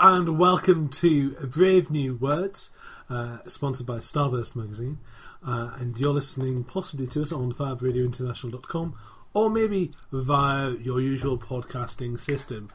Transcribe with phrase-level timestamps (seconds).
[0.00, 2.70] Hello and welcome to Brave New Words,
[3.10, 4.98] uh, sponsored by Starburst magazine.
[5.44, 8.94] Uh, and you're listening possibly to us on fabradiointernational.com
[9.34, 12.70] or maybe via your usual podcasting system.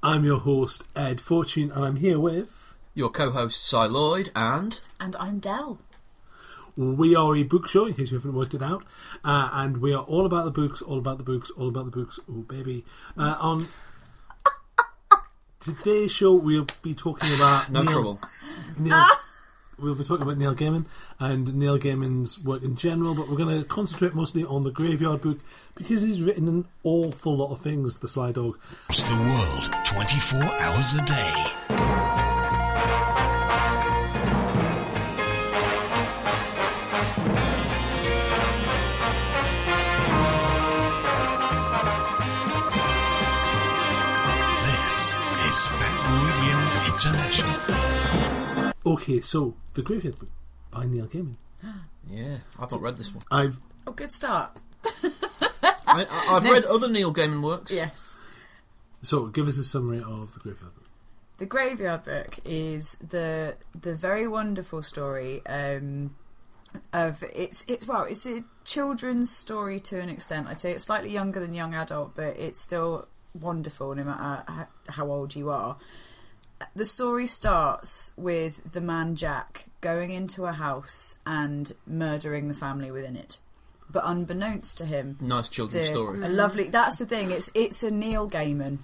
[0.00, 2.76] I'm your host, Ed Fortune, and I'm here with.
[2.94, 5.80] Your co-host Si Lloyd and And I'm Dell.
[6.76, 8.84] We are a book show, in case you haven't worked it out,
[9.24, 11.90] uh, and we are all about the books, all about the books, all about the
[11.90, 12.20] books.
[12.30, 12.84] Oh, baby!
[13.16, 13.66] Uh, on
[15.74, 18.20] today's show, we'll be talking about no Neil, trouble.
[18.78, 19.24] Neil, ah.
[19.78, 20.86] we'll be talking about Neil Gaiman
[21.18, 25.22] and Neil Gaiman's work in general, but we're going to concentrate mostly on the Graveyard
[25.22, 25.38] Book
[25.74, 27.96] because he's written an awful lot of things.
[27.96, 28.58] The Sly Dog.
[28.84, 32.05] Across the world 24 hours a day.
[46.96, 48.72] International.
[48.86, 50.30] Okay, so the Graveyard Book
[50.70, 51.36] by Neil Gaiman.
[52.08, 53.24] Yeah, I've not read this one.
[53.32, 54.60] I've Oh, good start.
[55.02, 57.72] I, I, I've read other Neil Gaiman works.
[57.72, 58.20] Yes.
[59.02, 60.84] so give us a summary of the Graveyard Book.
[61.38, 66.14] The Graveyard Book is the the very wonderful story um,
[66.92, 70.46] of it's it's well it's a children's story to an extent.
[70.46, 75.10] I'd say it's slightly younger than young adult, but it's still wonderful no matter how
[75.10, 75.76] old you are.
[76.74, 82.90] The story starts with the man Jack going into a house and murdering the family
[82.90, 83.38] within it.
[83.90, 86.22] But unbeknownst to him, Nice children's the- story.
[86.24, 86.68] A lovely.
[86.70, 87.30] That's the thing.
[87.30, 88.78] It's it's a Neil Gaiman.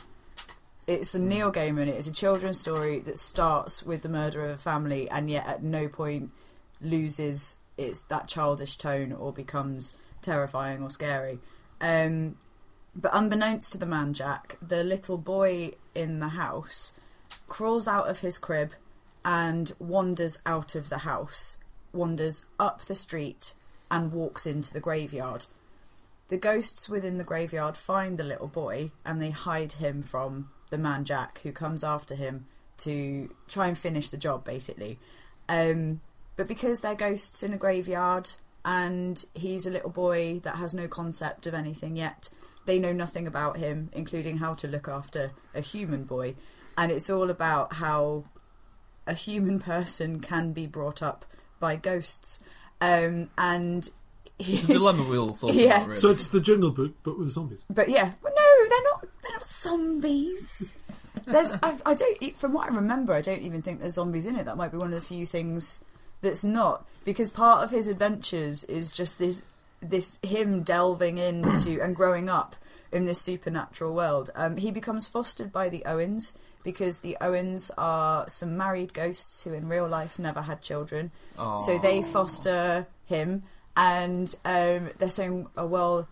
[0.86, 1.86] It's a Neil Gaiman.
[1.88, 5.46] It is a children's story that starts with the murder of a family, and yet
[5.46, 6.30] at no point
[6.80, 11.38] loses its that childish tone or becomes terrifying or scary.
[11.80, 12.36] Um,
[12.94, 16.92] but unbeknownst to the man Jack, the little boy in the house
[17.52, 18.72] crawls out of his crib
[19.26, 21.58] and wanders out of the house,
[21.92, 23.52] wanders up the street,
[23.90, 25.44] and walks into the graveyard.
[26.28, 30.78] The ghosts within the graveyard find the little boy and they hide him from the
[30.78, 32.46] man Jack, who comes after him
[32.78, 34.98] to try and finish the job, basically.
[35.46, 36.00] Um,
[36.36, 38.30] but because they're ghosts in a graveyard
[38.64, 42.30] and he's a little boy that has no concept of anything yet,
[42.64, 46.34] they know nothing about him, including how to look after a human boy.
[46.76, 48.24] And it's all about how
[49.06, 51.24] a human person can be brought up
[51.60, 52.42] by ghosts.
[52.80, 53.88] Um, and
[54.38, 55.76] It's a dilemma we all thought Yeah.
[55.76, 56.00] about, really.
[56.00, 57.64] So it's the Jungle Book, but with zombies.
[57.70, 59.00] But yeah, well, no, they're not.
[59.22, 60.72] They're not zombies.
[61.26, 62.22] There's, I, I don't.
[62.22, 64.44] e- From what I remember, I don't even think there's zombies in it.
[64.46, 65.84] That might be one of the few things
[66.20, 69.44] that's not because part of his adventures is just this,
[69.80, 72.54] this him delving into and growing up
[72.92, 74.30] in this supernatural world.
[74.34, 79.52] Um, he becomes fostered by the Owens because the Owens are some married ghosts who
[79.52, 81.10] in real life never had children.
[81.58, 83.42] So they foster him,
[83.76, 86.08] and um, they're saying, oh, "Well,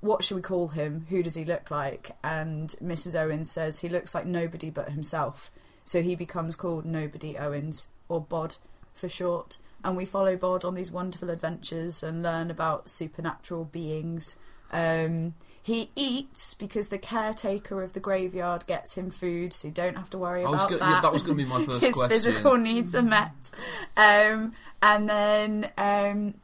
[0.00, 1.06] what should we call him?
[1.10, 3.18] Who does he look like?" And Mrs.
[3.18, 5.50] Owens says he looks like nobody but himself.
[5.84, 8.56] So he becomes called Nobody Owens, or Bod
[8.94, 9.58] for short.
[9.84, 14.36] And we follow Bod on these wonderful adventures and learn about supernatural beings.
[14.72, 15.34] Um,
[15.66, 20.10] he eats because the caretaker of the graveyard gets him food, so you don't have
[20.10, 20.90] to worry I was about go- that.
[20.90, 22.10] yeah, that was going to be my first His question.
[22.10, 23.50] physical needs are met.
[23.96, 26.34] Um, and then, um,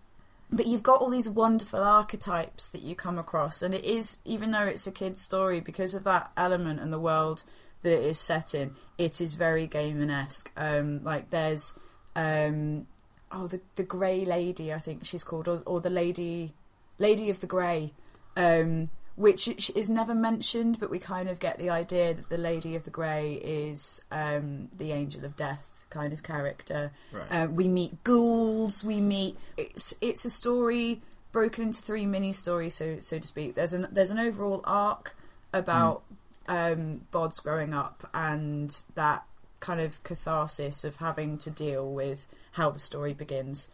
[0.50, 4.52] but you've got all these wonderful archetypes that you come across, and it is even
[4.52, 7.44] though it's a kid's story because of that element and the world
[7.82, 10.50] that it is set in, it is very Gaiman esque.
[10.56, 11.78] Um, like there's,
[12.16, 12.86] um,
[13.30, 16.54] oh the the Grey Lady, I think she's called, or, or the Lady
[16.98, 17.92] Lady of the Grey.
[18.34, 18.88] Um,
[19.20, 22.84] which is never mentioned, but we kind of get the idea that the Lady of
[22.84, 26.90] the Grey is um, the Angel of Death kind of character.
[27.12, 27.26] Right.
[27.30, 28.82] Uh, we meet ghouls.
[28.82, 29.36] We meet.
[29.58, 31.02] It's it's a story
[31.32, 33.56] broken into three mini stories, so so to speak.
[33.56, 35.14] There's an there's an overall arc
[35.52, 36.02] about
[36.48, 39.24] um, Bod's growing up and that
[39.60, 43.70] kind of catharsis of having to deal with how the story begins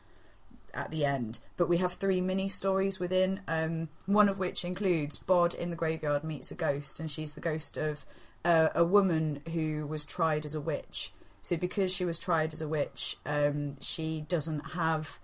[0.77, 1.41] at the end.
[1.57, 5.77] But we have three mini stories within, um, one of which includes Bod in the
[5.77, 8.07] graveyard meets a ghost, and she's the ghost of
[8.45, 11.13] uh, a woman who was tried as a witch.
[11.43, 15.19] So because she was tried as a witch, um, she doesn't have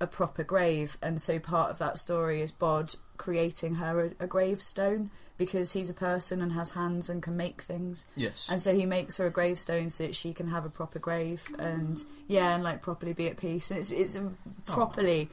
[0.00, 4.26] a proper grave, and so part of that story is Bod creating her a, a
[4.26, 8.06] gravestone because he's a person and has hands and can make things.
[8.16, 8.48] Yes.
[8.50, 11.46] And so he makes her a gravestone so that she can have a proper grave
[11.58, 13.70] and yeah, and like properly be at peace.
[13.70, 14.32] And it's it's a
[14.66, 15.30] properly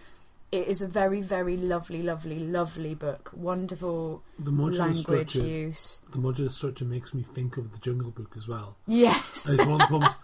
[0.52, 3.31] it is a very, very lovely, lovely, lovely book.
[3.36, 6.00] Wonderful The modular language structure, use.
[6.12, 8.78] the modular structure makes me think of the Jungle Book as well.
[8.88, 9.50] Yes.
[9.50, 10.16] It's one of the problems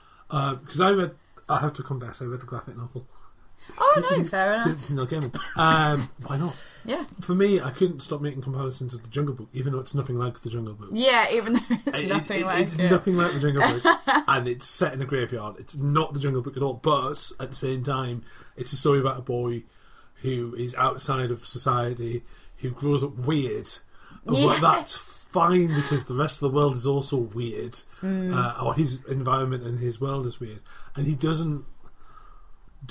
[0.61, 1.11] because uh, I read.
[1.49, 3.05] I have to confess, I read the graphic novel.
[3.77, 4.89] Oh no, fair enough.
[4.89, 5.35] No Gaiman.
[5.57, 6.63] Um, why not?
[6.85, 7.03] Yeah.
[7.21, 10.17] For me, I couldn't stop making comparisons to the Jungle Book, even though it's nothing
[10.17, 10.89] like the Jungle Book.
[10.93, 12.89] Yeah, even though it's It- nothing it- like it's it.
[12.91, 15.55] nothing like the Jungle Book, and it's set in a graveyard.
[15.59, 16.73] It's not the Jungle Book at all.
[16.75, 18.23] But at the same time,
[18.57, 19.63] it's a story about a boy
[20.21, 22.23] who is outside of society,
[22.57, 23.67] who grows up weird.
[24.23, 24.61] But Yes.
[24.61, 28.35] that's fine because the rest of the world is also weird, Mm.
[28.35, 30.59] uh, or his environment and his world is weird,
[30.95, 31.65] and he doesn't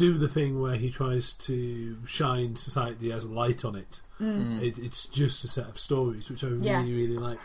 [0.05, 4.01] do the thing where he tries to shine society as a light on it.
[4.21, 6.67] it it's just a set of stories, which I really, Mm.
[6.67, 6.83] Yeah.
[7.01, 7.39] really like.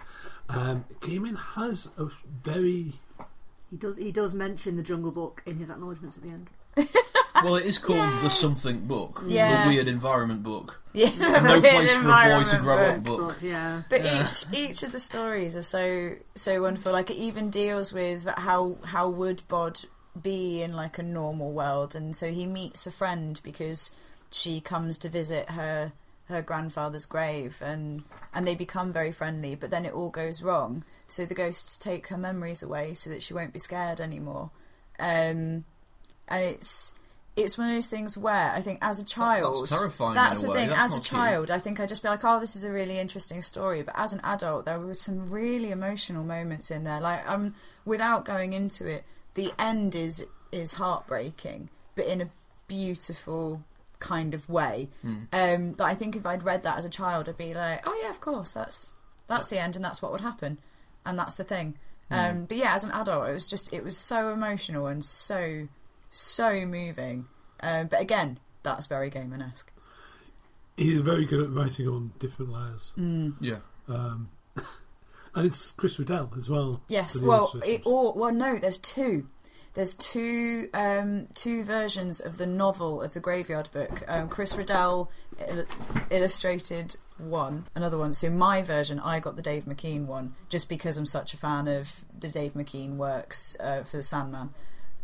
[0.49, 2.05] Um, Gaiman has a
[2.43, 2.93] very
[3.71, 3.97] He does.
[3.97, 6.49] He does mention the Jungle Book in his acknowledgements at the end.
[7.43, 9.63] Well, it is called the something book, Yeah.
[9.65, 11.09] the weird environment book, Yeah,
[11.43, 12.95] no place for a boy to environment grow book.
[12.97, 13.37] up book.
[13.41, 14.29] But yeah, But Yeah.
[14.29, 16.93] each each of the stories are so so wonderful.
[16.93, 19.75] Like it even deals with how how would Bod
[20.21, 23.95] be in like a normal world, and so he meets a friend because
[24.31, 25.91] she comes to visit her
[26.27, 28.03] her grandfather's grave, and
[28.33, 29.55] and they become very friendly.
[29.55, 30.83] But then it all goes wrong.
[31.07, 34.49] So the ghosts take her memories away so that she won't be scared anymore.
[34.99, 35.65] Um,
[36.27, 36.93] and it's
[37.35, 40.55] it's one of those things where I think as a child, terrifying That's the way.
[40.55, 40.69] thing.
[40.69, 41.19] That's as a not cute.
[41.19, 43.95] child, I think I'd just be like, "Oh, this is a really interesting story." But
[43.97, 47.01] as an adult, there were some really emotional moments in there.
[47.01, 47.53] Like, um,
[47.83, 49.03] without going into it,
[49.35, 52.29] the end is is heartbreaking, but in a
[52.67, 53.61] beautiful
[53.99, 54.89] kind of way.
[55.01, 55.23] Hmm.
[55.31, 57.99] Um, but I think if I'd read that as a child, I'd be like, "Oh
[58.03, 58.93] yeah, of course, that's
[59.27, 60.57] that's the end, and that's what would happen,
[61.05, 61.75] and that's the thing."
[62.11, 65.67] Um, but yeah, as an adult, it was just it was so emotional and so
[66.11, 67.25] so moving.
[67.61, 69.71] Um, but again, that's very Gaiman-esque.
[70.77, 72.93] he's very good at writing on different layers.
[73.39, 73.59] Yeah.
[73.87, 74.29] Um,
[75.35, 76.81] and it's Chris Riddell as well.
[76.87, 79.27] Yes, well, it, or well, no, there's two.
[79.73, 84.03] There's two um, two versions of the novel of the Graveyard Book.
[84.07, 85.11] Um, Chris Riddell
[85.49, 85.65] il-
[86.09, 88.13] illustrated one, another one.
[88.13, 91.67] So my version, I got the Dave McKean one, just because I'm such a fan
[91.67, 94.51] of the Dave McKean works uh, for the Sandman.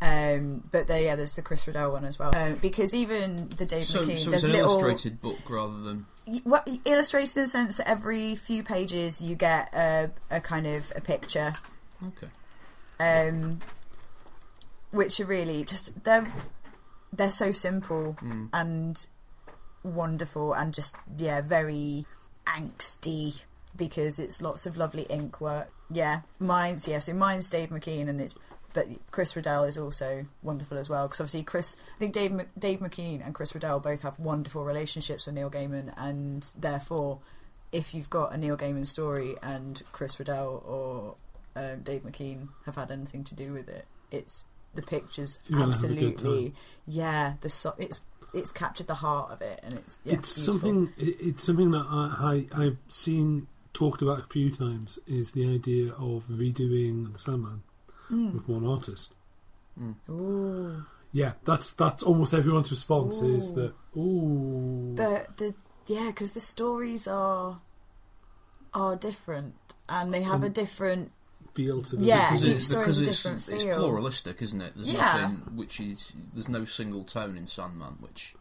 [0.02, 2.32] Um, but there, yeah, there's the Chris Riddell one as well.
[2.34, 5.80] Uh, because even the Dave So, McKean, so there's it's an little illustrated book rather
[5.82, 6.06] than.
[6.46, 10.92] Well, illustrated in the sense that every few pages you get a, a kind of
[10.96, 11.54] a picture
[12.06, 12.28] Okay.
[13.00, 13.60] um,
[14.92, 16.28] which are really just they're
[17.14, 18.50] they're so simple Mm.
[18.54, 19.08] and
[19.84, 22.06] wonderful and just yeah very
[22.46, 23.44] angsty
[23.76, 25.72] because it's lots of lovely ink work.
[25.90, 27.00] Yeah, mine's yeah.
[27.00, 28.36] So mine's Dave McKean and it's
[28.74, 32.80] but Chris Riddell is also wonderful as well because obviously Chris I think Dave Dave
[32.80, 37.20] McKean and Chris Riddell both have wonderful relationships with Neil Gaiman and therefore
[37.72, 41.16] if you've got a Neil Gaiman story and Chris Riddell or
[41.56, 45.74] um, Dave McKean have had anything to do with it, it's the pictures You're gonna
[45.74, 46.54] have a good absolutely
[46.88, 50.70] yeah the so, it's it's captured the heart of it and it's yeah, it's beautiful.
[50.70, 50.94] something.
[50.98, 55.00] It's something that I, I I've seen talked about a few times.
[55.08, 57.64] Is the idea of redoing the Sandman
[58.12, 58.34] Mm.
[58.34, 59.14] with one artist.
[60.10, 60.86] Ooh.
[61.14, 64.94] Yeah, that's that's almost everyone's response is that ooh.
[64.96, 65.56] But the
[65.88, 67.60] yeah, because the stories are
[68.74, 69.56] are different
[69.90, 71.12] and they have a Um, different
[71.54, 72.06] feel to them.
[72.06, 73.78] Yeah, Because, each it's, story's because a it's, different it's feel.
[73.78, 74.74] pluralistic, isn't it?
[74.76, 75.00] There's Yeah.
[75.30, 76.14] nothing which is.
[76.34, 78.36] There's no single tone in Sandman, which.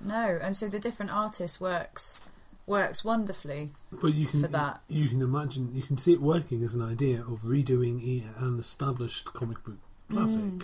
[0.00, 2.20] no, and so the different artist works
[2.66, 3.70] works wonderfully.
[3.92, 4.82] But you can for that.
[4.88, 9.26] you can imagine you can see it working as an idea of redoing an established
[9.32, 9.78] comic book
[10.10, 10.62] classic, Mm.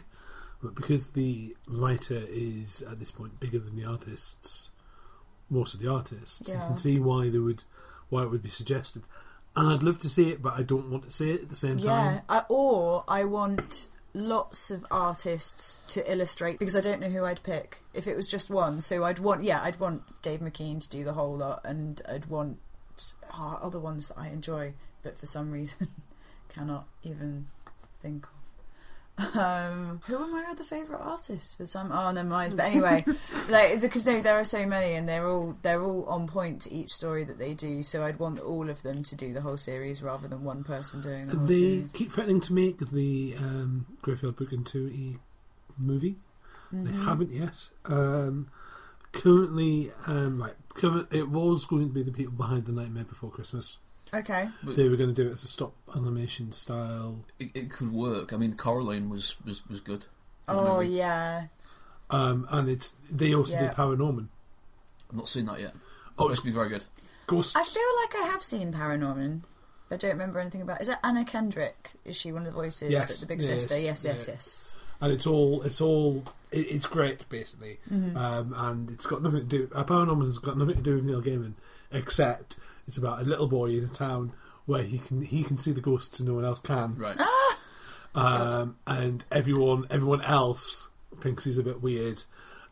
[0.62, 4.70] but because the writer is at this point bigger than the artists,
[5.48, 7.64] most of the artists, you can see why they would
[8.08, 9.02] why it would be suggested.
[9.56, 11.54] And I'd love to see it, but I don't want to see it at the
[11.56, 12.22] same Yeah, time.
[12.28, 17.42] I, or I want lots of artists to illustrate because I don't know who I'd
[17.42, 18.80] pick if it was just one.
[18.80, 22.26] So I'd want yeah, I'd want Dave McKean to do the whole lot, and I'd
[22.26, 22.58] want
[23.34, 25.88] oh, other ones that I enjoy, but for some reason
[26.48, 27.46] cannot even
[28.00, 28.39] think of.
[29.34, 31.92] Um, who are my other favourite artists for some?
[31.92, 32.56] Oh, never mind.
[32.56, 33.04] But anyway,
[33.50, 36.72] like because no, there are so many, and they're all they're all on point to
[36.72, 37.82] each story that they do.
[37.82, 41.00] So I'd want all of them to do the whole series rather than one person
[41.00, 41.92] doing the whole They series.
[41.92, 46.16] keep threatening to make the um, Graveyard Book into a movie.
[46.72, 47.04] They Mhm.
[47.04, 47.68] haven't yet.
[47.86, 48.48] Um,
[49.12, 53.30] currently, um, right, current, it was going to be the people behind The Nightmare Before
[53.30, 53.76] Christmas.
[54.12, 54.48] Okay.
[54.62, 57.24] But They were going to do it as a stop animation style.
[57.38, 58.32] it, it could work.
[58.32, 60.06] I mean, Coraline was was, was good.
[60.48, 60.88] Oh movie.
[60.94, 61.44] yeah.
[62.10, 63.68] Um, and it's they also Yeah.
[63.68, 64.28] did Paranorman.
[65.10, 65.72] I've not seen that yet.
[65.74, 66.84] Oh, It's Oh, supposed to be very good.
[67.28, 67.54] Ghosts.
[67.54, 69.42] I feel like I have seen Paranorman.
[69.92, 70.80] I don't remember anything about.
[70.80, 71.92] Is it Anna Kendrick?
[72.04, 72.90] Is she one of the voices?
[72.90, 73.20] Yes.
[73.20, 73.78] The big Yes, sister.
[73.78, 74.12] Yes, yeah.
[74.14, 74.76] yes, yes.
[75.00, 78.16] and it's all it's all it, it's great basically Mm-hmm.
[78.16, 81.22] um, and it's got nothing to do uh, ParaNorman's got nothing to do with Neil
[81.22, 81.54] Gaiman
[81.92, 84.32] except it's about a little boy in a town
[84.66, 87.16] where he can he can see the ghosts and no one else can Right.
[88.14, 90.88] um, and everyone everyone else
[91.20, 92.22] thinks he's a bit weird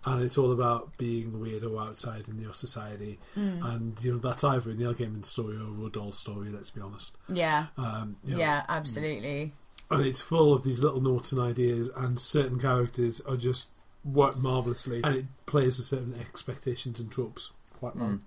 [0.04, 4.44] and it's all about being a weirdo outside in your society and you know that's
[4.44, 7.66] either a Neil Gaiman story or a Roald Dahl story let's be honest Yeah.
[7.76, 9.52] um, you know, Yeah, absolutely.
[9.90, 13.70] And it's full of these little notes and ideas, and certain characters are just
[14.04, 18.18] work marvelously, and it plays with certain expectations and tropes quite well.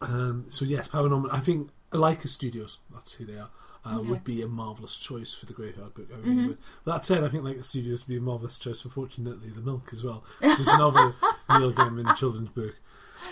[0.00, 1.28] Um, so yes, ParaNorman.
[1.32, 3.50] I think Laika Studios, that's who they are,
[3.84, 4.08] uh, Okay.
[4.08, 6.08] would be a marvelous choice for the Graveyard Book.
[6.12, 6.58] I really would.
[6.84, 9.90] That said, I think Laika Studios would be a marvelous choice for Fortunately the Milk
[9.92, 11.12] as well, which is another
[11.50, 12.74] Neil Gaiman children's book.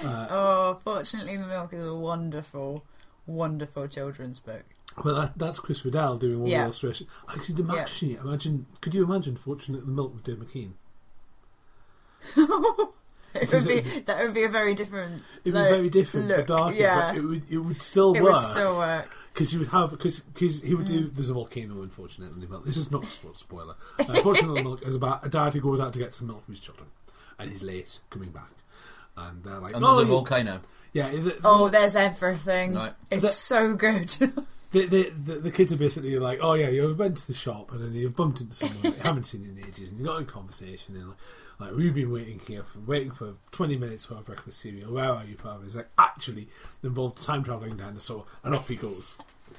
[0.05, 2.85] Oh, fortunately, the milk is a wonderful,
[3.27, 4.65] wonderful children's book.
[5.03, 6.59] But that, that's Chris Riddell doing all Yeah.
[6.59, 7.07] the illustration.
[7.29, 8.17] I could imagine.
[8.23, 8.67] Imagine.
[8.81, 10.73] Could you imagine Fortunately the Milk with Dave McKean?
[13.35, 15.23] It Because would it be that would be a very different.
[15.45, 16.75] It'd be like, very different, look, but darker.
[16.75, 19.11] Yeah, But it would it would still it work It would still work.
[19.35, 20.23] because you would have because
[20.65, 21.11] he would do.
[21.11, 22.47] There's a volcano, unfortunately.
[22.47, 22.65] Milk.
[22.65, 23.75] This is not a sports spoiler.
[24.01, 26.53] Uh, Unfortunately, milk is about a dad who goes out to get some milk for
[26.53, 26.89] his children,
[27.39, 28.51] and he's late coming back,
[29.19, 30.61] and they're like, And "Oh, there's a volcano.
[30.95, 32.75] yeah." The, Oh, there's everything.
[32.75, 32.95] Right.
[33.11, 34.17] It's The- so good.
[34.71, 37.73] the, the, the, the kids are basically like, "Oh yeah, you've been to the shop,
[37.73, 40.19] and then you've bumped into someone that you haven't seen in ages, and you got
[40.21, 41.17] in conversation, and like,
[41.61, 44.93] like we've been waiting here for waiting for twenty minutes for our breakfast cereal.
[44.93, 46.49] Where are you, father?" He's like, "Actually,
[46.83, 49.17] involved a time traveling dinosaur," and off he goes.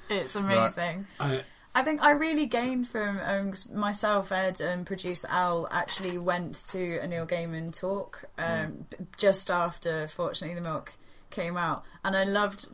[0.10, 1.08] it's amazing.
[1.20, 1.39] Uh,
[1.75, 6.56] I think I really gained from um, 'cause myself, Ed, and producer Al actually went
[6.70, 10.94] to a Neil Gaiman talk um, b- just after, fortunately, the milk
[11.30, 12.68] came out, and I loved.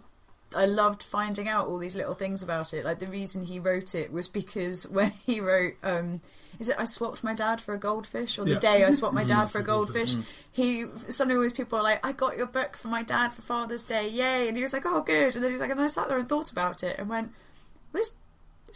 [0.56, 2.84] I loved finding out all these little things about it.
[2.86, 6.22] Like the reason he wrote it was because when he wrote, um,
[6.60, 8.60] is it I swapped my dad for a goldfish, or the Yeah.
[8.60, 10.14] day I swapped my dad for a goldfish.
[10.14, 10.36] goldfish?
[10.52, 13.42] He suddenly all these people are like, I got your book for my dad for
[13.42, 14.48] Father's Day, yay!
[14.48, 15.36] And he was like, oh good.
[15.36, 17.10] And then he was like, and then I sat there and thought about it and
[17.10, 17.32] went,
[17.92, 18.16] this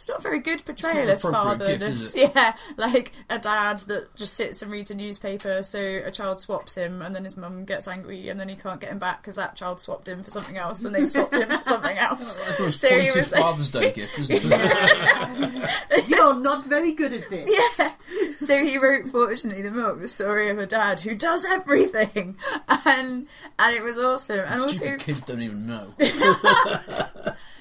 [0.00, 2.16] it's not a very good portrayal of an appropriate gift, fatherness.
[2.34, 6.74] Yeah, like a dad that just sits and reads a newspaper, so a child swaps
[6.74, 9.36] him, and then his mum gets angry, and then he can't get him back because
[9.36, 12.34] that child swapped him for something else, and they've swapped him for something else.
[12.36, 16.08] That's the most So he pointed was- Father's Day gift, isn't it?
[16.08, 17.78] You're not very good at this.
[17.78, 17.90] Yeah.
[18.36, 22.38] So he wrote "Fortunately the Milk," the story of a dad who does everything,
[22.86, 23.26] and
[23.58, 24.38] and it was awesome.
[24.40, 25.92] And also, kids don't even know.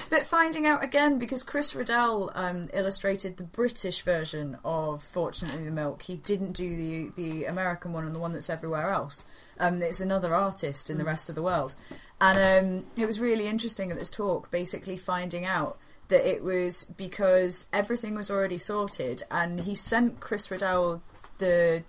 [0.09, 5.71] But finding out again because Chris Riddell um, illustrated the British version of Fortunately the
[5.71, 6.01] Milk.
[6.01, 9.25] He didn't do the the American one and the one that's everywhere else.
[9.59, 11.75] Um, it's another artist in the rest of the world,
[12.19, 16.85] and um, it was really interesting at this talk, basically finding out that it was
[16.85, 21.03] because everything was already sorted, and he sent Chris Riddell
[21.37, 21.83] the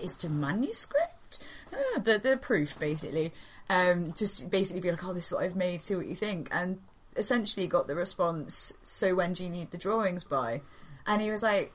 [0.00, 3.32] is the manuscript, ah, the the proof basically,
[3.70, 6.48] um, to basically be like, oh, this is what I've made, see what you think,
[6.50, 6.80] and
[7.16, 10.62] essentially got the response, so when do you need the drawings by?
[11.06, 11.72] And he was like,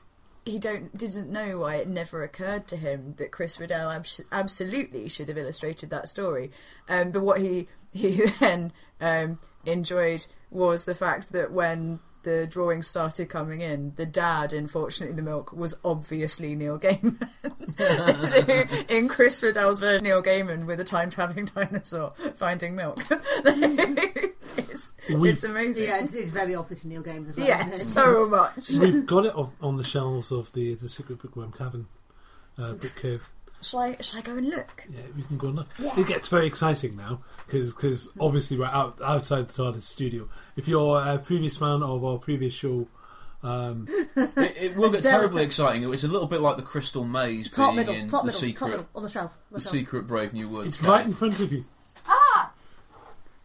[0.48, 5.08] he don't didn't know why it never occurred to him that Chris Riddell abs- absolutely
[5.08, 6.50] should have illustrated that story.
[6.88, 12.86] Um, but what he he then um, enjoyed was the fact that when the drawings
[12.86, 17.16] started coming in, the dad, unfortunately, the milk was obviously Neil Gaiman.
[18.26, 23.02] so in Chris Riddell's version, Neil Gaiman with a time traveling dinosaur finding milk.
[24.58, 25.84] it's, We- it's amazing.
[25.84, 27.46] Yeah, it's, it's very obvious in Neil Gaiman as well.
[27.46, 28.70] Yes, so much.
[28.78, 31.86] We've got it on, on the shelves of the the Secret Bookworm Cavern
[32.58, 33.28] uh, book cave.
[33.60, 34.86] Shall I, shall I go and look?
[34.88, 35.68] Yeah, we can go and look.
[35.80, 35.98] Yeah.
[35.98, 40.28] It gets very exciting now because obviously we're out outside the TARDIS studio.
[40.56, 42.86] If you're a previous fan of our previous show,
[43.42, 43.86] um,
[44.16, 45.92] It, it will get terribly exciting.
[45.92, 48.40] It's a little bit like the Crystal Maze Top being middle, in top the middle,
[48.40, 49.32] top secret, middle, on the shelf.
[49.32, 49.72] on the shelf.
[49.72, 50.68] secret Brave New Woods.
[50.68, 50.88] it's cave.
[50.88, 51.64] right in front of you.
[52.06, 52.52] Ah!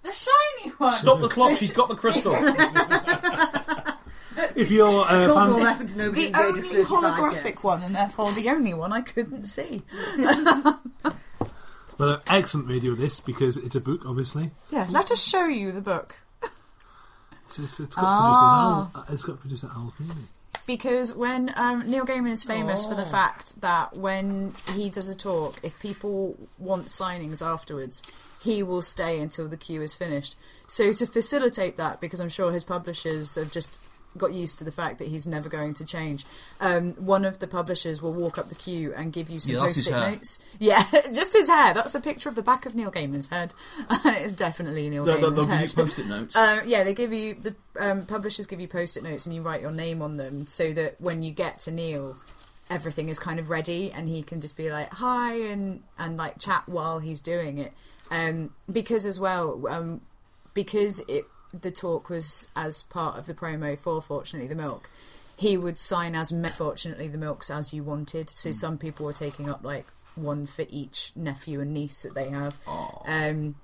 [0.03, 0.42] The shiny
[0.77, 0.95] one!
[0.95, 1.57] Stop the clock!
[1.57, 2.35] She's got the crystal.
[4.55, 7.63] If you're a Cultural fan, reference to nobody The engaged only 35 holographic years.
[7.63, 9.81] one, and therefore the only one I couldn't see.
[11.97, 14.51] but an excellent radio this because it's a book, obviously.
[14.71, 16.17] Yeah, let us show you the book.
[17.45, 18.89] It's, it's, it's got Ah.
[18.93, 19.13] producer Al.
[19.13, 20.11] It's got producer Al's name.
[20.11, 20.29] in it.
[20.65, 23.05] Because when um, Neil Gaiman is famous for the Oh.
[23.05, 28.01] fact that when he does a talk, if people want signings afterwards,
[28.41, 30.35] he will stay until the queue is finished.
[30.67, 33.79] So to facilitate that, because I'm sure his publishers have just
[34.17, 36.25] got used to the fact that he's never going to change.
[36.61, 39.61] Um, one of the publishers will walk up the queue and give you some Yeah,
[39.61, 40.39] post-it notes.
[40.59, 41.73] Yeah, just his hair.
[41.73, 43.53] That's a picture of the back of Neil Gaiman's head.
[44.05, 45.69] it's definitely Neil They'll, Gaiman's they'll give head.
[45.69, 46.35] you post-it notes.
[46.35, 49.61] Um, yeah, they give you the um, publishers give you post-it notes and you write
[49.61, 52.15] your name on them so that when you get to Neil,
[52.69, 56.37] everything is kind of ready and he can just be like hi and and like
[56.39, 57.73] chat while he's doing it.
[58.11, 60.01] Um, because as well, um,
[60.53, 64.89] because it the talk was as part of the promo for Fortunately the Milk.
[65.35, 68.29] He would sign as ma- Fortunately the Milks as you wanted.
[68.29, 72.29] So some people were taking up like one for each nephew and niece that they
[72.29, 72.55] have.
[73.05, 73.55] Um,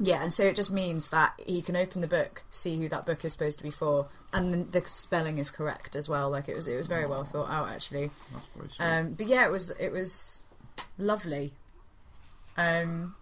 [0.00, 3.06] yeah, and so it just means that he can open the book, see who that
[3.06, 6.30] book is supposed to be for, and the, the spelling is correct as well.
[6.30, 8.10] Like it was, it was very well thought out actually.
[8.32, 8.84] That's very sweet.
[8.84, 10.42] Um, but yeah, it was it was
[10.98, 11.52] lovely.
[12.56, 13.14] Um,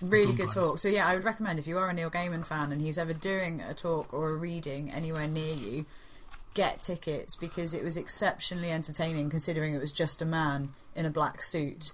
[0.00, 0.78] really good talk.
[0.78, 3.12] So yeah, I would recommend if you are a Neil Gaiman fan and he's ever
[3.12, 5.86] doing a talk or a reading anywhere near you,
[6.54, 11.10] get tickets because it was exceptionally entertaining considering it was just a man in a
[11.10, 11.92] black suit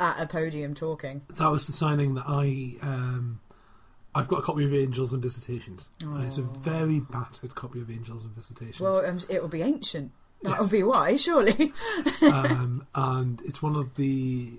[0.00, 1.22] at a podium talking.
[1.36, 2.74] That was the signing that I.
[2.82, 3.40] Um,
[4.14, 5.90] I've got a copy of Angels and Visitations.
[6.02, 8.80] Uh, It's a very battered copy of Angels and Visitations.
[8.80, 10.12] Well, um, it will be ancient.
[10.42, 10.60] That Yes.
[10.60, 11.72] will be why, surely.
[12.22, 14.52] um, and it's one of the.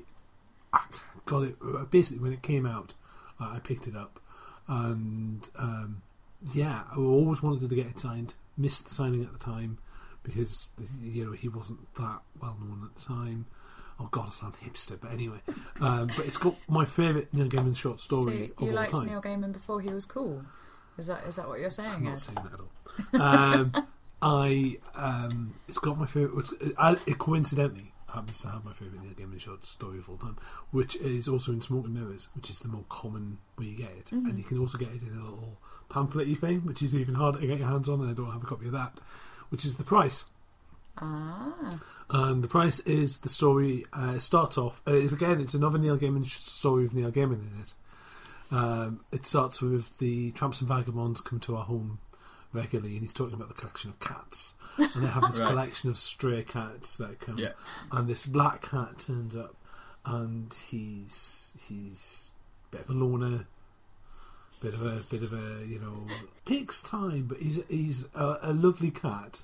[0.78, 1.56] I got it
[1.90, 2.94] basically when it came out.
[3.40, 4.20] Uh, I picked it up,
[4.68, 6.02] and um,
[6.54, 8.34] yeah, I always wanted to get it signed.
[8.58, 9.78] Missed the signing at the time
[10.24, 13.46] because you know he wasn't that well known at the time.
[14.00, 15.40] Oh God, I sound hipster, but anyway.
[15.80, 18.92] Um, but it's got my favourite Neil Gaiman short so story you of all liked
[18.94, 19.06] time.
[19.06, 20.44] Neil Gaiman before he was cool.
[20.98, 21.92] Is that is that what you're saying?
[21.92, 22.10] I'm Ed?
[22.10, 23.22] not saying that at all.
[23.22, 23.88] Um,
[24.24, 26.40] I um, it's got my favorite.
[26.40, 30.18] It's, I, it coincidentally happens to have my favorite Neil Gaiman short story of all
[30.18, 30.38] time,
[30.72, 33.92] which is also in Smoke and Mirrors, which is the more common way you get
[33.92, 35.58] it, and you can also get it in a little
[35.90, 38.00] pamphlet thing, which is even harder to get your hands on.
[38.02, 39.00] And I don't have a copy of that,
[39.50, 40.26] which is the price.
[41.00, 41.80] Ah,
[42.10, 43.86] And the price is the story.
[43.94, 44.82] Uh, starts off.
[44.88, 45.40] Uh, it's again.
[45.42, 47.74] It's another Neil Gaiman sh- story with Neil Gaiman in it.
[48.50, 52.00] Um, it starts with the tramps and vagabonds come to our home
[52.54, 55.50] regularly, and he's talking about the collection of cats, and they have this Right.
[55.50, 57.38] collection of stray cats that come.
[57.38, 57.54] Yeah.
[57.92, 59.56] And this black cat turns up,
[60.06, 62.32] and he's he's
[62.72, 63.48] a bit of a loner.
[64.60, 66.08] Bit of a bit of a you know
[66.46, 69.44] takes time, but he's he's a, a lovely cat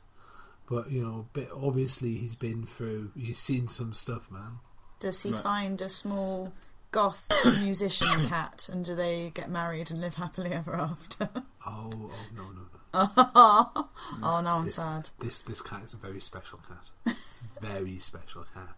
[0.69, 3.11] but you know, bit obviously he's been through.
[3.15, 4.59] He's seen some stuff, man.
[4.99, 5.43] does he Right.
[5.43, 6.53] find a small
[6.89, 11.29] goth musician cat, and do they get married and live happily ever after?
[11.67, 12.79] Oh, oh no, no, no.
[12.95, 13.89] oh
[14.21, 15.09] no, I'm This- sad.
[15.19, 17.15] This this cat is a very special cat.
[17.61, 18.75] very special cat.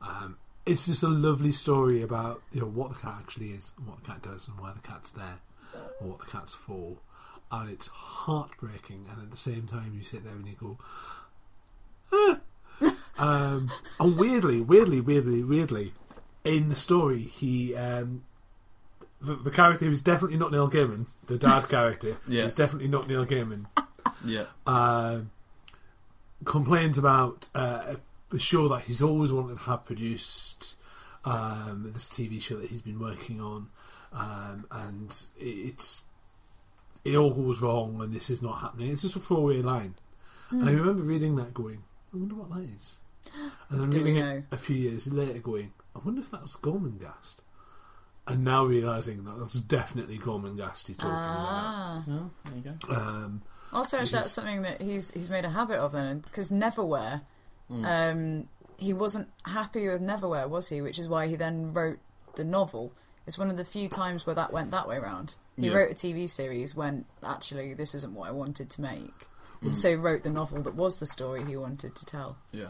[0.00, 3.86] Um, it's just a lovely story about you know what the cat actually is, and
[3.86, 5.40] what the cat does, and why the cat's there,
[6.00, 6.96] or what the cat's for.
[7.52, 10.78] And it's heartbreaking, and at the same time, you sit there and you go,
[12.12, 12.40] "Ah."
[13.18, 15.92] um, and weirdly, weirdly, weirdly, weirdly,
[16.44, 18.24] in the story, he um,
[19.24, 22.44] the, the character who's definitely not Neil Gaiman, the dad character, Yeah.
[22.44, 23.66] is definitely not Neil Gaiman
[24.24, 24.44] yeah.
[24.66, 25.20] uh,
[26.44, 27.94] complains about uh,
[28.32, 30.76] a show that he's always wanted to have produced,
[31.24, 33.68] um, this TV show that he's been working on,
[34.12, 36.04] um, and it's
[37.04, 38.90] it all goes wrong, and this is not happening.
[38.90, 39.94] It's just a throwaway line,
[40.50, 41.82] and I remember reading that, going,
[42.12, 42.98] "I wonder what that is,"
[43.70, 46.56] and then Do reading it a few years later, going, "I wonder if that was
[46.56, 47.36] Gormenghast."
[48.26, 52.02] And now realizing that that's definitely Gorman Gormenghast he's talking Ah.
[52.08, 52.74] Oh, there you go.
[52.84, 52.96] about.
[53.02, 54.32] Um, Also, actually, It that's is.
[54.32, 57.22] something that he's he's made a habit of then, because Neverwhere,
[57.70, 57.84] Mm.
[58.42, 60.80] um, he wasn't happy with Neverwhere, was he?
[60.80, 61.98] Which is why he then wrote
[62.36, 62.92] the novel.
[63.26, 65.36] It's one of the few times where that went that way around.
[65.56, 65.74] He Yeah.
[65.74, 69.28] wrote a TV series when actually this isn't what I wanted to make,
[69.60, 69.66] Mm.
[69.68, 72.36] and so wrote the novel that was the story he wanted to tell.
[72.52, 72.68] Yeah.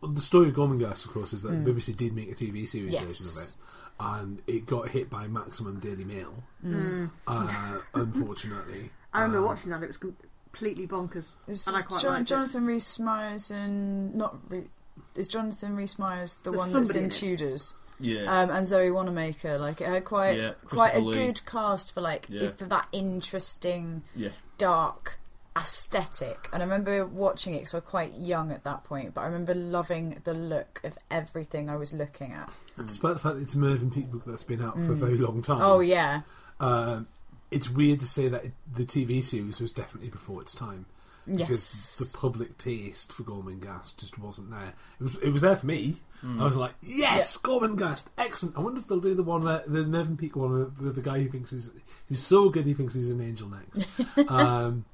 [0.00, 2.66] Well, the story of Gormenghast, of course, is that the BBC did make a TV
[2.66, 3.02] series Yes.
[3.04, 3.56] version of it,
[4.00, 6.34] and it got hit by Maximum Daily Mail.
[6.64, 7.10] Mm.
[7.26, 9.82] Uh, unfortunately, I remember Um, watching that.
[9.82, 11.26] It was completely bonkers.
[11.46, 12.28] Is And I quite Jon- liked.
[12.28, 14.68] Jonathan Rhys Myers and not Re-
[15.14, 17.10] is Jonathan Rhys Myers the There's one that's in in.
[17.10, 17.74] Tudors?
[18.00, 18.22] Yeah.
[18.40, 19.58] um, and Zoe Wanamaker.
[19.58, 21.14] Like it had quite Yeah, quite a Lee.
[21.14, 22.50] good cast for like Yeah.
[22.50, 24.30] for that interesting yeah.
[24.58, 25.18] dark
[25.56, 26.48] aesthetic.
[26.52, 29.26] And I remember watching it because I was quite young at that point, but I
[29.26, 32.50] remember loving the look of everything I was looking at.
[32.76, 35.18] Despite the fact that it's a Mervyn Peake book that's been out for a very
[35.18, 36.22] long time, Oh yeah,
[36.60, 37.06] um,
[37.50, 40.86] it's weird to say that it, the TV series was definitely before its time
[41.26, 41.98] because yes.
[41.98, 44.74] the public taste for Gormenghast just wasn't there.
[45.00, 45.96] It was it was there for me.
[46.24, 46.40] Mm.
[46.40, 48.56] I was like, yes, Gormenghast, excellent.
[48.56, 51.20] I wonder if they'll do the one, where, the Mervyn Peake one with the guy
[51.20, 51.70] who thinks he's
[52.08, 53.86] who's so good he thinks he's an angel next.
[54.30, 54.84] um,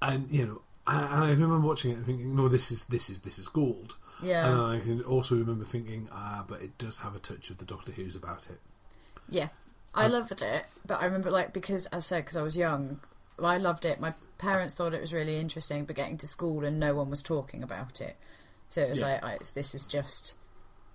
[0.00, 3.08] and you know, I, and I remember watching it and thinking, no, this is this
[3.10, 3.96] is this is gold.
[4.22, 4.46] Yeah.
[4.50, 7.64] And I can also remember thinking, ah, but it does have a touch of the
[7.64, 8.60] Doctor Who's about it.
[9.28, 9.48] Yeah,
[9.94, 13.00] I loved it, but I remember like because as I said because I was young,
[13.42, 14.00] I loved it.
[14.00, 17.22] My parents thought it was really interesting, but getting to school and no one was
[17.22, 18.16] talking about it,
[18.68, 19.06] so it was Yeah.
[19.06, 20.36] like, I, it's, this is just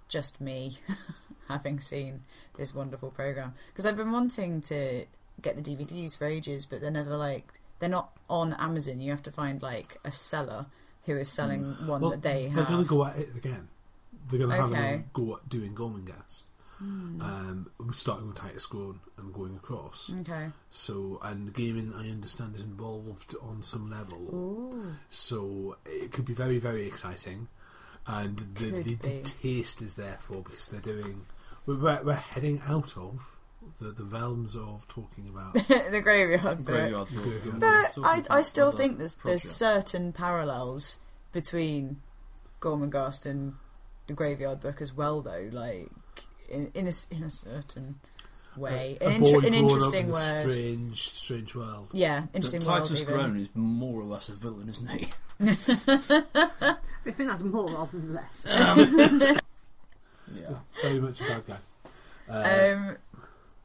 [0.08, 0.78] just me
[1.48, 2.22] having seen
[2.58, 5.06] this wonderful program because I've been wanting to
[5.42, 9.00] get the DVDs for ages, but they're never like they're not on Amazon.
[9.02, 10.66] You have to find like a seller
[11.06, 12.56] who is selling one Well, that they have.
[12.56, 13.68] they're going to go at it again.
[14.30, 14.80] They're going to have Okay.
[14.80, 16.44] another go at doing Gormenghast.
[16.78, 17.22] Hmm.
[17.22, 20.14] Um, starting with Titus Groan and going across.
[20.22, 20.48] Okay.
[20.70, 24.18] So, and the gaming, I understand, is involved on some level.
[24.34, 24.96] Ooh.
[25.10, 27.50] So it could be very, very exciting,
[28.08, 31.26] and the, the, the taste is there for because they're doing.
[31.66, 33.26] We're, we're, we're heading out of
[33.80, 35.54] the, the realms of talking about.
[35.92, 36.58] the graveyard.
[36.58, 36.66] book.
[36.66, 37.24] Graveyard book.
[37.24, 41.00] Graveyard But I, I still think there's there's certain parallels
[41.32, 42.02] between
[42.62, 43.54] Gormenghast and
[44.08, 45.50] the Graveyard Book as well, though.
[45.52, 45.90] Like
[46.50, 48.00] in in a, s- in a certain
[48.58, 50.52] way, a an, boy inter- an interesting in a word.
[50.52, 51.90] Strange, strange world.
[51.94, 52.84] Yeah, interesting world.
[52.84, 53.14] Titus even.
[53.14, 55.08] Groan is more or less a villain, isn't he?
[55.42, 58.46] I think that's more rather than less.
[60.36, 60.56] Yeah.
[60.82, 61.58] Very much a bad guy.
[62.30, 62.98] Uh, Um,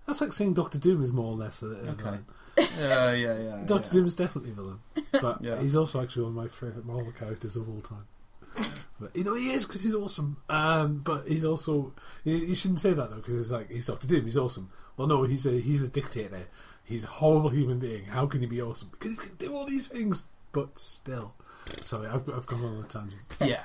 [0.07, 2.03] that's like saying Doctor Doom is more or less a, a Okay.
[2.03, 2.27] villain.
[2.79, 3.63] Yeah, yeah, yeah.
[3.67, 3.93] Doctor yeah.
[3.95, 4.79] Doom is definitely a villain,
[5.21, 5.61] but Yeah.
[5.61, 8.07] he's also actually one of my favourite Marvel characters of all time.
[9.01, 10.37] But you know he is because he's awesome.
[10.49, 14.07] Um, but he's also you, you shouldn't say that though because it's like he's Doctor
[14.07, 14.25] Doom.
[14.25, 14.71] He's awesome.
[14.97, 16.47] Well, no, he's a he's a dictator.
[16.85, 18.05] He's a horrible human being.
[18.05, 18.91] How can he be awesome?
[18.93, 21.35] Because he can do all these things, but still.
[21.83, 23.23] Sorry, I've, I've gone on a tangent.
[23.41, 23.65] Yeah.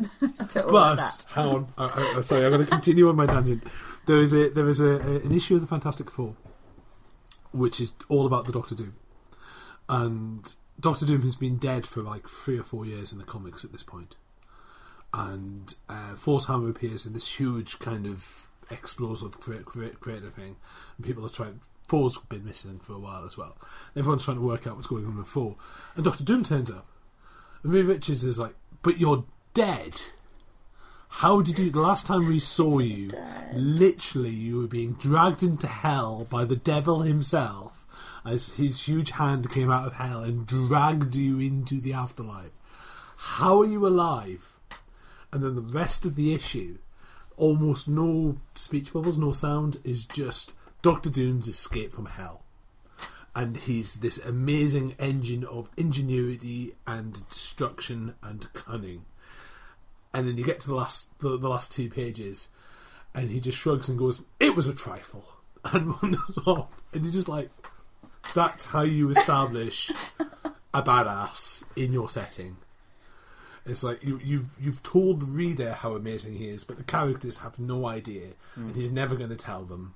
[0.70, 3.62] But hang on, I, I, I'm sorry, I'm going to continue on my tangent.
[4.06, 6.34] There is a there is a, a, an issue of the Fantastic Four,
[7.52, 8.94] which is all about the Doctor Doom,
[9.88, 13.64] and Doctor Doom has been dead for like three or four years in the comics
[13.64, 14.16] at this point,
[15.12, 20.56] and uh, Force Hammer appears in this huge kind of explosive cre- cre- creative thing,
[20.96, 21.60] and people are trying.
[21.88, 23.56] Four's been missing for a while as well.
[23.96, 25.56] Everyone's trying to work out what's going on with Four,
[25.96, 26.86] and Doctor Doom turns up,
[27.62, 30.12] and Reed Richards is like, "But you're dead."
[31.14, 31.70] How did you?
[31.70, 33.10] The last time we saw you,
[33.52, 37.84] literally, you were being dragged into hell by the devil himself,
[38.24, 42.52] as his huge hand came out of hell and dragged you into the afterlife.
[43.16, 44.56] How are you alive?
[45.32, 46.78] And then the rest of the issue,
[47.36, 52.44] almost no speech bubbles, no sound, is just Doctor Doom's escape from hell.
[53.34, 59.04] And he's this amazing engine of ingenuity and destruction and cunning
[60.12, 62.48] and then you get to the last the, the last two pages,
[63.14, 65.24] and he just shrugs and goes, "It was a trifle,"
[65.64, 66.82] and wanders off.
[66.92, 67.50] And you're just like,
[68.34, 69.90] "That's how you establish
[70.74, 72.56] a badass in your setting."
[73.66, 77.38] It's like you you you've told the reader how amazing he is, but the characters
[77.38, 78.78] have no idea, and hmm.
[78.78, 79.94] he's never going to tell them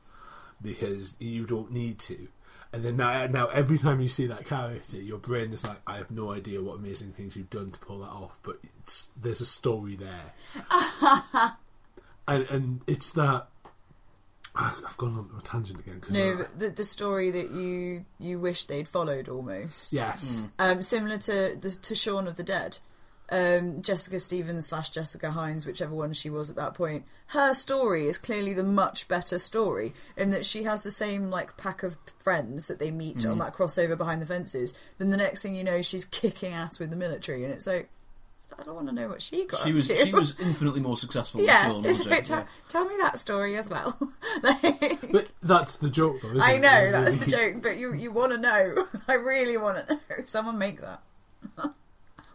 [0.61, 2.29] because you don't need to.
[2.75, 5.97] And then now, now every time you see that character, your brain is like, I
[5.99, 8.59] have no idea what amazing things you've done to pull that off, but
[9.17, 10.33] there's a story there.
[12.29, 13.47] and, and it's that.
[14.57, 16.01] I've gone on a tangent again.
[16.11, 19.93] No, the, the story that you you wish they'd followed almost.
[19.93, 20.49] Yes.
[20.61, 22.79] Um, similar to the, to Shaun of the Dead.
[23.31, 27.05] Um, Jessica Stevens slash Jessica Hynes, whichever one she was at that point.
[27.29, 31.57] Her story is clearly the much better story in that she has the same like
[31.57, 33.31] pack of friends that they meet Mm.
[33.33, 34.75] on that crossover behind the fences.
[34.99, 37.89] Then the next thing you know, she's kicking ass with the military, and it's like
[38.57, 39.61] I don't want to know what she got.
[39.63, 39.97] She up was to.
[39.97, 41.63] she was infinitely more successful yeah.
[41.63, 42.29] Shaun, It's wasn't like, she?
[42.35, 43.99] tell, tell me that story as well.
[44.45, 47.95] like, But that's the joke, though, isn't I know You that's the joke, but you
[47.95, 48.87] you want to know.
[49.09, 50.01] I really want to know.
[50.25, 51.01] Someone make that.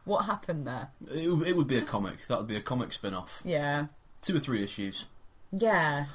[0.09, 0.89] what happened there?
[1.13, 2.27] It, would- it would be a comic.
[2.27, 3.41] That would be a comic spin-off.
[3.45, 3.87] Yeah,
[4.21, 5.05] Two or three issues.
[5.51, 6.05] yeah,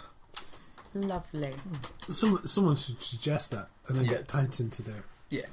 [0.95, 1.55] lovely.
[2.11, 4.11] Some, someone should suggest that and then Yeah.
[4.13, 5.03] get Titan to do it.
[5.31, 5.47] Yeah.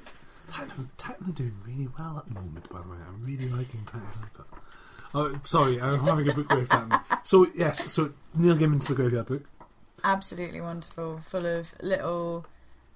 [0.48, 2.96] Titan, Titan are doing really well at the moment, by the way.
[3.06, 4.08] I'm really liking Titan.
[4.36, 4.46] But...
[5.14, 6.92] Oh, sorry, I'm having a book with Titan.
[7.24, 9.44] So, yes, so Neil Gaiman's The Graveyard Book.
[10.02, 12.44] Absolutely wonderful, full of little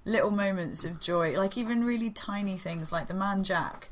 [0.04, 3.90] little moments of joy, like even really tiny things, like the man Jack.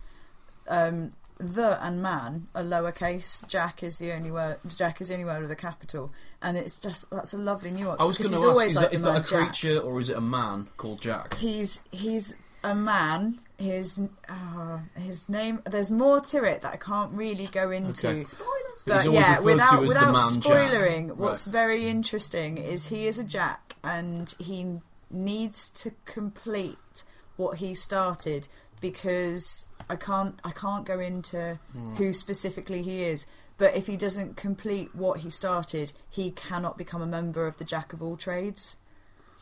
[0.69, 3.47] Um, the and man are lowercase.
[3.49, 4.59] Jack is the only word.
[4.67, 8.01] Jack is the only word with a capital, and it's just that's a lovely nuance.
[8.01, 9.15] I was because going he's to ask: always is, like that, is the that a
[9.15, 9.47] man Jack.
[9.49, 11.37] creature or is it a man called Jack?
[11.39, 13.41] He's he's a man.
[13.59, 15.61] His uh, his name.
[15.65, 18.09] There's more to it that I can't really go into.
[18.09, 18.25] Okay.
[18.87, 21.17] But yeah, without to as the without man Jack.
[21.17, 21.53] what's Right.
[21.53, 27.05] very interesting is he is a Jack and he needs to complete
[27.37, 28.49] what he started
[28.81, 31.95] because I can't I can't go into Hmm.
[31.97, 33.27] who specifically he is.
[33.57, 37.65] But if he doesn't complete what he started, he cannot become a member of the
[37.65, 38.79] Jack of all trades.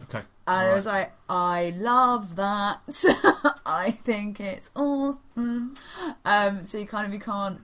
[0.03, 0.19] Okay.
[0.19, 0.75] And I Right.
[0.75, 2.81] was like, I love that.
[3.65, 5.75] I think it's awesome.
[6.25, 7.61] Um, so you kind of you can't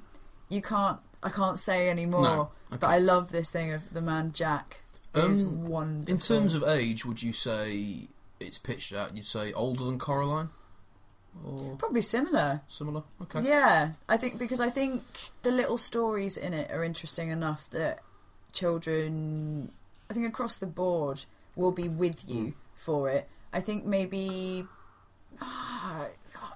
[0.48, 2.22] you can't I can't say anymore.
[2.22, 2.78] No, okay.
[2.80, 4.82] But I love this thing of the man Jack.
[5.14, 6.14] Um, wonderful.
[6.14, 8.08] In terms of age, would you say
[8.40, 9.16] it's pitched at?
[9.16, 10.50] You'd say older than Coraline,
[11.44, 12.60] or probably similar.
[12.68, 13.02] similar?
[13.22, 13.42] Okay.
[13.48, 15.02] Yeah, I think because I think
[15.42, 18.00] the little stories in it are interesting enough that
[18.52, 19.70] children,
[20.10, 21.24] I think across the board,
[21.56, 22.34] will be with Mm.
[22.34, 23.28] you for it.
[23.52, 24.66] I think maybe
[25.40, 26.06] ah,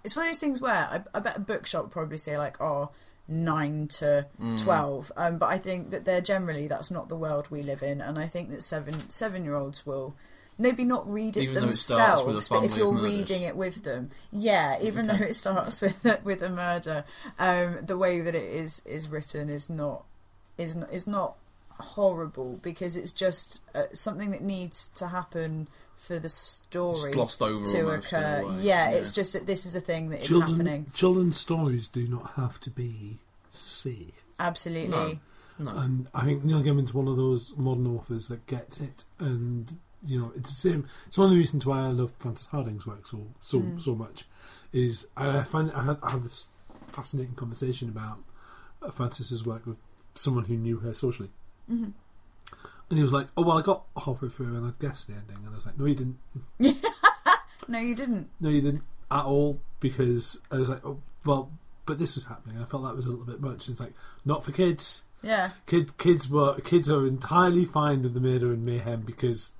[0.04, 2.90] it's one of those things where I, I bet a bookshop probably say like, oh,
[3.28, 4.58] nine to Mm.
[4.62, 5.12] twelve.
[5.16, 8.18] Um, but I think that they're generally that's not the world we live in, and
[8.18, 10.14] I think that seven seven year olds will.
[10.58, 13.42] Maybe not read it Even though it themselves, starts with a but if you're reading
[13.42, 14.78] it with them, yeah.
[14.82, 15.18] Even Okay.
[15.18, 17.04] though it starts with with a murder,
[17.38, 20.04] um, the way that it is is written is not
[20.58, 21.36] is not, is not
[21.80, 27.42] horrible because it's just uh, something that needs to happen for the It's story glossed
[27.42, 28.46] over to almost in a occur.
[28.48, 28.54] way.
[28.60, 30.86] Yeah, it's just that this is a thing that is children, happening.
[30.92, 33.18] children's stories do not have to be
[33.50, 34.12] safe.
[34.38, 35.20] Absolutely.
[35.58, 35.70] no.
[35.70, 40.18] And I think Neil Gaiman's one of those modern authors that gets it, and you
[40.20, 40.86] know, it's the same.
[41.06, 43.80] It's one of the reasons why I love Frances Hardinge's work so so Mm.
[43.80, 44.24] so much.
[44.72, 46.46] Is I find I had, I had this
[46.88, 48.18] fascinating conversation about
[48.82, 49.76] uh, Frances's work with
[50.14, 51.30] someone who knew her socially,
[51.68, 51.90] hmm
[52.90, 55.38] and he was like, "Oh well, I got halfway through and I guessed the ending,"
[55.38, 56.18] and I was like, "No, you didn't.
[57.68, 58.28] No, you didn't.
[58.40, 61.50] No, you didn't at all," because I was like, "Oh well."
[61.86, 62.60] But this was happening.
[62.60, 63.68] I felt that was a little bit much.
[63.68, 63.92] It's like
[64.24, 65.04] not for kids.
[65.22, 65.50] Yeah.
[65.66, 69.52] Kid, kids were kids are entirely fine with the murder and mayhem because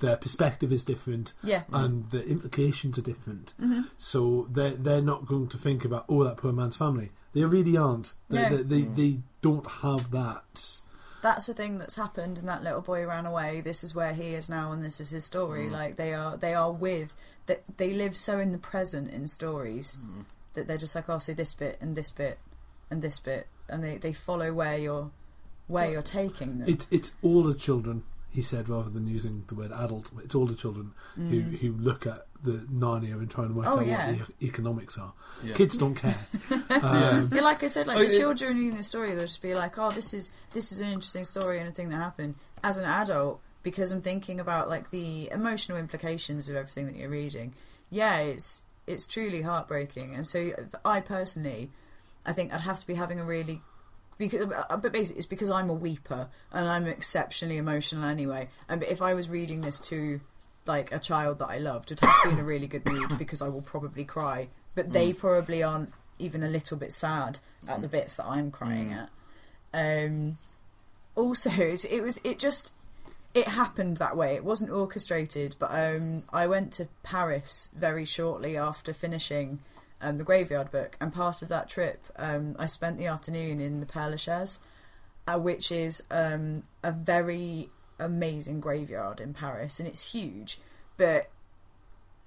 [0.00, 1.62] their perspective is different Yeah.
[1.72, 3.54] and the implications are different.
[3.58, 7.10] hmm So they're they're not going to think about oh that poor man's family.
[7.32, 8.12] They really aren't.
[8.28, 8.56] They No.
[8.56, 10.80] they, they, they don't have that.
[11.22, 14.28] that's the thing that's happened and that little boy ran away this is where he
[14.34, 15.72] is now and this is his story Mm.
[15.72, 17.14] like they are they are with
[17.46, 20.24] that they live so in the present in stories Mm.
[20.54, 22.38] that they're just like oh so this bit and this bit
[22.90, 25.10] and this bit and they, they follow where you're
[25.66, 28.02] where you're taking them It's it's the children.
[28.34, 31.58] He said rather than using the word adult, it's older children who, Mm.
[31.60, 34.10] who look at the Narnia and try and work Oh, out yeah.
[34.10, 35.12] what the e- economics are.
[35.42, 35.54] Yeah.
[35.54, 36.18] Kids don't care.
[36.70, 39.40] um, yeah, like I said, like Oh, the it- children reading the story, they'll just
[39.40, 42.34] be like, "Oh, this is this is an interesting story and a thing that happened."
[42.62, 47.08] As an adult, because I'm thinking about like the emotional implications of everything that you're
[47.08, 47.54] reading.
[47.90, 50.50] Yeah, it's it's truly heartbreaking, and so
[50.84, 51.70] I personally,
[52.26, 53.62] I think I'd have to be having a really
[54.18, 58.48] because but basically it's because I'm a weeper and I'm exceptionally emotional anyway.
[58.68, 60.20] And if I was reading this to
[60.66, 63.18] like a child that I loved, it'd have to be in a really good mood
[63.18, 64.48] because I will probably cry.
[64.74, 68.90] But they probably aren't even a little bit sad at the bits that I'm crying
[68.90, 69.02] Mm.
[69.02, 70.04] at.
[70.06, 70.38] Um,
[71.14, 72.72] also, it's- it was it just
[73.34, 74.34] it happened that way.
[74.36, 79.58] It wasn't orchestrated, but um, I went to Paris very shortly after finishing
[80.00, 83.80] um, the Graveyard book, and part of that trip, um, I spent the afternoon in
[83.80, 84.58] the Père Lachaise,
[85.26, 90.58] uh, which is um, a very amazing graveyard in Paris, and it's huge,
[90.96, 91.30] but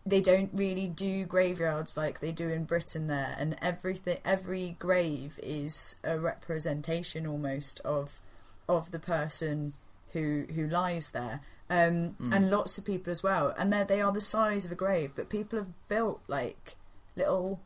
[0.06, 5.39] they don't really do graveyards like they do in Britain there, and everything, every grave
[5.43, 8.21] is a representation almost of
[8.69, 9.73] of the person
[10.13, 11.41] who who lies there.
[11.69, 12.34] Um, Mm.
[12.34, 15.12] and lots of people as well, and they they are the size of a grave,
[15.17, 16.77] but people have built like
[17.17, 17.60] little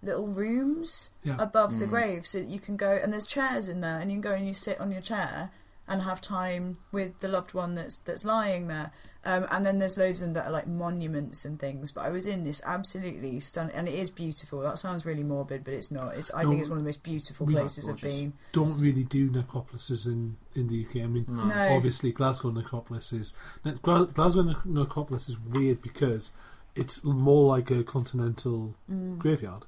[0.00, 1.36] little rooms Yeah.
[1.40, 1.90] above the Mm.
[1.90, 4.32] grave so that you can go and there's chairs in there and you can go
[4.32, 5.50] and you sit on your chair
[5.88, 8.92] and have time with the loved one that's that's lying there
[9.24, 12.10] um, and then there's loads of them that are like monuments and things but I
[12.10, 15.90] was in this absolutely stunning and it is beautiful that sounds really morbid but it's
[15.90, 18.78] not it's I No, think it's one of the most beautiful places I've been don't
[18.78, 20.96] really do necropolises in, in the UK.
[21.02, 21.46] I mean, No.
[21.48, 23.34] no obviously Glasgow necropolis is
[23.82, 26.30] Glasgow necropolis is weird because
[26.78, 29.64] it's more like a continental Mm, graveyard,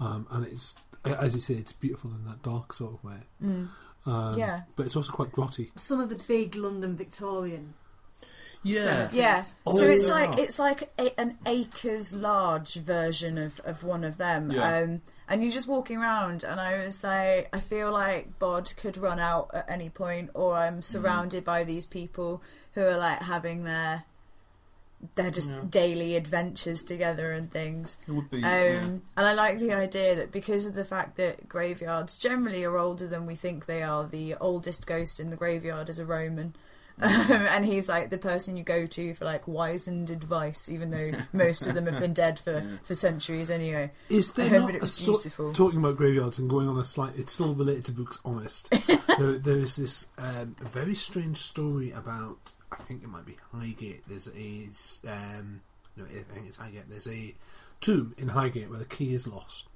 [0.00, 3.20] um, and it's as you say, it's beautiful in that dark sort of way.
[3.42, 3.68] mm.
[4.06, 4.62] Um, Yeah.
[4.76, 5.70] but it's also quite grotty.
[5.76, 7.74] Some of the big London Victorian.
[8.62, 9.08] Yeah.
[9.12, 9.44] Yeah.
[9.66, 10.14] Oh, so it's yeah.
[10.14, 14.50] like it's like a, an acres large version of, of one of them.
[14.50, 14.78] Yeah.
[14.78, 18.96] Um, and you're just walking around, and I was like, I feel like Bod could
[18.98, 22.42] run out at any point, or I'm surrounded by these people
[22.72, 24.04] who are like having their
[25.14, 25.60] their just Yeah.
[25.68, 27.98] daily adventures together and things.
[28.08, 28.38] It would be.
[28.38, 32.78] Um, and I like the idea that because of the fact that graveyards generally are
[32.78, 36.54] older than we think they are, the oldest ghost in the graveyard is a Roman.
[37.02, 41.10] Um, and he's like the person you go to for like wizened advice, even though
[41.32, 43.90] most of them have been dead for, for centuries anyway.
[44.08, 45.52] Is there Um, not a was sort, beautiful.
[45.52, 47.14] talking about graveyards and going on a slight?
[47.16, 48.20] It's still related to books.
[48.24, 48.70] Honest,
[49.18, 52.52] there, there is this um, very strange story about.
[52.78, 54.02] I think it might be Highgate.
[54.08, 55.60] There's a um,
[55.96, 56.88] no, I think it's Highgate.
[56.88, 57.34] There's a
[57.80, 59.68] tomb in Highgate where the key is lost,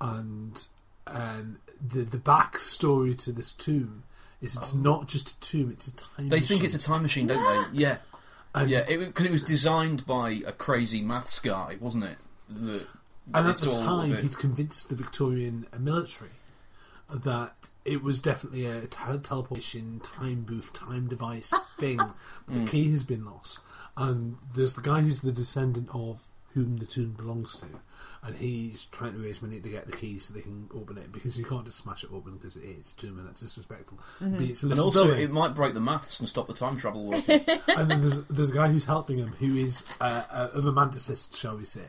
[0.00, 0.66] and
[1.06, 4.04] um, the the backstory to this tomb
[4.40, 6.28] is it's not just a tomb; it's a time.
[6.28, 7.82] They think it's a time machine, don't they?
[7.82, 7.98] Yeah,
[8.54, 8.84] And- yeah.
[8.84, 12.18] Because it, was designed by a crazy maths guy, wasn't it?
[12.48, 12.86] The,
[13.32, 16.30] And at the time, bit- he'd convinced the Victorian military
[17.08, 21.98] that it was definitely a teleportation, time booth, time device thing.
[21.98, 22.12] Mm.
[22.48, 23.60] the key has been lost.
[23.96, 26.22] And there's the guy who's the descendant of
[26.54, 27.66] whom the tomb belongs to.
[28.24, 31.10] And he's trying to raise money to get the key so they can open it
[31.10, 33.98] because you can't just smash it open because it is a tomb and that's disrespectful.
[34.20, 35.24] But it's and also, building.
[35.24, 37.40] it might break the maths and stop the time travel working.
[37.76, 41.36] and then there's there's a guy who's helping him who is uh, a, a romanticist,
[41.36, 41.86] shall we say?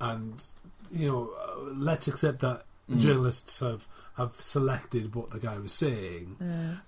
[0.00, 0.42] And
[0.90, 2.64] you know, uh, let's accept that
[2.98, 6.36] journalists have have selected what the guy was saying,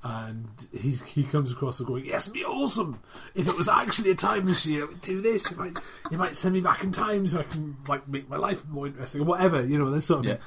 [0.03, 3.01] and he he comes across as going, "Yes, it'd be awesome
[3.35, 4.81] if it was actually a time machine.
[4.81, 5.51] It would do this.
[5.53, 5.77] It might
[6.11, 8.87] you might send me back in time so I can like make my life more
[8.87, 9.65] interesting, or whatever.
[9.65, 10.33] You know, that sort of Yeah.
[10.35, 10.43] thing."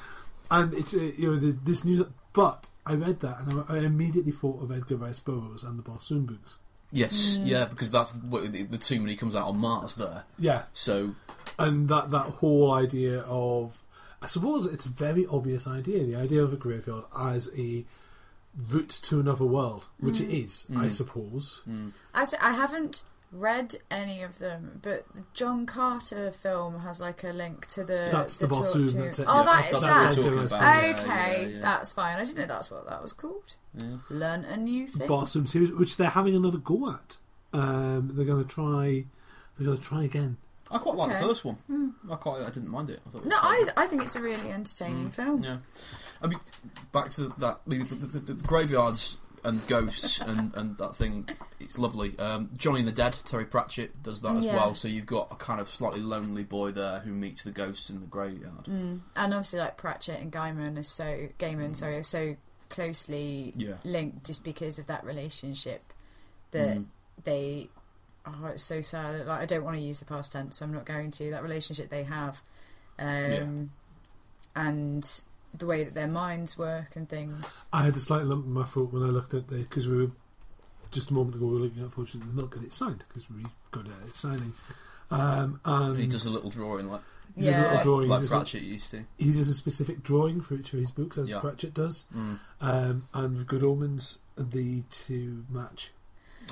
[0.50, 3.78] And it's uh, you know the, this news, but I read that and I, I
[3.78, 6.56] immediately thought of Edgar Rice Burroughs and the Barsoom books.
[6.90, 10.24] yes, yeah, because that's what the, the tomb when he comes out on Mars there.
[10.38, 11.14] Yeah, So
[11.60, 13.78] and that that whole idea of
[14.22, 17.84] I suppose it's a very obvious idea the idea of a graveyard as a
[18.70, 20.44] route to another world which it mm.
[20.44, 20.90] is I mm.
[20.90, 21.92] suppose mm.
[22.14, 27.30] I, I haven't read any of them, but the John Carter film has like a
[27.30, 28.10] link to the.
[28.12, 29.44] That's the tour Barsoom, to- that's it, Oh, yeah.
[29.44, 30.02] that is that's what that.
[30.02, 30.46] we're talking talking about.
[30.52, 30.82] about.
[30.84, 31.60] Yeah, Okay, yeah, yeah.
[31.62, 32.18] that's fine.
[32.18, 33.56] I didn't know that's what that was called.
[34.10, 35.08] Learn a new thing.
[35.08, 37.16] Barsoom series which they're having another go at
[37.52, 39.04] um, they're going to try
[39.56, 40.36] they're going to try again
[40.72, 41.20] I quite like Okay.
[41.20, 41.94] the first one.
[42.10, 43.00] I quite, I didn't mind it.
[43.14, 45.44] I it no, I I think it's a really entertaining film.
[45.44, 45.58] Yeah,
[46.22, 46.38] I mean,
[46.92, 51.28] back to that the, the, the, the graveyards and ghosts and, and that thing.
[51.60, 52.16] It's lovely.
[52.18, 54.54] Um, Johnny and the Dead, Terry Pratchett does that as Yeah.
[54.56, 54.74] well.
[54.74, 58.00] So you've got a kind of slightly lonely boy there who meets the ghosts in
[58.00, 58.64] the graveyard.
[58.66, 59.00] Mm.
[59.16, 62.36] And obviously, like Pratchett and Gaiman are so Gaiman, sorry, are so
[62.68, 63.74] closely Yeah.
[63.84, 65.92] linked just because of that relationship
[66.52, 66.86] that Mm.
[67.24, 67.68] they.
[68.26, 69.26] Oh, it's so sad.
[69.26, 71.30] Like I don't want to use the past tense, so I'm not going to.
[71.30, 72.40] That relationship they have,
[72.98, 73.70] um,
[74.54, 75.22] and
[75.54, 77.66] the way that their minds work and things.
[77.72, 79.96] I had a slight lump in my throat when I looked at the because we
[79.96, 80.10] were
[80.90, 83.42] just a moment ago we were looking at fortunately not get it signed because we
[83.70, 84.52] got it at signing
[85.10, 87.00] um, and And he does a little drawing like,
[87.34, 87.62] he does a Yeah.
[87.62, 89.04] little like, drawing like he, does a, Pratchett used to.
[89.18, 91.40] he does a specific drawing for each of his books as Yeah.
[91.40, 92.38] Pratchett does Mm.
[92.60, 95.92] um, and Good Omens the two match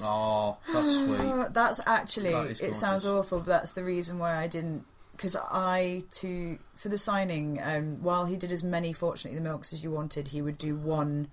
[0.02, 1.52] Oh, that's sweet.
[1.52, 2.30] That's actually.
[2.32, 4.84] That it sounds awful, but that's the reason why I didn't.
[5.12, 9.72] Because I to for the signing, um, while he did as many "Fortunately the Milks"
[9.72, 11.28] as you wanted, he would do one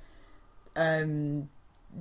[0.76, 1.50] um,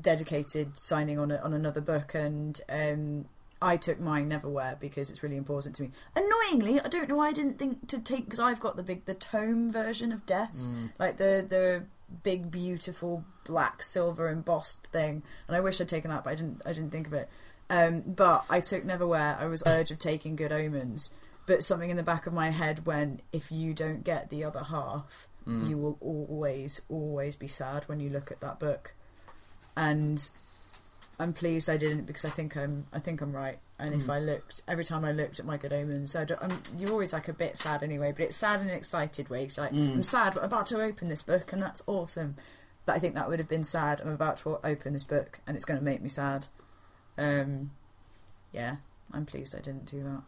[0.01, 3.27] dedicated signing on a, on another book, and um,
[3.63, 5.91] I took mine Neverwhere because it's really important to me.
[6.15, 9.05] Annoyingly, I don't know why I didn't think to take because I've got the big
[9.05, 10.91] the tome version of Death, Mm.
[10.99, 11.85] like the the
[12.23, 16.63] big beautiful black silver embossed thing, and I wish I'd taken that, but I didn't.
[16.65, 17.29] I didn't think of it.
[17.69, 19.41] Um, but I took Neverwhere.
[19.41, 21.13] I was urge of taking Good Omens,
[21.47, 24.65] but something in the back of my head went, if you don't get the other
[24.65, 25.69] half, Mm.
[25.69, 28.95] you will always, always be sad when you look at that book.
[29.77, 30.29] And
[31.19, 33.59] I'm pleased I didn't because I think I'm, I think I'm right.
[33.79, 34.13] And if Mm.
[34.15, 37.29] I looked every time I looked at my Good Omens, I I'm, you're always like
[37.29, 39.49] a bit sad anyway, but it's sad in an excited way.
[39.49, 39.95] So like, Mm.
[39.95, 42.37] I'm sad, but I'm about to open this book, and that's awesome.
[42.85, 44.01] But I think that would have been sad.
[44.01, 46.47] I'm about to open this book, and it's going to make me sad.
[47.19, 47.71] Um,
[48.53, 48.77] yeah,
[49.13, 50.23] I'm pleased I didn't do that.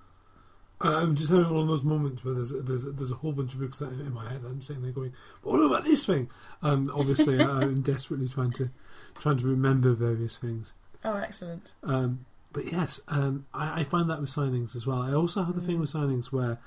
[0.81, 3.61] I'm just having one of those moments where there's there's there's a whole bunch of
[3.61, 6.31] books that in my head I'm sitting there going, but what about this thing?
[6.63, 8.71] And obviously I'm desperately trying to
[9.19, 10.73] trying to remember various things.
[11.05, 11.75] Oh, excellent.
[11.83, 15.03] Um, but yes, um, I, I find that with signings as well.
[15.03, 16.59] I also have the thing with signings where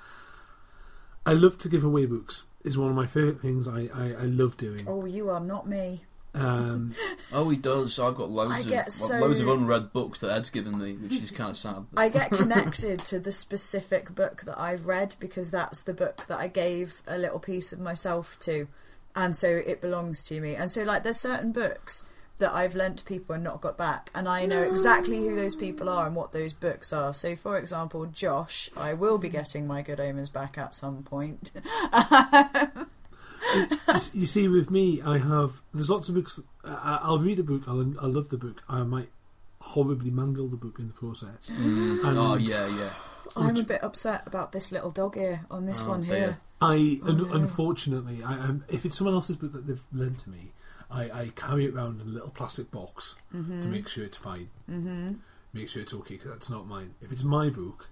[1.26, 2.44] I love to give away books.
[2.64, 4.86] Is one of my favourite things I, I, I love doing.
[4.88, 6.04] Oh, you are not me.
[6.34, 6.94] Um,
[7.34, 7.98] Oh, he does.
[8.00, 10.78] I've got loads I of get well, so- loads of unread books that Ed's given
[10.78, 11.86] me, which is kind of sad.
[11.96, 16.40] I get connected to the specific book that I've read because that's the book that
[16.40, 18.68] I gave a little piece of myself to,
[19.16, 20.56] and so it belongs to me.
[20.56, 22.04] And so, like, there's certain books
[22.40, 25.88] that I've lent people and not got back, and I know exactly who those people
[25.88, 27.14] are and what those books are.
[27.14, 31.52] So, for example, Josh, I will be getting my Good Omens back at some point.
[31.54, 32.72] you s-
[34.14, 36.40] you see, with me, I have there's lots of books.
[36.64, 37.64] I, I'll read a book.
[37.68, 38.64] I'll, I love the book.
[38.70, 39.10] I might
[39.60, 41.50] horribly mangle the book in the process.
[41.50, 42.90] And Oh yeah, yeah.
[43.36, 46.16] I'm a bit upset about this little dog ear on this Oh, one dear.
[46.18, 46.38] here.
[46.62, 47.34] I un- no.
[47.34, 50.52] unfortunately, I, um, if it's someone else's book that they've lent to me,
[50.92, 53.62] I, I carry it around in a little plastic box Mm-hmm.
[53.62, 54.50] to make sure it's fine.
[54.70, 55.14] Mm-hmm.
[55.54, 56.94] Make sure it's okay because that's not mine.
[57.02, 57.88] If it's my book,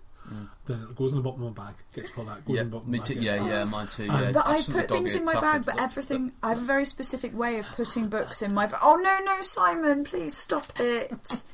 [0.65, 2.55] then it goes in the bottom of my bag, gets pulled out, goes.
[2.55, 3.15] Yeah, in the bottom me of my too.
[3.15, 3.23] bag.
[3.23, 4.09] Yeah, yeah, mine too.
[4.09, 6.31] Um, Yeah, But I put things in my bag, but everything.
[6.43, 8.79] I have a very specific way of putting books in my bag.
[8.83, 11.43] Oh no, no, Simon, please stop it.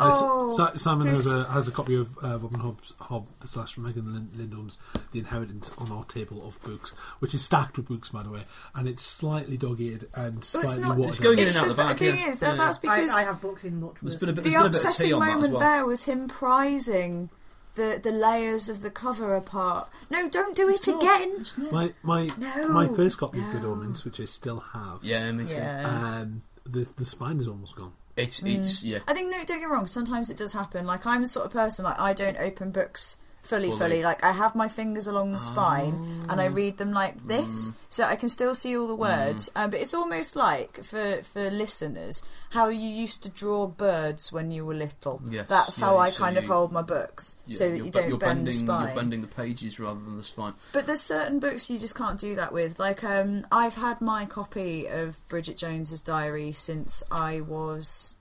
[0.00, 3.76] Uh, oh, Si- Simon has a has a copy of uh, Robin Hobbs Hobb slash
[3.76, 4.78] Megan Lin- Lindholm's
[5.10, 8.42] The Inheritance on our table of books, which is stacked with books, by the way,
[8.76, 11.64] and it's slightly dog-eared and Well, it's slightly not- watered It's going in it's and
[11.64, 12.28] out the the th- bag, thing yeah.
[12.30, 14.20] is that Yeah, that's because I have books in much There's worse.
[14.20, 16.28] been a bit, the there's a bit upsetting on that as moment there was him
[16.28, 17.30] prizing
[17.78, 19.88] the the layers of the cover apart.
[20.10, 21.02] No, don't do it not.
[21.02, 21.46] again.
[21.72, 23.64] My my No, my first copy of Good.
[23.64, 25.56] Omens, which I still have, Yeah, me too.
[25.56, 26.18] Yeah.
[26.20, 27.92] um, the the spine is almost gone.
[28.16, 28.98] It's it's yeah.
[29.08, 29.86] I think no, don't get me wrong.
[29.86, 30.84] Sometimes it does happen.
[30.86, 33.18] Like I'm the sort of person like I don't open books
[33.48, 33.78] fully, fully.
[33.78, 34.02] Fully.
[34.02, 38.04] Like I have my fingers along the spine and I read them like this, so
[38.04, 39.50] I can still see all the words.
[39.56, 44.50] Um, but it's almost like for for listeners how you used to draw birds when
[44.50, 45.20] you were little.
[45.28, 47.76] Yes, That's yeah, how I so kind of you- hold my books yeah, so that
[47.76, 48.86] you're you don't you're bend bending, the spine.
[48.86, 50.54] You're bending the pages rather than the spine.
[50.72, 52.78] But there's certain books you just can't do that with.
[52.78, 58.16] Like, um, I've had my copy of Bridget Jones's diary since I was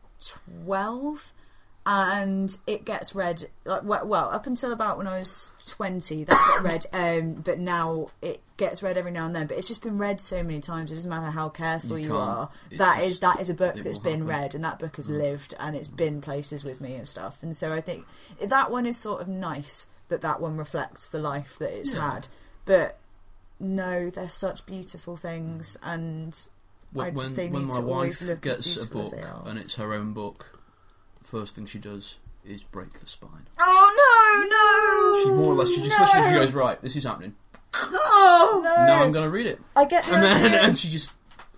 [0.65, 1.31] 12.
[1.89, 6.61] And it gets read, like, well, up until about when I was 20, that got
[6.63, 6.85] read.
[6.91, 9.47] Um, but now it gets read every now and then.
[9.47, 10.91] But it's just been read so many times.
[10.91, 12.49] It doesn't matter how careful You you, are.
[12.71, 14.25] That just- is that is a book that's been happen.
[14.27, 14.29] Mm.
[14.41, 17.41] read, and that book has lived, and it's been places with me and stuff.
[17.41, 18.05] And so I think
[18.43, 22.11] that one is sort of nice that that one reflects the life that it's Yeah.
[22.15, 22.27] had.
[22.65, 22.97] But
[23.61, 26.37] no, they're such beautiful things, and
[26.93, 29.13] I When, just they when need my wife gets a book
[29.45, 30.56] and it's her own book,
[31.27, 33.45] first thing she does is break the spine.
[33.59, 35.23] oh no, no!
[35.23, 36.05] She more or less she just no!
[36.05, 36.25] listens.
[36.25, 36.81] She goes right.
[36.81, 37.35] This is happening.
[37.73, 38.85] Oh no!
[38.85, 41.11] Now I'm going to read it, I get the and then idea, and she just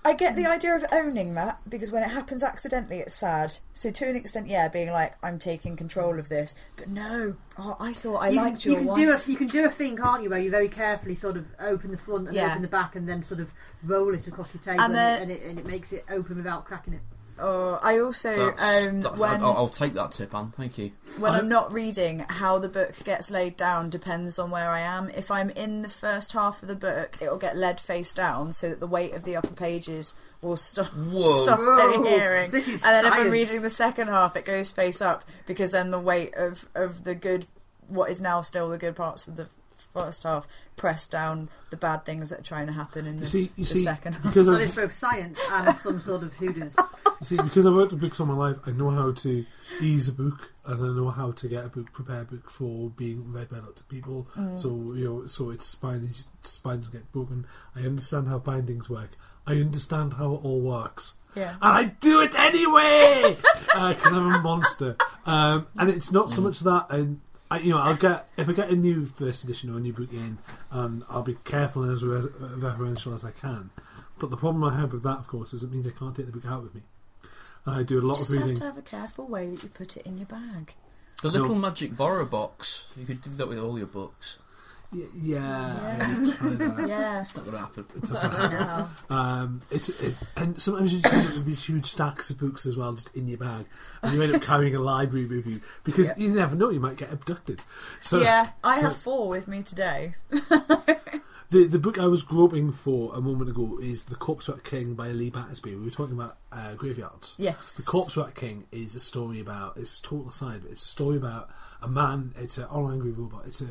[0.03, 3.53] I get the idea of owning that because when it happens accidentally, it's sad.
[3.73, 7.75] So to an extent, yeah, being like I'm taking control of this, but no, oh,
[7.79, 8.97] I thought I you, liked you your can wife.
[8.97, 11.45] do a you can do a thing, can't you, where you very carefully sort of
[11.59, 12.49] open the front and Yeah.
[12.51, 13.53] open the back, and then sort of
[13.83, 16.05] roll it across your table, And and, then- it, and, it, and it makes it
[16.09, 17.01] open without cracking it.
[17.41, 20.51] Oh, I also that's, um, that's, when I'll, I'll take that tip, Anne.
[20.57, 20.91] Thank you.
[21.19, 24.79] when I- I'm not reading, how the book gets laid down depends on where I
[24.81, 25.09] am.
[25.09, 28.69] If I'm in the first half of the book, it'll get led face down so
[28.69, 31.43] that the weight of the upper pages will stop Whoa.
[31.43, 32.51] stop Whoa, any hearing.
[32.51, 35.71] this is and then if I'm reading the second half, it goes face up because
[35.73, 37.45] then the weight of of the good,
[37.87, 39.47] what is now still the good parts of the
[39.97, 43.27] first half, press down the bad things that are trying to happen in the, You
[43.27, 44.23] see, you the see, second half.
[44.27, 46.75] because That is I've both science and some sort of hoodiness.
[47.19, 49.45] you see, because I've worked with books all my life, I know how to
[49.81, 53.31] ease a book, and I know how to get a book prepared book for being
[53.33, 54.27] read by lots of people.
[54.37, 54.57] Mm.
[54.57, 57.45] So you know, so its spines spines get broken.
[57.75, 59.11] I understand how bindings work.
[59.47, 61.13] I understand how it all works.
[61.35, 61.51] Yeah.
[61.51, 63.35] and I do it anyway
[63.65, 64.95] because I'm a monster.
[65.25, 67.21] Um, and it's not so much that, and
[67.51, 69.93] I, you know, I'll get if I get a new first edition or a new
[69.93, 70.37] book in,
[70.71, 73.71] and I'll be careful and as res- reverential as I can.
[74.19, 76.27] But the problem I have with that, of course, is it means I can't take
[76.27, 76.81] the book out with me.
[77.65, 79.97] I do a lot Just of have to have a careful way that you put
[79.97, 80.73] it in your bag.
[81.21, 82.85] The little magic borrow box.
[82.95, 84.37] You could do that with all your books.
[84.91, 85.99] Y- yeah, Yeah.
[86.01, 86.87] I will try that.
[86.89, 87.19] Yeah.
[87.21, 87.85] It's not going to happen.
[87.95, 88.49] It's okay.
[88.55, 88.89] No.
[89.15, 92.65] Um, it's it, and sometimes you just end up with these huge stacks of books
[92.65, 93.65] as well, just in your bag,
[94.01, 96.13] and you end up carrying a library with you because Yeah.
[96.17, 97.61] you never know you might get abducted.
[97.99, 100.15] So yeah, I so- have four with me today.
[101.51, 104.93] The the book I was groping for a moment ago is The Corpse Rat King
[104.93, 105.73] by Lee Battersby.
[105.73, 107.33] We were talking about uh, graveyards.
[107.39, 107.73] Yes.
[107.73, 110.87] The Corpse Rat King is a story about it's a total aside, but it's a
[110.87, 111.49] story about
[111.81, 112.35] a man.
[112.37, 113.45] It's an all angry robot.
[113.47, 113.69] It's a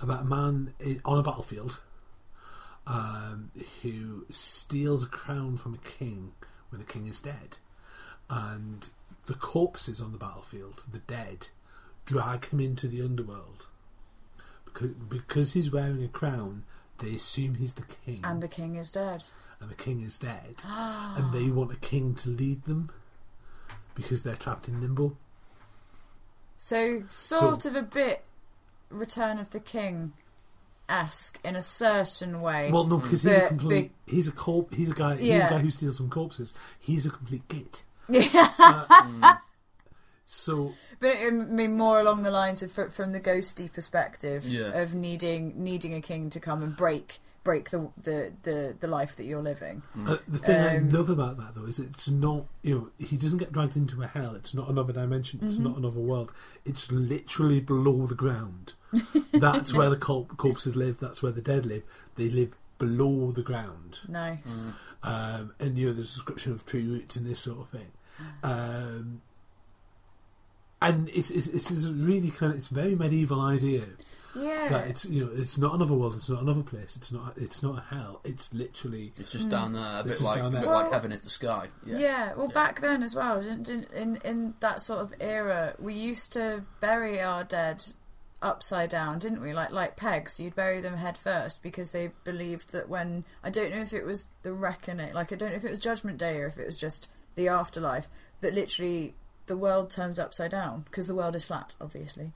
[0.00, 1.80] about a man i on a battlefield
[2.86, 3.50] um,
[3.82, 6.32] who steals a crown from a king
[6.70, 7.58] when the king is dead,
[8.30, 8.90] and
[9.26, 11.48] the corpses on the battlefield, the dead,
[12.04, 13.66] drag him into the underworld
[14.64, 16.64] because because he's wearing a crown.
[16.98, 19.22] They assume he's the king, And the king is dead.
[19.60, 22.90] and the king is dead, and they want a king to lead them
[23.94, 25.16] because they're trapped in limbo.
[26.56, 28.24] So, sort of a bit
[28.90, 30.12] Return of the King
[30.88, 32.70] esque in a certain way.
[32.70, 33.92] Well, no, because he's a But- complete.
[34.06, 34.72] He's a corp.
[34.74, 35.16] He's a guy.
[35.16, 36.54] He's a guy who steals some corpses.
[36.78, 37.84] He's a complete git.
[38.08, 38.52] yeah.
[38.58, 39.34] Uh,
[40.28, 44.80] so But I mean, more along the lines of from the ghosty perspective Yeah.
[44.80, 49.16] of needing needing a king to come and break break the the the, the life
[49.16, 49.82] that you're living.
[50.06, 53.16] Uh, the thing I Um, love about that though is it's not you know he
[53.16, 54.34] doesn't get dragged into a hell.
[54.34, 55.40] It's not another dimension.
[55.42, 55.64] It's Mm-hmm.
[55.68, 56.32] not another world.
[56.64, 58.74] It's literally below the ground.
[59.32, 60.98] That's where the cor- corpses live.
[61.00, 61.84] That's where the dead live.
[62.16, 64.00] They live below the ground.
[64.08, 64.78] Nice.
[65.02, 67.90] um, and you know there's a description of tree roots and this sort of thing.
[68.42, 69.22] Um,
[70.82, 73.82] and it's, it's it's this really kind of it's a very medieval idea
[74.36, 74.68] Yeah.
[74.68, 77.62] that it's you know it's not another world, it's not another place, it's not it's
[77.62, 80.82] not a hell, it's literally It's just down there, a bit like a bit Well-
[80.82, 81.68] like heaven is the sky.
[81.84, 81.98] Yeah.
[81.98, 82.34] Yeah.
[82.34, 86.32] well, back then as well, didn't, didn't, in in that sort of era, we used
[86.34, 87.82] to bury our dead
[88.42, 89.52] upside down, didn't we?
[89.52, 93.70] Like like pegs, you'd bury them head first because they believed that when I don't
[93.70, 96.38] know if it was the reckoning, like I don't know if it was Judgment Day
[96.40, 98.08] or if it was just the afterlife,
[98.40, 99.14] but literally
[99.46, 102.32] the world turns upside down because the world is flat, obviously.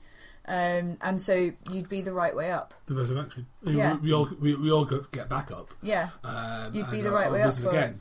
[0.47, 2.73] Um, and so you'd be the right way up.
[2.87, 3.45] the resurrection.
[3.63, 3.93] Yeah.
[3.95, 5.73] we, we all we, we all go, get back up.
[5.81, 7.73] Yeah, Um, You'd be the right I'll way up for it.
[7.75, 7.99] again.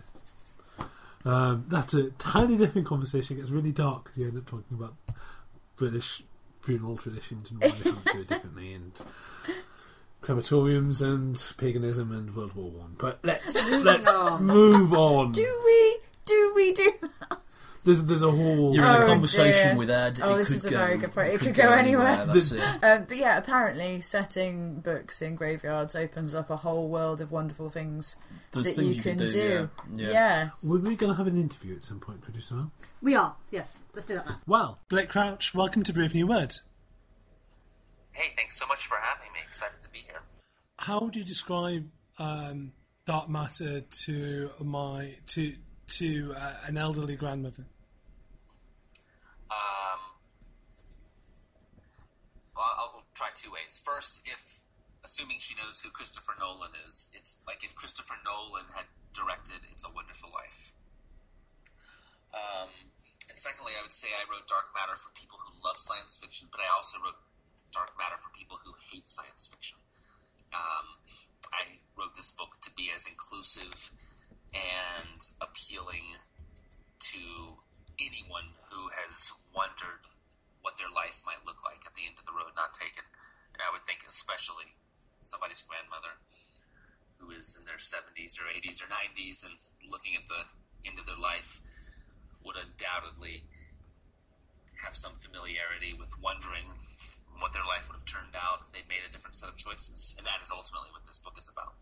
[1.24, 3.36] Um, that's a tiny different conversation.
[3.36, 4.94] It gets really dark because you end up talking about
[5.76, 6.22] British
[6.62, 9.00] funeral traditions and why they can't do it differently, and
[10.22, 12.94] crematoriums and paganism and World War One.
[12.98, 15.32] But let's let's move on.
[15.32, 15.98] do we?
[16.24, 16.90] Do we do?
[17.82, 19.76] There's there's a whole You're in Oh, a conversation dear.
[19.78, 20.20] with Ed.
[20.22, 21.32] Oh, it this could is a go, very good point.
[21.32, 22.26] It could go anywhere.
[22.26, 22.60] That's it.
[22.84, 27.70] Um, but yeah, apparently setting books in graveyards opens up a whole world of wonderful
[27.70, 28.16] things
[28.52, 29.30] There's that things you can do.
[29.30, 29.70] do.
[29.94, 30.06] Yeah.
[30.06, 30.12] Yeah.
[30.12, 30.48] yeah.
[30.62, 32.56] Were we going to have an interview at some point, producer?
[32.56, 32.72] Al?
[33.00, 33.78] We are, yes.
[33.94, 34.36] Let's do that now.
[34.46, 36.62] Well, Blake Crouch, welcome to Brave New Words.
[38.12, 39.38] Hey, thanks so much for having me.
[39.48, 40.20] Excited to be here.
[40.80, 42.72] How would you describe um,
[43.06, 45.54] dark matter to my to
[45.98, 47.66] to uh, an elderly grandmother?
[49.50, 50.00] Um,
[52.54, 53.80] well, I'll try two ways.
[53.82, 54.60] First, if
[55.04, 59.84] assuming she knows who Christopher Nolan is, it's like if Christopher Nolan had directed "It's
[59.84, 60.72] a Wonderful Life."
[62.30, 62.70] Um,
[63.28, 66.48] and secondly, I would say I wrote Dark Matter for people who love science fiction,
[66.50, 67.18] but I also wrote
[67.74, 69.78] Dark Matter for people who hate science fiction.
[70.54, 70.98] Um,
[71.54, 73.90] I wrote this book to be as inclusive
[74.54, 76.18] and appealing
[77.14, 77.22] to
[78.00, 80.06] anyone who has wondered
[80.60, 83.04] what their life might look like at the end of the road not taken.
[83.52, 84.76] And I would think especially
[85.22, 86.20] somebody's grandmother
[87.20, 89.60] who is in their 70s or 80s or 90s and
[89.92, 90.48] looking at the
[90.88, 91.60] end of their life
[92.44, 93.44] would undoubtedly
[94.80, 96.64] have some familiarity with wondering
[97.36, 100.16] what their life would have turned out if they'd made a different set of choices.
[100.16, 101.76] And that is ultimately what this book is about.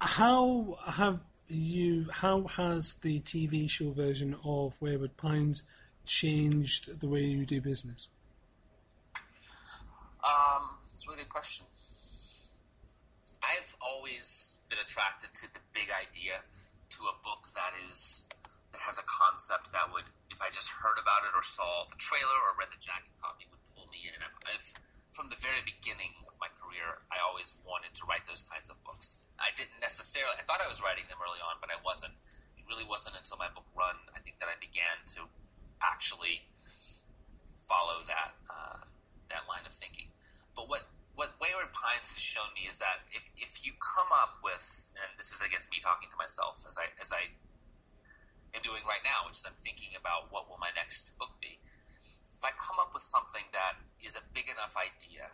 [0.00, 2.08] How have you?
[2.10, 5.62] How has the TV show version of Wayward Pines
[6.06, 8.08] changed the way you do business?
[10.24, 11.66] Um, it's a really good question.
[13.44, 16.48] I've always been attracted to the big idea,
[16.96, 18.24] to a book that is
[18.72, 22.00] that has a concept that would, if I just heard about it or saw the
[22.00, 24.16] trailer or read the jacket copy, would pull me in.
[24.16, 24.70] I've, I've
[25.10, 28.78] from the very beginning of my career, I always wanted to write those kinds of
[28.86, 29.18] books.
[29.38, 30.38] I didn't necessarily.
[30.38, 32.14] I thought I was writing them early on, but I wasn't.
[32.54, 35.26] It really wasn't until my book Run, I think, that I began to
[35.82, 36.46] actually
[37.44, 38.86] follow that uh,
[39.30, 40.14] that line of thinking.
[40.54, 40.86] But what
[41.18, 45.10] what Wayward Pines has shown me is that if, if you come up with, and
[45.18, 47.34] this is I guess me talking to myself as I as I
[48.54, 51.58] am doing right now, which is I'm thinking about what will my next book be.
[52.40, 55.28] If I come up with something that is a big enough idea,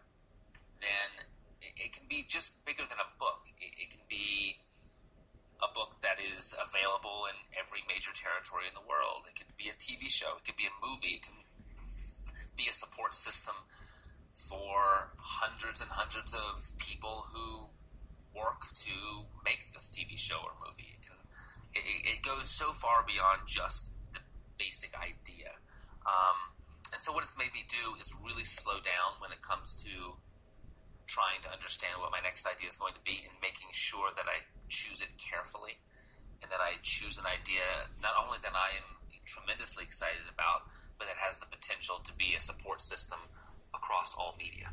[0.83, 1.31] then
[1.63, 3.47] it, it can be just bigger than a book.
[3.63, 4.59] It, it can be
[5.63, 9.31] a book that is available in every major territory in the world.
[9.31, 10.43] It could be a TV show.
[10.43, 11.23] It could be a movie.
[11.23, 11.47] It can
[12.59, 13.55] be a support system
[14.35, 17.71] for hundreds and hundreds of people who
[18.35, 20.99] work to make this TV show or movie.
[20.99, 21.17] It can
[21.73, 24.21] it, it goes so far beyond just the
[24.59, 25.57] basic idea.
[26.05, 26.56] Um,
[26.97, 30.17] and so what it's made me do is really slow down when it comes to
[31.05, 34.25] trying to understand what my next idea is going to be and making sure that
[34.25, 35.77] I choose it carefully
[36.41, 40.63] and that I choose an idea not only that I am tremendously excited about,
[40.99, 43.19] but that has the potential to be a support system
[43.75, 44.71] across all media.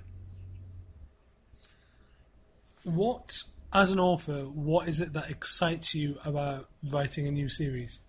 [2.83, 7.99] What, as an author, what is it that excites you about writing a new series?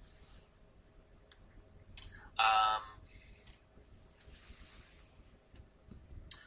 [2.39, 2.83] Um,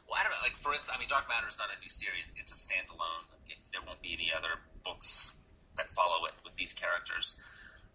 [0.08, 0.38] well, I don't know.
[0.42, 3.24] Like for instance, I mean, Dark Matter is not a new series; it's a standalone.
[3.48, 5.32] It, there won't be any other books
[5.80, 7.40] that follow it with these characters.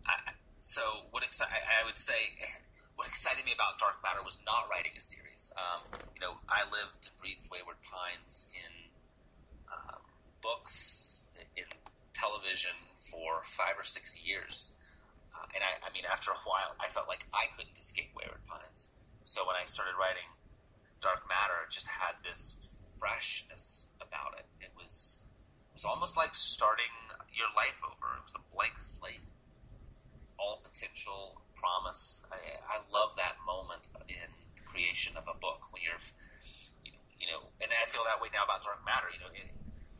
[0.09, 2.34] I, so, what exci- I, I would say,
[2.97, 5.53] what excited me about Dark Matter was not writing a series.
[5.53, 5.86] Um,
[6.17, 8.89] you know, I lived and breathed Wayward Pines in
[9.69, 10.01] um,
[10.41, 11.69] books in
[12.17, 14.74] television for five or six years.
[15.30, 18.41] Uh, and I, I mean, after a while, I felt like I couldn't escape Wayward
[18.49, 18.89] Pines.
[19.21, 20.26] So when I started writing
[21.03, 24.47] Dark Matter, just had this freshness about it.
[24.63, 25.27] It was
[25.71, 26.95] it was almost like starting
[27.35, 28.15] your life over.
[28.15, 29.25] It was a blank slate,
[30.39, 32.23] all potential, promise.
[32.31, 32.39] I,
[32.71, 35.99] I love that moment in the creation of a book when you're,
[37.19, 39.11] you know, and I feel that way now about Dark Matter.
[39.11, 39.51] You know, it,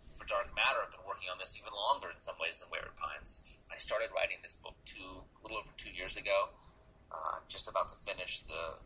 [0.08, 2.96] for Dark Matter, I've been working on this even longer in some ways than Wayward
[2.96, 3.44] Pines.
[3.68, 6.54] I started writing this book two, a little over two years ago.
[7.12, 8.78] Uh, just about to finish the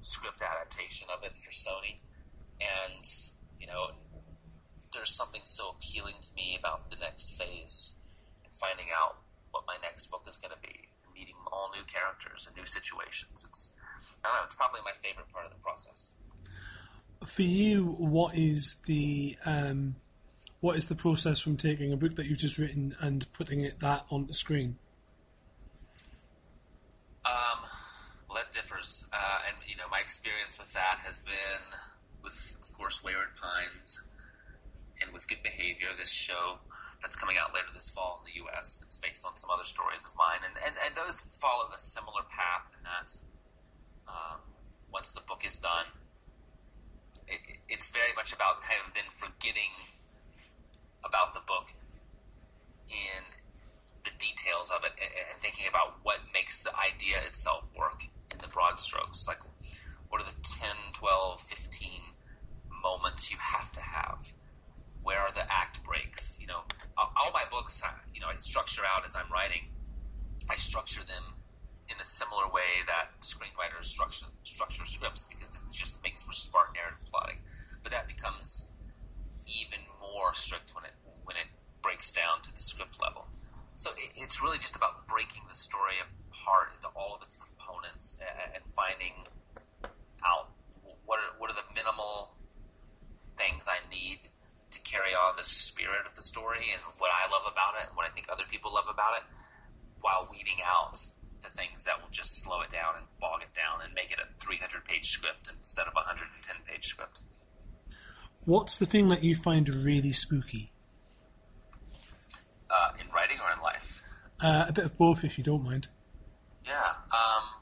[0.00, 1.98] script adaptation of it for Sony,
[2.60, 3.04] and
[3.58, 3.90] you know,
[4.92, 7.92] there's something so appealing to me about the next phase
[8.44, 9.18] and finding out
[9.50, 12.66] what my next book is going to be, and meeting all new characters and new
[12.66, 13.44] situations.
[13.46, 13.72] It's
[14.24, 14.44] I don't know.
[14.44, 16.14] It's probably my favorite part of the process.
[17.24, 19.96] For you, what is the um,
[20.60, 23.80] what is the process from taking a book that you've just written and putting it
[23.80, 24.76] that on the screen?
[27.24, 27.67] Um,
[28.38, 31.74] that differs, uh, and you know, my experience with that has been
[32.22, 34.06] with, of course, Wayward Pines,
[35.02, 36.62] and with Good Behavior, this show
[37.02, 38.78] that's coming out later this fall in the U.S.
[38.78, 42.22] That's based on some other stories of mine, and and, and those follow a similar
[42.30, 43.10] path in that
[44.06, 44.38] um,
[44.86, 45.90] once the book is done,
[47.26, 49.74] it, it's very much about kind of then forgetting
[51.02, 51.74] about the book
[52.86, 53.34] in
[54.06, 58.06] the details of it and, and thinking about what makes the idea itself work
[58.38, 59.26] in the broad strokes.
[59.26, 59.40] Like,
[60.08, 61.90] what are the 10, 12, 15
[62.82, 64.32] moments you have to have?
[65.02, 66.38] Where are the act breaks?
[66.40, 66.60] You know,
[66.96, 67.82] all, my books,
[68.14, 69.68] you know, I structure out as I'm writing.
[70.50, 71.34] I structure them
[71.88, 76.74] in a similar way that screenwriters structure structure scripts because it just makes for smart
[76.74, 77.38] narrative plotting.
[77.82, 78.68] But that becomes
[79.46, 80.92] even more strict when it
[81.24, 81.48] when it
[81.80, 83.28] breaks down to the script level.
[83.74, 87.36] So it, it's really just about breaking the story apart into all of its
[87.68, 89.12] components and, and finding
[90.24, 90.50] out
[91.04, 92.34] what are what are the minimal
[93.36, 94.28] things I need
[94.70, 97.96] to carry on the spirit of the story and what I love about it and
[97.96, 99.24] what I think other people love about it,
[100.00, 100.98] while weeding out
[101.42, 104.18] the things that will just slow it down and bog it down and make it
[104.18, 107.22] a 300 page script instead of a 110 page script.
[108.44, 110.72] What's the thing that you find really spooky?
[112.70, 114.02] Uh, in writing or in life?
[114.40, 115.88] Uh, a bit of both, if you don't mind.
[116.64, 116.92] Yeah.
[117.12, 117.58] Um,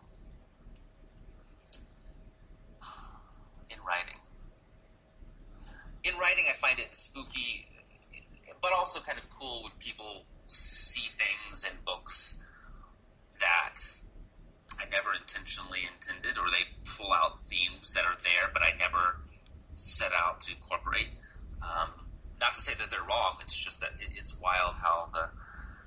[3.71, 4.21] in writing.
[6.07, 7.67] In writing, I find it spooky,
[8.63, 12.39] but also kind of cool when people see things in books
[13.41, 13.75] that
[14.81, 19.19] I never intentionally intended, or they pull out themes that are there, but I never
[19.75, 21.09] set out to incorporate.
[21.61, 21.91] Um,
[22.41, 25.31] not to say that they're wrong, it's just that it, it's wild how the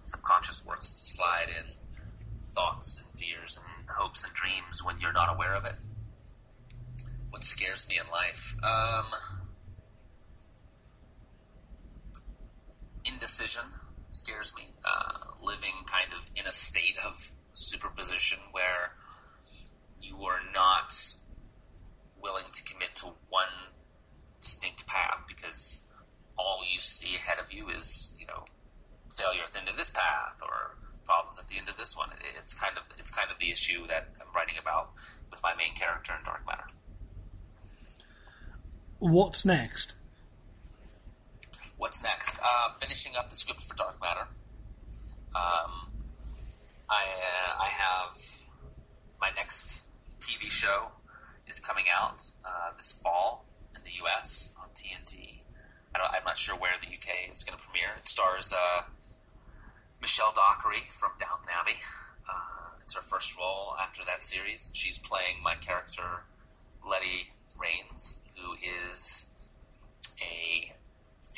[0.02, 1.76] subconscious works to slide in
[2.54, 5.76] thoughts and fears and hopes and dreams when you're not aware of it.
[7.30, 8.56] What scares me in life?
[8.64, 9.06] Um,
[13.12, 13.64] indecision
[14.12, 14.74] scares me.
[14.86, 18.94] Uh, living kind of in a state of superposition where
[20.02, 20.94] you are not
[22.22, 23.74] willing to commit to one
[24.42, 25.82] distinct path because
[26.38, 28.46] all you see ahead of you is, you know,
[29.12, 32.10] failure at the end of this path or problems at the end of this one.
[32.38, 34.92] It's kind of it's kind of the issue that I'm writing about
[35.32, 36.66] with my main character in Dark Matter.
[39.00, 39.94] What's next?
[41.80, 42.38] What's next?
[42.44, 44.28] Uh, finishing up the script for Dark Matter.
[45.34, 45.88] Um,
[46.90, 48.20] I uh, I have
[49.22, 49.86] my next
[50.20, 50.90] TV show
[51.48, 54.56] is coming out uh, this fall in the U.S.
[54.62, 55.40] on TNT.
[55.96, 57.96] I am not sure where the UK is going to premiere.
[57.98, 58.82] It stars uh,
[60.02, 61.80] Michelle Dockery from Downton Abbey.
[62.30, 64.70] Uh, it's her first role after that series.
[64.74, 66.26] She's playing my character
[66.86, 68.56] Letty Raines, who
[68.92, 69.32] is
[70.22, 70.74] a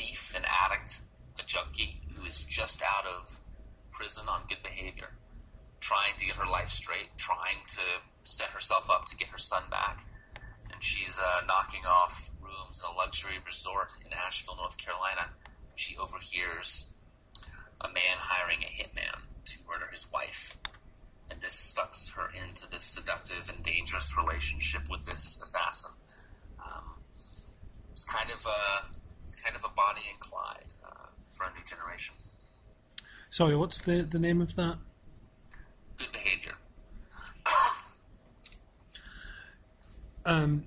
[0.01, 1.01] thief, an addict,
[1.39, 3.39] a junkie who is just out of
[3.91, 5.09] prison on good behavior,
[5.79, 7.81] trying to get her life straight, trying to
[8.23, 10.05] set herself up to get her son back.
[10.71, 15.29] And she's uh, knocking off rooms in a luxury resort in Asheville, North Carolina.
[15.75, 16.93] She overhears
[17.79, 20.57] a man hiring a hitman to murder his wife.
[21.29, 25.91] And this sucks her into this seductive and dangerous relationship with this assassin.
[26.59, 26.95] Um,
[27.91, 28.97] it's kind of a,
[29.31, 32.15] it's kind of a Bonnie and Clyde uh, for a new generation.
[33.29, 34.77] Sorry, what's the, the name of that?
[35.97, 36.53] Good behavior.
[40.25, 40.65] Um,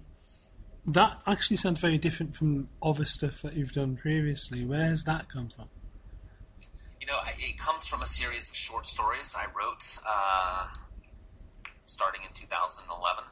[0.86, 4.64] That actually sounds very different from other stuff that you've done previously.
[4.64, 5.68] Where has that come from?
[7.00, 10.66] You know, I, it comes from a series of short stories I wrote uh,
[11.86, 13.24] starting in 2011.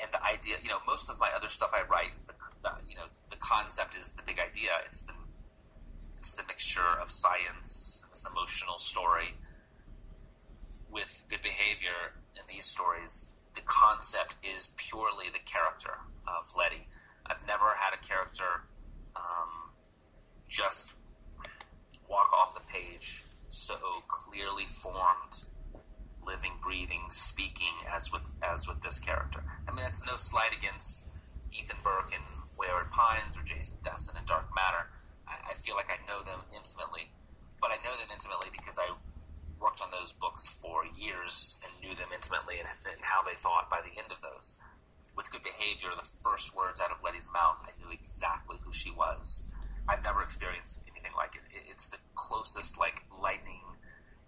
[0.00, 2.12] And the idea, you know, most of my other stuff I write,
[2.66, 4.70] the, you know, the concept is the big idea.
[4.86, 5.14] It's the
[6.18, 9.34] it's the mixture of science, this emotional story,
[10.90, 13.30] with good behavior in these stories.
[13.54, 16.88] The concept is purely the character of Letty.
[17.24, 18.64] I've never had a character
[19.14, 19.70] um,
[20.48, 20.92] just
[22.08, 23.76] walk off the page so
[24.08, 25.44] clearly formed,
[26.24, 29.44] living, breathing, speaking as with as with this character.
[29.68, 31.06] I mean, that's no slight against
[31.52, 34.88] Ethan Burke in Wayward Pines or Jason Dessen and Dark Matter.
[35.28, 37.12] I, I feel like I know them intimately,
[37.60, 38.90] but I know them intimately because I
[39.60, 43.68] worked on those books for years and knew them intimately and, and how they thought
[43.70, 44.56] by the end of those.
[45.16, 48.90] With good behavior, the first words out of Letty's mouth, I knew exactly who she
[48.92, 49.48] was.
[49.88, 51.44] I've never experienced anything like it.
[51.48, 53.64] It- It's the closest, like lightning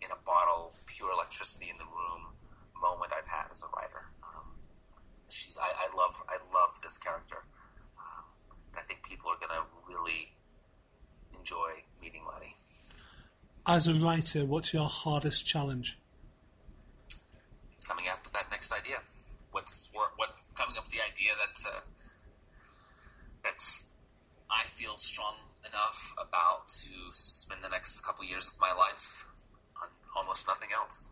[0.01, 2.33] in a bottle, pure electricity in the room
[2.81, 4.09] moment I've had as a writer.
[4.22, 4.55] Um,
[5.29, 7.45] she's, I, I love, I love this character.
[8.79, 10.33] I think people are going to really
[11.37, 12.57] enjoy meeting Letty.
[13.66, 15.99] As a writer, what's your hardest challenge?
[17.89, 18.99] coming up with that next idea.
[19.51, 21.81] What's what, what coming up with the idea that uh,
[23.43, 23.91] that's
[24.51, 25.35] I feel strong
[25.66, 29.26] enough about to spend the next couple years of my life
[29.83, 31.07] on almost nothing else.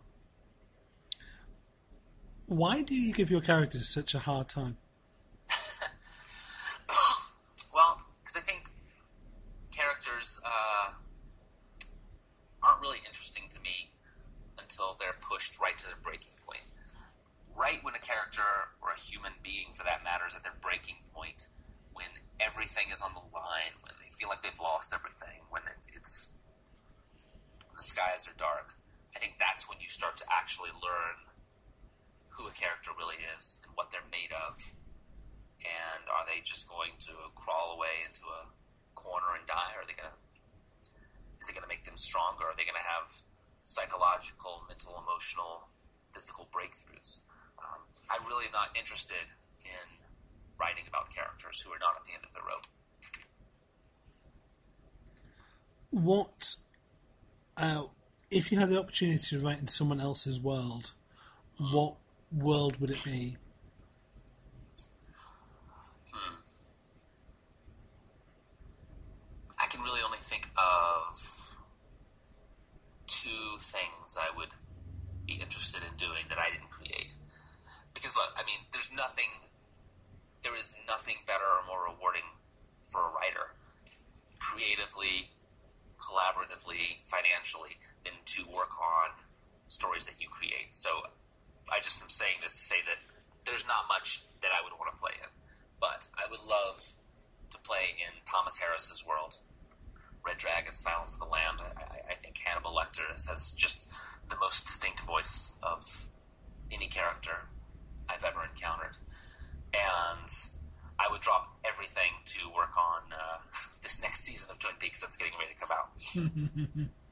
[2.46, 4.76] Why do you give your characters such a hard time?
[8.36, 8.68] Because I think
[9.72, 10.92] characters uh,
[12.60, 13.96] aren't really interesting to me
[14.60, 16.68] until they're pushed right to their breaking point.
[17.56, 18.44] Right when a character
[18.84, 21.48] or a human being, for that matter, is at their breaking point,
[21.96, 25.88] when everything is on the line, when they feel like they've lost everything, when it,
[25.96, 26.36] it's
[27.72, 28.76] the skies are dark.
[29.16, 31.24] I think that's when you start to actually learn
[32.36, 34.60] who a character really is and what they're made of
[35.64, 38.50] and are they just going to crawl away into a
[38.94, 39.72] corner and die?
[39.76, 40.18] Or are they going to?
[41.40, 42.48] Is it going to make them stronger?
[42.48, 43.12] Are they going to have
[43.62, 45.68] psychological, mental, emotional,
[46.12, 47.20] physical breakthroughs?
[47.60, 49.28] Um, I'm really not interested
[49.64, 49.86] in
[50.58, 52.66] writing about characters who are not at the end of the rope.
[55.90, 56.56] What,
[57.56, 57.84] uh,
[58.30, 60.92] if you had the opportunity to write in someone else's world,
[61.58, 61.94] what
[62.32, 63.36] world would it be?
[69.58, 71.54] I can really only think of
[73.06, 73.56] two
[74.06, 74.54] things I would
[75.26, 77.14] be interested in doing that I didn't create.
[77.94, 79.50] Because look, I mean, there's nothing,
[80.42, 82.38] there is nothing better or more rewarding
[82.86, 83.58] for a writer,
[84.38, 85.34] creatively,
[85.98, 89.10] collaboratively, financially, than to work on
[89.66, 90.70] stories that you create.
[90.70, 91.10] So
[91.66, 93.02] I just am saying this to say that
[93.44, 95.30] there's not much that I would want to play in,
[95.80, 96.94] but I would love
[97.50, 99.38] to play in Thomas Harris's world.
[100.22, 101.62] Red Dragon, Silence of the Lambs.
[101.62, 101.95] I,
[102.46, 103.90] Hannibal Lecter has just
[104.28, 106.10] the most distinct voice of
[106.70, 107.48] any character
[108.08, 108.96] I've ever encountered.
[109.74, 110.28] And
[110.98, 113.38] I would drop everything to work on uh,
[113.82, 116.90] this next season of Twin Peaks that's getting ready to come out.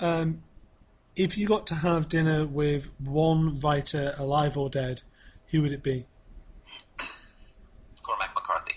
[0.00, 0.42] Um,
[1.14, 5.02] if you got to have dinner with one writer, alive or dead,
[5.48, 6.06] who would it be?
[8.02, 8.76] Cormac McCarthy.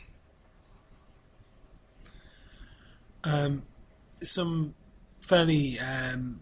[3.24, 3.64] Um,
[4.22, 4.76] some
[5.24, 6.42] fairly um,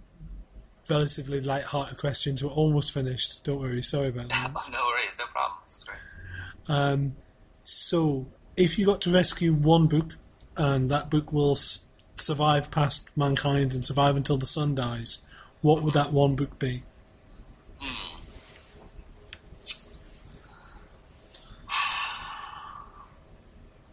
[0.90, 2.44] relatively light-hearted questions.
[2.44, 3.44] We're almost finished.
[3.44, 3.82] Don't worry.
[3.82, 4.52] Sorry about that.
[4.72, 5.60] no worries, no problem.
[5.66, 6.76] This is great.
[6.76, 7.16] Um,
[7.64, 8.28] so,
[8.58, 10.16] if you got to rescue one book,
[10.58, 11.86] and that book will s-
[12.18, 15.20] survive past mankind and survive until the sun dies,
[15.62, 16.84] what would that one book be?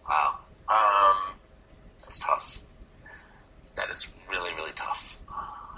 [0.08, 0.38] Wow.
[0.68, 1.34] Um,
[2.02, 2.60] that's tough.
[3.76, 5.18] That is really, really tough.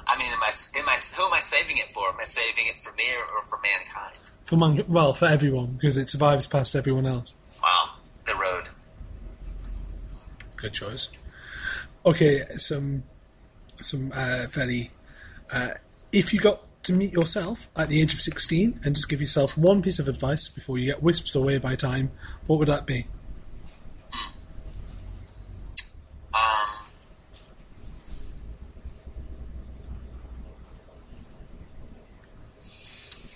[0.06, 0.32] I mean,
[0.80, 2.08] am I, who am I saving it for?
[2.08, 4.16] Am I saving it for me or, or for mankind?
[4.44, 7.34] For man- well, for everyone because it survives past everyone else.
[7.62, 7.90] Wow.
[8.26, 8.64] The road.
[10.56, 11.08] Good choice.
[12.04, 13.02] Okay, some
[13.80, 14.90] some uh, very.
[15.52, 15.70] Uh,
[16.12, 19.56] if you got to meet yourself at the age of sixteen and just give yourself
[19.56, 22.10] one piece of advice before you get whisked away by time,
[22.46, 23.06] what would that be?
[26.32, 26.70] Um,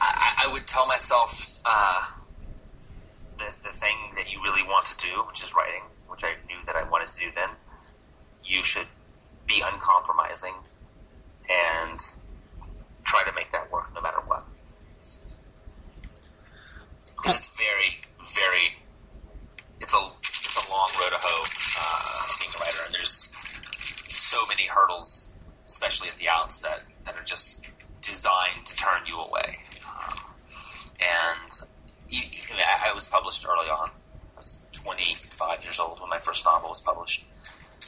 [0.00, 2.02] I, I I would tell myself uh,
[3.38, 6.58] the, the thing that you really want to do, which is writing, which I knew
[6.66, 7.50] that I wanted to do then,
[8.44, 8.88] you should
[9.46, 10.54] be uncompromising
[11.48, 11.98] and
[13.04, 14.44] try to make that work no matter what.
[17.16, 18.00] Because it's very,
[18.34, 18.74] very,
[19.80, 21.44] it's a it's a long road to hoe
[21.78, 23.30] uh, being a writer, and there's
[24.10, 27.70] so many hurdles, especially at the outset, that are just
[28.02, 29.58] designed to turn you away.
[29.88, 30.34] Um,
[31.00, 31.50] and
[32.10, 33.90] e- e- I, mean, I- I was published early on.
[33.90, 37.26] I was 25 years old when my first novel was published.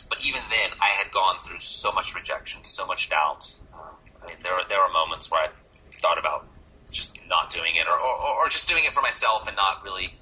[0.08, 3.56] But even then, I had gone through so much rejection, so much doubt.
[3.74, 6.46] Um, I mean, there are, there are moments where I thought about
[6.90, 10.14] just not doing it, or, or, or just doing it for myself and not really,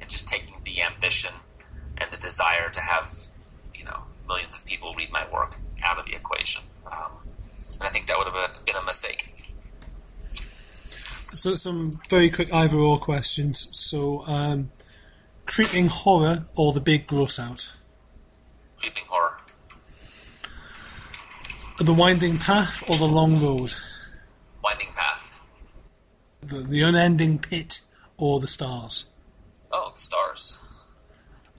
[0.00, 1.32] and just taking the ambition
[1.98, 3.26] and the desire to have,
[3.74, 6.62] you know, millions of people read my work out of the equation.
[6.90, 7.12] Um,
[7.74, 9.31] and I think that would have been a mistake.
[11.34, 13.68] So some very quick either or questions.
[13.76, 14.70] So, um,
[15.46, 17.72] creeping horror or the big gross out?
[18.78, 19.38] Creeping horror.
[21.78, 23.72] The winding path or the long road?
[24.62, 25.32] Winding path.
[26.42, 27.80] The, the unending pit
[28.18, 29.06] or the stars?
[29.72, 30.58] Oh, the stars.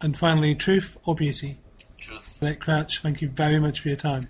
[0.01, 1.57] And finally, truth or beauty?
[1.97, 2.37] Truth.
[2.39, 4.27] Brett Crouch, thank you very much for your time.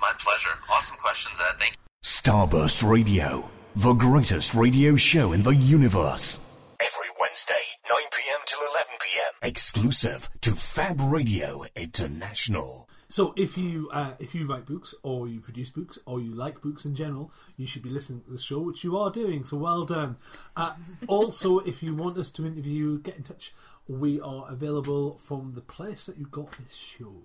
[0.00, 0.56] My pleasure.
[0.70, 1.58] Awesome questions, Ed.
[1.58, 1.78] Thank you.
[2.04, 6.38] Starburst Radio, the greatest radio show in the universe.
[6.78, 7.54] Every Wednesday,
[7.88, 9.48] 9 pm till 11 pm.
[9.48, 12.86] Exclusive to Fab Radio International.
[13.08, 16.60] So, if you uh, if you write books or you produce books or you like
[16.60, 19.44] books in general, you should be listening to the show, which you are doing.
[19.44, 20.16] So, well done.
[20.54, 20.74] Uh,
[21.06, 23.54] also, if you want us to interview get in touch.
[23.88, 27.22] We are available from the place that you got this show.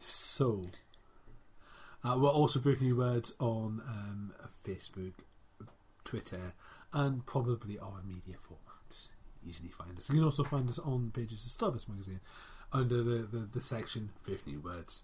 [0.00, 0.66] So,
[2.02, 4.32] uh, we're also Brave New Words on um,
[4.66, 5.12] Facebook,
[6.04, 6.54] Twitter,
[6.92, 9.08] and probably our media formats.
[9.46, 10.08] Easily find us.
[10.08, 12.20] You can also find us on pages of Starburst magazine
[12.72, 15.02] under the, the, the section Brave New Words.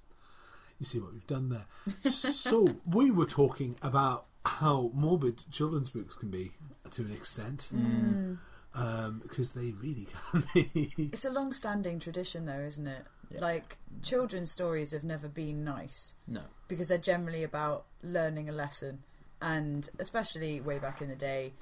[0.78, 1.66] You see what we've done there.
[2.10, 6.52] so we were talking about how morbid children's books can be
[6.92, 7.70] to an extent.
[8.74, 10.92] Um, because they really can be.
[11.12, 13.04] It's a long-standing tradition, though, isn't it?
[13.40, 16.42] Like children's stories have never been nice No.
[16.68, 19.02] because they're generally about learning a lesson,
[19.40, 21.52] and especially way back in the day,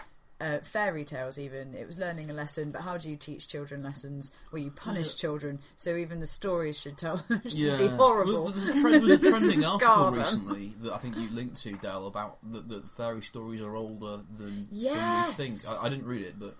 [0.40, 1.38] uh, fairy tales.
[1.38, 2.70] Even it was learning a lesson.
[2.70, 4.32] But how do you teach children lessons?
[4.52, 7.18] Well, you punish children, so even the stories should tell
[7.48, 8.44] should be horrible.
[8.44, 11.72] Well, there's a, tre- there's a trending article recently that I think you linked to,
[11.76, 15.52] Dale, about that that fairy stories are older than, than we think.
[15.68, 16.56] I, I didn't read it, but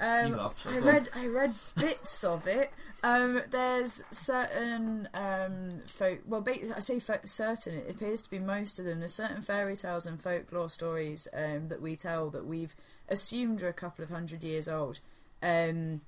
[0.00, 2.72] Um, You have, so I read I read bits of it.
[3.02, 6.20] Um, there's certain um, folk.
[6.26, 7.74] Well, ba- I say fo- certain.
[7.74, 9.00] It appears to be most of them.
[9.00, 12.74] There's certain fairy tales and folklore stories um, that we tell that we've
[13.08, 15.00] assumed are a couple of hundred years old.
[15.42, 16.00] Um,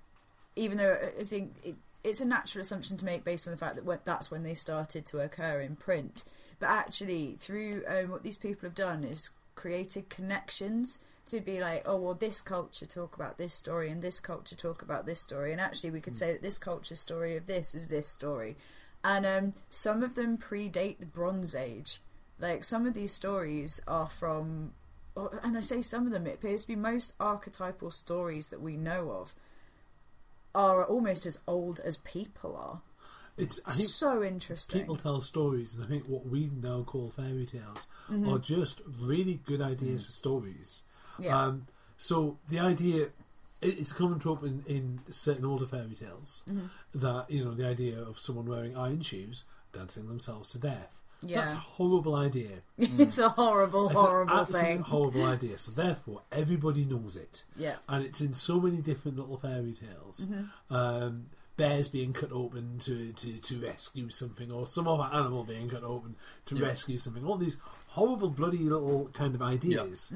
[0.56, 3.76] even though I think it, it's a natural assumption to make based on the fact
[3.76, 6.24] that that's when they started to occur in print.
[6.58, 11.82] But actually, through um, what these people have done is created connections to be like,
[11.86, 15.52] oh well, this culture talk about this story and this culture talk about this story,
[15.52, 18.56] and actually we could say that this culture story of this is this story,
[19.04, 22.00] and um, some of them predate the Bronze Age.
[22.38, 24.72] Like some of these stories are from,
[25.16, 26.26] and I say some of them.
[26.26, 29.34] It appears to be most archetypal stories that we know of
[30.54, 32.80] are almost as old as people are.
[33.38, 33.60] It's
[33.92, 34.80] So interesting.
[34.80, 38.28] people tell stories, and I think what we now call fairy tales Mm-hmm.
[38.28, 40.82] are just really good ideas for stories.
[41.18, 41.38] Yeah.
[41.40, 43.08] Um, so the idea
[43.62, 46.66] it's a common trope in, in certain older fairy tales Mm-hmm.
[47.00, 50.92] that you know the idea of someone wearing iron shoes dancing themselves to death.
[51.22, 51.40] Yeah.
[51.40, 52.50] That's a horrible idea.
[52.78, 54.80] it's a horrible, It's horrible thing.
[54.80, 55.56] horrible idea.
[55.58, 57.44] So therefore, everybody knows it.
[57.56, 57.76] Yeah.
[57.88, 60.26] and it's in so many different little fairy tales.
[60.70, 65.68] Um, bears being cut open to, to, to rescue something, or some other animal being
[65.70, 66.14] cut open
[66.46, 66.66] to Yeah.
[66.66, 67.24] rescue something.
[67.24, 67.56] All these
[67.88, 70.12] horrible, bloody little kind of ideas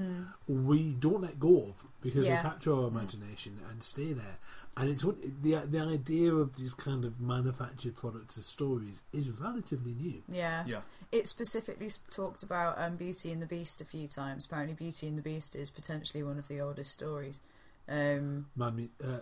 [0.46, 2.36] we don't let go of because Yeah.
[2.42, 4.38] they capture our imagination and stay there.
[4.76, 9.30] And it's what the the idea of these kind of manufactured products as stories is
[9.30, 10.22] relatively new.
[10.28, 10.64] Yeah.
[10.66, 10.82] yeah.
[11.10, 14.44] It specifically talked about um, Beauty and the Beast a few times.
[14.46, 17.40] Apparently, Beauty and the Beast is potentially one of the oldest stories.
[17.88, 19.18] Um, Man, me- uh,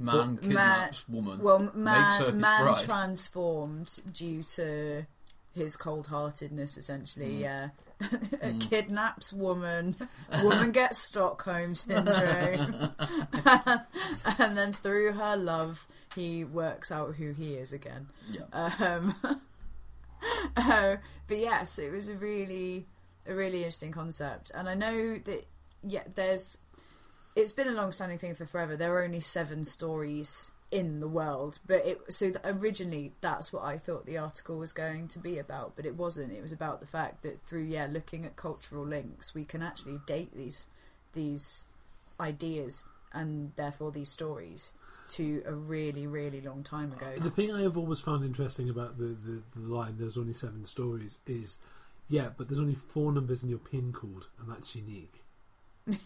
[0.00, 1.38] Man kidnaps man- woman.
[1.42, 2.76] well, man, man bride.
[2.84, 5.06] transformed due to
[5.52, 6.76] his cold-heartedness.
[6.76, 7.40] Essentially, Mm.
[7.40, 7.68] yeah.
[8.60, 9.94] Kidnaps woman,
[10.42, 12.92] woman gets Stockholm syndrome,
[14.38, 18.08] and then through her love, he works out who he is again.
[18.30, 18.44] yeah.
[18.54, 19.14] Um,
[20.56, 20.96] uh,
[21.26, 22.86] but yes, it was a really,
[23.26, 25.44] a really interesting concept, and I know that
[25.82, 26.58] yeah, there's.
[27.36, 28.76] It's been a long-standing thing for forever.
[28.76, 31.58] There are only seven stories in the world.
[31.66, 35.38] But it so that originally that's what I thought the article was going to be
[35.38, 36.32] about, but it wasn't.
[36.32, 40.00] It was about the fact that through yeah looking at cultural links, we can actually
[40.06, 40.66] date these
[41.12, 41.66] these
[42.18, 44.72] ideas and therefore these stories
[45.08, 47.12] to a really really long time ago.
[47.18, 50.64] The thing I have always found interesting about the, the, the line "There's only seven
[50.64, 51.58] stories" is,
[52.08, 55.14] yeah, but there's only four numbers in your pin code, and that's unique.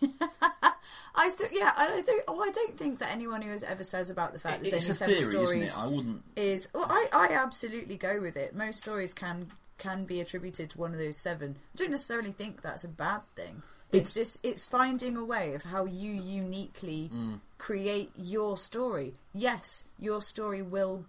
[1.15, 4.11] I still yeah I don't oh, I don't think that anyone who has ever says
[4.11, 5.85] about the fact It- there's it's a only seven theory, stories isn't it?
[5.85, 6.23] I wouldn't.
[6.37, 8.55] is well, I, I absolutely go with it.
[8.55, 11.57] Most stories can can be attributed to one of those seven.
[11.75, 13.63] I don't necessarily think that's a bad thing.
[13.93, 17.41] It's, It's- just it's finding a way of how you uniquely Mm.
[17.59, 19.15] create your story.
[19.33, 21.05] Yes, your story will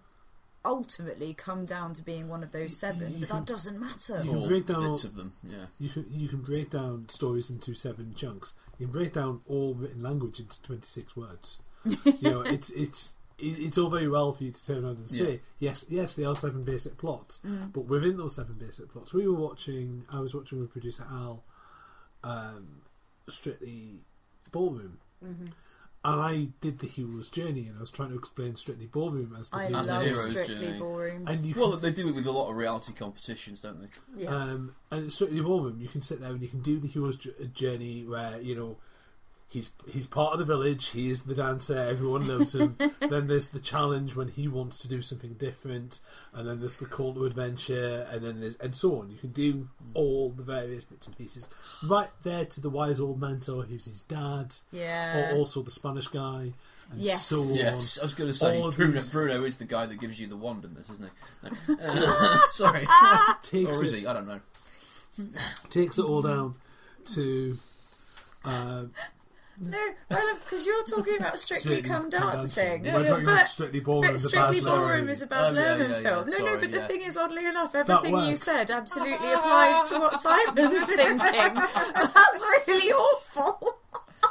[0.66, 4.22] ultimately come down to being one of those seven, You but can- that doesn't matter.
[4.24, 5.32] You can break down bits of them.
[5.42, 5.66] Yeah.
[5.78, 8.54] You can you can break down stories into seven chunks.
[8.78, 11.60] You can break down all written language into twenty six words.
[11.84, 15.32] you know, it's it's it's all very well for you to turn around and say
[15.32, 15.38] Yeah.
[15.70, 17.72] yes, yes, they are seven basic plots, Mm.
[17.72, 20.04] but within those seven basic plots, we were watching.
[20.10, 21.44] I was watching with producer Al,
[22.24, 22.80] um,
[23.28, 24.00] Strictly
[24.52, 25.46] Ballroom, Mm-hmm.
[26.12, 29.50] And I did the hero's journey, and I was trying to explain Strictly Ballroom as
[29.50, 30.14] the I hero's As the love journey.
[30.16, 30.78] hero's Strictly journey.
[30.78, 31.24] Ballroom.
[31.26, 34.22] And you Well, can they do it with a lot of reality competitions, don't they?
[34.22, 34.30] Yeah.
[34.34, 35.80] Um, and strictly ballroom.
[35.80, 37.16] You can sit there and you can do the hero's
[37.52, 38.76] journey where you know
[39.48, 40.88] he's he's part of the village.
[40.88, 41.76] He is the dancer.
[41.78, 42.76] Everyone loves him.
[43.00, 46.00] then there's the challenge when he wants to do something different,
[46.34, 49.10] and then there's the call to adventure, and then there's and so on.
[49.10, 51.48] You can do all the various bits and pieces
[51.86, 55.30] right there to the wise old mentor who's his dad, yeah.
[55.32, 56.52] or also the Spanish guy,
[56.90, 57.26] and Yes.
[57.26, 57.36] so.
[57.54, 60.26] Yes, I was going to say Bruno, these- Bruno is the guy that gives you
[60.26, 61.08] the wand in this, isn't
[61.44, 61.50] he?
[61.72, 61.76] No.
[61.82, 62.86] Uh, sorry,
[63.42, 64.06] Takes or is it, he?
[64.06, 64.40] I don't know.
[65.70, 66.54] takes it all down
[67.14, 67.56] to.
[68.44, 68.84] Uh,
[69.58, 69.78] No,
[70.44, 72.82] because you're talking about Strictly Come Dancing.
[72.82, 74.02] We're talking about but- Strictly Ballroom.
[74.02, 76.30] But as a Strictly Baz Ballroom is a Baz Oh, yeah, Luhrmann yeah, yeah, film.
[76.30, 76.86] no, no, but the yeah.
[76.86, 81.18] thing is, oddly enough, everything you said absolutely applies to what Simon was thinking.
[81.94, 83.78] That's really awful.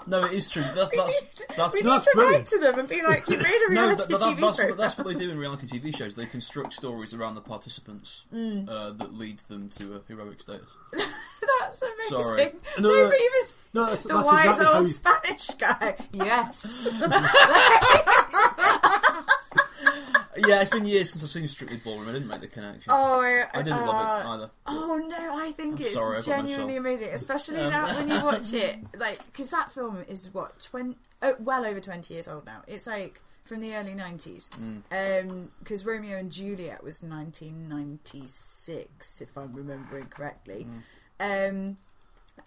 [0.07, 0.61] No, it is true.
[0.75, 2.35] That's we that's need, that's we need That's to brilliant.
[2.37, 4.57] write to them and be like, you made a no, reality but that, TV that's,
[4.57, 4.69] program.
[4.69, 6.13] what, that's what they do in reality TV shows.
[6.13, 8.69] They construct stories around the participants Mm.
[8.69, 10.69] uh, that leads them to a heroic status.
[10.91, 12.09] That's amazing.
[12.23, 12.51] Sorry.
[12.79, 13.41] No, No, no, but even
[13.73, 15.95] No, that's, the that's wise exactly old you, Spanish guy.
[16.13, 16.87] Yes.
[20.37, 22.09] Yeah, it's been years since I've seen Strictly Ballroom.
[22.09, 22.91] I didn't make the connection.
[22.93, 24.49] oh, I didn't uh, love it either.
[24.67, 27.95] Oh no, I think I'm it's sorry, I've got no genuinely amazing, especially Um, now
[27.95, 28.77] when you watch it.
[28.97, 32.63] Like, because that film is what twenty, oh, well over twenty years old now.
[32.67, 34.49] It's like from the early nineties.
[34.59, 35.47] Mm.
[35.59, 40.65] Because Romeo and Juliet was nineteen ninety six, if I'm remembering correctly.
[41.19, 41.49] Mm.
[41.49, 41.77] Um,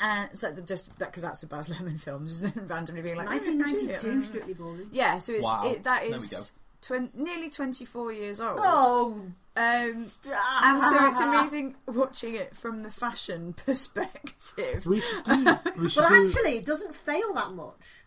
[0.00, 3.28] and so the- just that because that's a Baz Luhrmann film, just randomly being like
[3.28, 4.90] 1992, Strictly Ballroom.
[4.92, 5.62] Yeah, so it's Wow.
[5.66, 8.58] it, that There we is twen- nearly twenty four years old.
[8.62, 14.86] Oh, Um, and so it's amazing watching it from the fashion perspective.
[14.86, 15.56] we should do.
[15.76, 16.26] We should But do.
[16.26, 18.04] actually, it doesn't fail that much.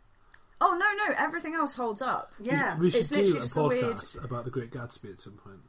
[0.63, 2.33] Oh no, no, everything else holds up.
[2.39, 2.77] Yeah.
[2.77, 5.21] we should It's do literally a just a weird- podcast about the Great Gatsby at
[5.21, 5.59] some point.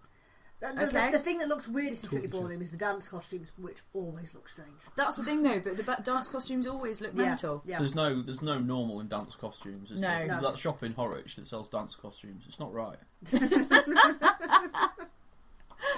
[0.63, 1.11] The, the- Okay.
[1.11, 2.41] the thing that looks weirdest in Strictly Talk to.
[2.43, 4.71] Ballroom is the dance costumes, which always look strange.
[4.95, 7.63] That's the thing though, but the ba- dance costumes always look Yeah, mental.
[7.67, 7.79] Yeah.
[7.81, 9.91] There's no there's no normal in dance costumes.
[9.91, 10.07] Is No.
[10.09, 10.29] there?
[10.29, 10.51] There's No.
[10.53, 12.45] that shop in Horwich that sells dance costumes.
[12.47, 12.97] It's not right.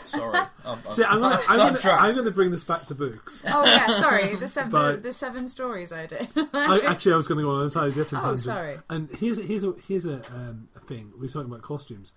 [0.07, 0.39] Sorry.
[0.39, 0.49] I've,
[0.87, 2.03] I've, See, I'm gonna, I'm, gonna, sidetracked.
[2.03, 3.45] I'm gonna bring this back to books.
[3.47, 6.27] Oh yeah, sorry, the seven But- the, the seven stories I did.
[6.55, 8.41] I, actually, I was going to go on an entirely different Oh, tangent.
[8.41, 8.79] sorry.
[8.89, 11.13] And here's a, here's a here's a, um, a thing.
[11.19, 12.13] We're talking about costumes.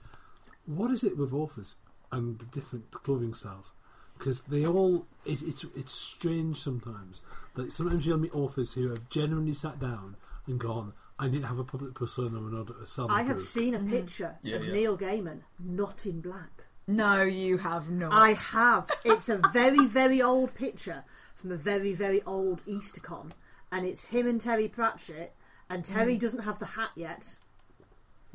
[0.66, 1.76] What is it with authors
[2.12, 3.72] and the different clothing styles?
[4.18, 7.22] Because they all it, it's it's strange sometimes
[7.56, 10.16] that sometimes you'll meet authors who have genuinely sat down
[10.48, 10.94] and gone.
[11.20, 13.08] I need to have a public persona in order to sell.
[13.08, 13.92] my I have book." seen a mm-hmm.
[13.92, 14.74] picture Yeah, of yeah.
[14.74, 16.64] Neil Gaiman not in black.
[16.88, 18.14] no, you have not.
[18.14, 18.90] I have.
[19.04, 21.04] It's a very, very old picture
[21.36, 23.32] from a very, very old Eastercon,
[23.72, 25.34] and it's him and Terry Pratchett,
[25.70, 26.20] and Terry mm.
[26.20, 27.36] doesn't have the hat yet.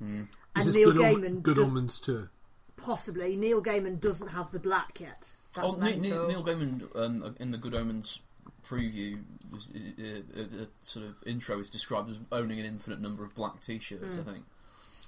[0.01, 0.23] Mm.
[0.23, 2.29] Is And this Neil good, om- Gaiman good does- omens too?
[2.83, 5.35] Possibly Neil Gaiman doesn't have the black yet.
[5.55, 6.29] That's oh, Neil, mental.
[6.29, 8.21] Neil, Neil Gaiman um, in the Good Omens
[8.65, 13.25] preview, was, uh, uh, uh, sort of intro is described as owning an infinite number
[13.25, 14.17] of black T-shirts.
[14.19, 14.45] I think.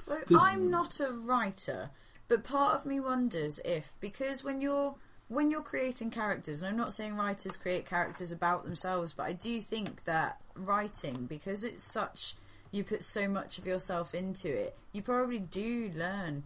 [0.07, 1.91] Look, I'm not a writer,
[2.29, 4.97] but part of me wonders if because when you're
[5.29, 9.33] when you're creating characters, and I'm not saying writers create characters about themselves, but I
[9.33, 12.35] do think that writing, because it's such
[12.71, 16.43] you put so much of yourself into it, you probably do learn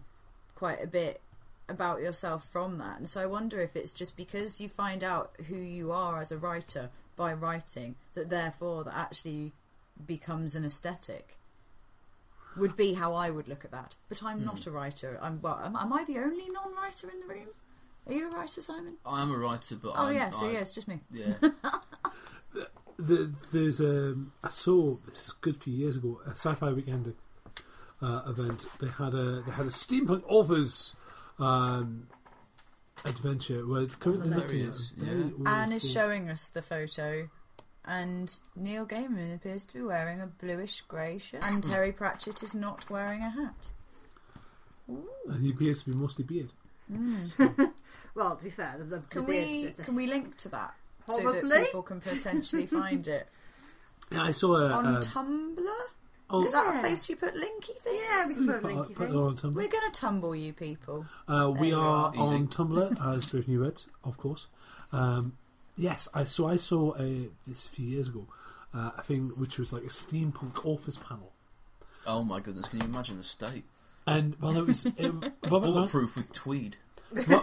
[0.59, 1.21] quite a bit
[1.69, 2.99] about yourself from that.
[2.99, 6.33] And so I wonder if it's just because you find out who you are as
[6.33, 9.53] a writer by writing that therefore that actually
[10.07, 11.37] becomes an aesthetic.
[12.57, 13.95] would be how I would look at that.
[14.09, 15.19] But I'm not a writer.
[15.23, 15.61] I'm well.
[15.63, 17.49] Am, am I the only non-writer in the room?
[18.07, 18.95] Are you a writer, Simon?
[19.05, 20.99] I am a writer, but Oh I'm, yeah, so I, yeah, it's just me.
[21.13, 21.35] yeah.
[23.01, 27.15] The, there's um, I saw this a good few years ago a sci-fi weekend
[28.03, 28.67] uh, event.
[28.81, 30.97] They had a they had a steampunk authors
[31.39, 32.07] um,
[33.05, 35.25] adventure where it's currently there looking he at is, a very yeah.
[35.39, 37.29] old Anne is showing us the photo,
[37.85, 42.55] and Neil Gaiman appears to be wearing a bluish grey shirt, and Terry Pratchett is
[42.55, 43.71] not wearing a hat.
[44.89, 46.51] and he appears to be mostly beard.
[48.15, 50.49] Well, to be fair, the, the, the Can beard we status- can we link to
[50.49, 50.75] that
[51.09, 51.49] so Probably.
[51.51, 53.29] that people can potentially find it
[54.11, 54.71] Yeah, I saw a.
[54.73, 55.63] on um, Tumblr?
[56.31, 58.03] Oh, Is that a place you put linky things?
[58.09, 59.17] Yeah, we can put a put, linky put it thing.
[59.23, 59.55] on Tumblr.
[59.55, 61.07] We're going to tumble you people.
[61.27, 62.13] Uh, we There we are are.
[62.15, 62.23] Easy.
[62.23, 64.47] on Tumblr as Brave New Words, of course.
[64.93, 65.33] Um,
[65.77, 68.27] yes, I so I saw a this a few years ago
[68.75, 71.33] uh, a thing which was like a steampunk office panel,
[72.07, 72.69] Oh my goodness!
[72.69, 73.65] Can you imagine the state?
[74.07, 76.77] and well, it was it, Robert, Ran- Bulletproof with tweed.
[77.13, 77.43] Ro-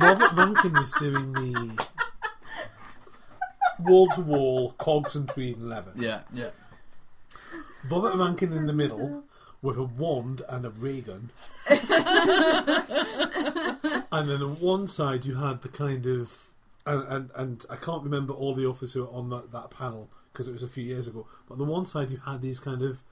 [0.00, 1.86] Robert Rankin was doing the
[3.80, 5.92] wall to wall cogs and tweed and leather.
[5.96, 6.50] Yeah, yeah.
[7.90, 9.24] Robert Rankin in the middle
[9.62, 11.30] with a wand and a ray gun.
[14.12, 16.46] and then on one side you had the kind of
[16.86, 20.08] and, and, and I can't remember all the authors who were on that, that panel
[20.32, 21.26] because it was a few years ago.
[21.48, 23.02] But on the one side you had these kind of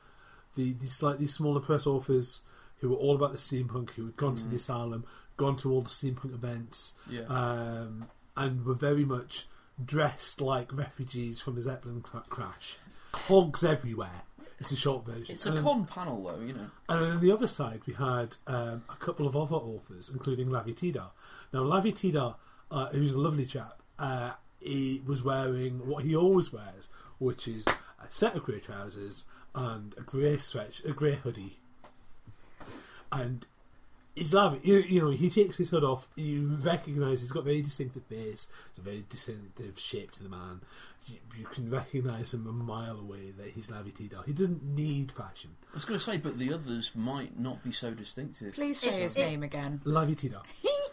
[0.55, 2.43] the, the slightly smaller press authors
[2.79, 5.05] who were all about the steampunk, who had gone to the asylum,
[5.37, 7.23] gone to all the steampunk events, Yeah.
[7.23, 8.07] um,
[8.37, 9.49] and were very much
[9.85, 12.77] dressed like refugees from a Zeppelin cra- crash.
[13.15, 14.23] Hogs everywhere.
[14.61, 15.35] It's a short version.
[15.35, 16.71] It's a And- con panel, though, you know.
[16.89, 20.49] and then on the other side, we had um, a couple of other authors, including
[20.49, 21.11] Lavie Tidhar.
[21.53, 22.37] Now, Lavie Tidhar,
[22.71, 26.89] uh, who's a lovely chap, uh, he was wearing what he always wears,
[27.19, 29.25] which is a set of grey trousers
[29.55, 31.59] and a grey sweat, a grey hoodie.
[33.13, 33.47] And
[34.15, 34.61] he's Lavie.
[34.65, 36.09] You, you know, he takes his hood off.
[36.17, 38.49] You recognise he's got a very distinctive face.
[38.71, 40.61] It's a very distinctive shape to the man.
[41.07, 44.25] You, you can recognise him a mile away that he's Lavie Tidhar.
[44.25, 45.51] He doesn't need fashion.
[45.71, 48.55] I was going to say, but the others might not be so distinctive.
[48.55, 49.81] Please say his name again.
[49.85, 50.43] Lavie Tidhar.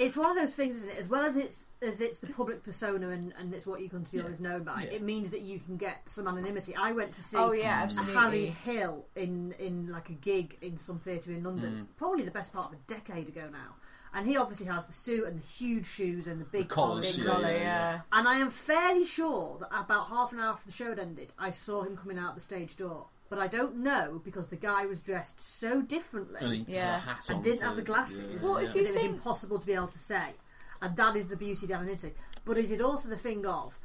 [0.00, 0.98] It's one of those things, isn't it?
[0.98, 4.04] As well as it's as it's the public persona and, and it's what you come
[4.04, 4.24] to be Yeah.
[4.24, 4.84] always known by.
[4.84, 4.96] Yeah.
[4.96, 6.74] It means that you can get some anonymity.
[6.74, 8.14] I went to see Oh yeah, absolutely.
[8.14, 11.96] Harry Hill in in like a gig in some theatre in London, Mm.
[11.96, 13.76] probably the best part of a decade ago now.
[14.12, 17.14] And he obviously has the suit and the huge shoes and the big The collars,
[17.14, 17.16] collar.
[17.16, 18.00] Big yeah, collar, yeah, yeah.
[18.10, 21.32] And I am fairly sure that about half an hour after the show had ended,
[21.38, 23.06] I saw him coming out the stage door.
[23.30, 26.96] But I don't know because the guy was dressed so differently And he Yeah.
[26.96, 27.36] a hat on.
[27.36, 27.64] and didn't too.
[27.64, 28.42] have the glasses.
[28.42, 28.68] Yeah, What yeah.
[28.68, 30.34] if you that it was think- impossible to be able to say.
[30.82, 32.12] And that is the beauty of the anonymity.
[32.44, 33.78] But is it also the thing of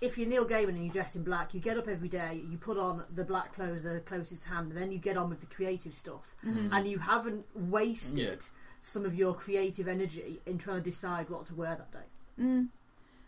[0.00, 2.56] if you're Neil Gaiman and you dress in black, you get up every day, you
[2.58, 5.28] put on the black clothes that are closest to hand, and then you get on
[5.30, 6.34] with the creative stuff.
[6.44, 6.72] Mm-hmm.
[6.72, 8.34] And you haven't wasted Yeah.
[8.80, 12.08] some of your creative energy in trying to decide what to wear that day.
[12.44, 12.68] Mm.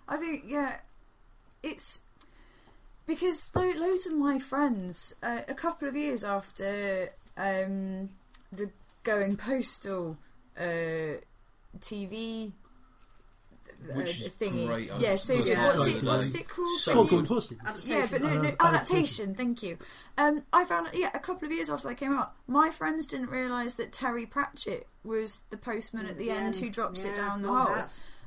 [0.08, 0.78] I think yeah,
[1.62, 2.02] it's
[3.06, 8.10] because lo- loads of my friends, uh, a couple of years after um,
[8.52, 8.70] the
[9.02, 10.16] going postal
[10.58, 11.18] uh,
[11.78, 12.52] TV.
[13.88, 14.66] uh, Which is thingy.
[14.66, 14.90] great.
[14.90, 16.04] I Yeah, so supposed to what's it?
[16.04, 16.80] What's it called?
[16.80, 17.58] So when Oh, you- going posting.
[17.84, 18.66] yeah, but no, no, Uh, adaptation.
[18.66, 19.34] adaptation.
[19.34, 19.78] Thank you.
[20.18, 23.30] Um, I found yeah, a couple of years after that came out, my friends didn't
[23.30, 27.48] realise that Terry Pratchett was the postman at the end who drops it down the
[27.48, 27.84] no hole.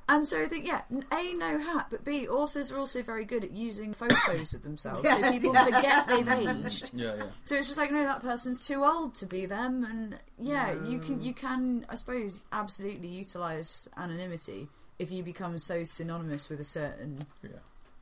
[0.09, 0.15] Hat.
[0.15, 0.81] And so, the, yeah,
[1.13, 5.01] A, no hat, but B, authors are also very good at using photos of themselves.
[5.09, 5.65] so people yeah.
[5.65, 6.91] forget they've aged.
[6.93, 7.23] Yeah, yeah.
[7.45, 9.83] So it's just like, no, that person's too old to be them.
[9.83, 14.67] And yeah, you can, you can, I suppose, absolutely utilise anonymity
[14.97, 17.51] if you become so synonymous with a certain Yeah.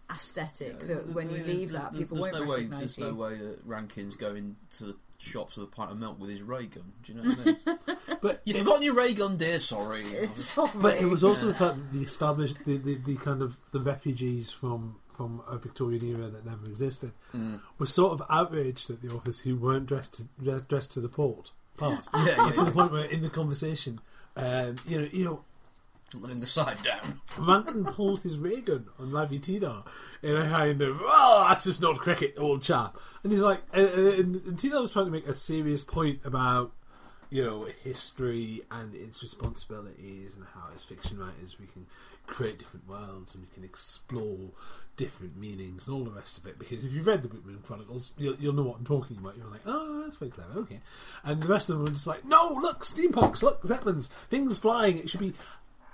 [0.09, 2.65] aesthetic Yeah, that when you there- leave there- that, there's- people there's won't no way,
[2.65, 3.03] There's you.
[3.05, 6.30] no way uh, that Rankin's going to the shops with a pint of milk with
[6.30, 6.94] his ray gun.
[7.03, 7.98] Do you know what I mean?
[8.22, 9.60] But You've forgotten your ray gun, dear.
[9.60, 10.03] Sorry.
[10.34, 10.69] Sorry.
[10.81, 13.80] But it was also the fact that the established, the, the, the kind of the
[13.80, 17.60] refugees from from a Victorian era that never existed Mm.
[17.80, 20.14] were sort of outraged at the authors who weren't dressed
[20.44, 22.07] to, dressed to the port part.
[22.15, 22.52] Yeah, yeah.
[22.52, 23.99] to the point where in the conversation,
[24.35, 25.44] um, you know, you know,
[26.13, 27.19] Letting the side down.
[27.38, 29.84] Rankin pulled his ray gun on Lavie Tidhar
[30.23, 32.97] in a kind of, oh, that's just not cricket, old chap.
[33.23, 36.71] And he's like, and, and, and Tidhar was trying to make a serious point about,
[37.29, 41.85] you know, history and its responsibilities and how, as fiction writers, we can
[42.25, 44.51] create different worlds and we can explore
[44.95, 46.57] different meanings and all the rest of it.
[46.57, 49.35] Because if you've read the Whitman Chronicles, you'll, you'll know what I'm talking about.
[49.35, 50.79] You're like, oh, that's very clever, okay.
[51.25, 54.99] And the rest of them were just like, no, look, steampunks, look, zeppelins, things flying.
[54.99, 55.34] It should be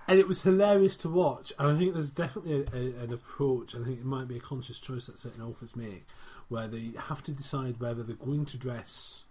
[0.07, 1.53] and it was hilarious to watch.
[1.57, 4.41] And I think there's definitely a, a, an approach, I think it might be a
[4.41, 6.05] conscious choice that certain authors make,
[6.49, 9.25] where they have to decide whether they're going to dress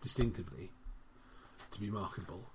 [0.00, 0.70] distinctively
[1.70, 2.50] to be marketable.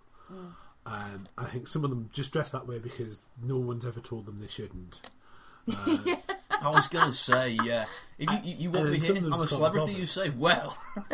[0.85, 4.25] Um, I think some of them just dress that way because no one's ever told
[4.25, 5.01] them they shouldn't.
[6.65, 7.85] Uh, I was going to say, yeah.
[8.17, 10.77] If you, you, you want me here, I'm a celebrity, you say, well.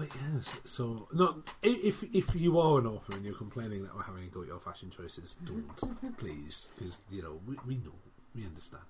[0.00, 4.02] But yes, so not if if you are an author and you're complaining that we're
[4.02, 7.92] having a go at your fashion choices, don't please, because you know we, we know
[8.34, 8.82] we understand.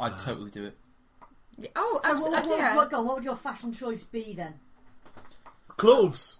[0.00, 0.76] I'd totally do it.
[1.58, 2.50] Yeah, Oh, So what, absolutely.
[2.50, 2.76] what, yeah.
[2.76, 4.54] what, what would your fashion choice be then?
[5.76, 6.38] Clothes.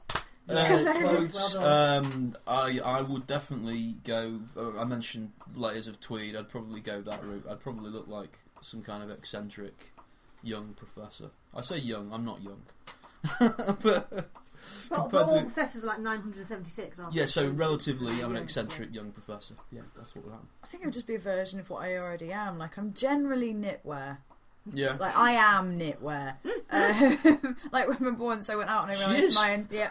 [0.48, 0.64] Uh,
[1.00, 1.54] clothes.
[1.58, 4.40] Well um, I I would definitely go.
[4.56, 6.34] Uh, I mentioned layers of tweed.
[6.34, 7.44] I'd probably go that route.
[7.46, 9.92] I'd probably look like some kind of eccentric
[10.42, 11.28] young professor.
[11.54, 12.10] I say young.
[12.10, 12.62] I'm not young.
[13.38, 14.28] But
[14.90, 17.26] But, but all to- professors are like 976, aren't yeah, they?
[17.26, 19.54] so relatively, I'm an Yeah, eccentric young professor.
[19.70, 20.48] Yeah, that's what would happen.
[20.62, 22.58] I think it would just be a version of what I already am.
[22.58, 24.18] Like I'm generally knitwear.
[24.72, 24.96] Yeah.
[25.00, 26.36] Like I am knitwear.
[26.70, 29.88] um, like remember once I went out and I She realised my yeah,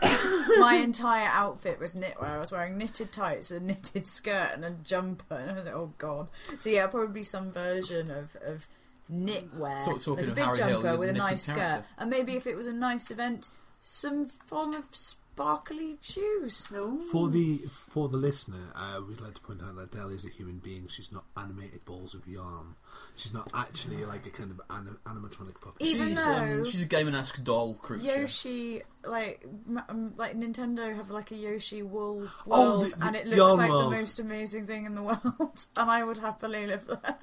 [0.60, 2.30] my entire outfit was knitwear.
[2.30, 5.76] I was wearing knitted tights, a knitted skirt, and a jumper, and I was like,
[5.76, 6.28] oh god.
[6.60, 8.68] So yeah, probably some version of of
[9.10, 12.10] knitwear, Talk- talking like a big hairy jumper you're with a knitted nice skirt, and
[12.10, 13.50] maybe if it was a nice event,
[13.80, 16.68] some form of sparkly shoes.
[16.72, 16.98] No.
[17.00, 20.30] For the for the listener, uh, we'd like to point out that Dell is a
[20.30, 20.88] human being.
[20.90, 22.76] She's not animated balls of yarn.
[23.16, 25.82] She's not actually like a kind of anim- animatronic puppet.
[25.82, 28.22] Even she's though- um, she's a Game-esque doll creature.
[28.22, 29.44] Yoshi, like
[29.90, 33.58] um, like Nintendo have like a Yoshi wool Oh, world, the- the and it looks
[33.58, 33.94] like world.
[33.94, 37.18] the most amazing thing in the world, and I would happily live there.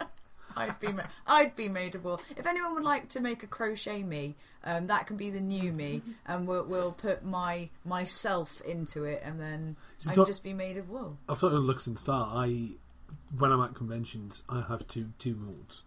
[0.58, 2.20] I'd be ma- I'd be made of wool.
[2.36, 5.72] If anyone would like to make a crochet me, um, that can be the new
[5.72, 9.76] me, and we'll, we'll put my myself into it, and then
[10.08, 11.16] I'd don't- just be made of wool.
[11.28, 12.30] I've talked to Lux and style.
[12.34, 12.70] I
[13.38, 15.82] when I'm at conventions, I have two two modes.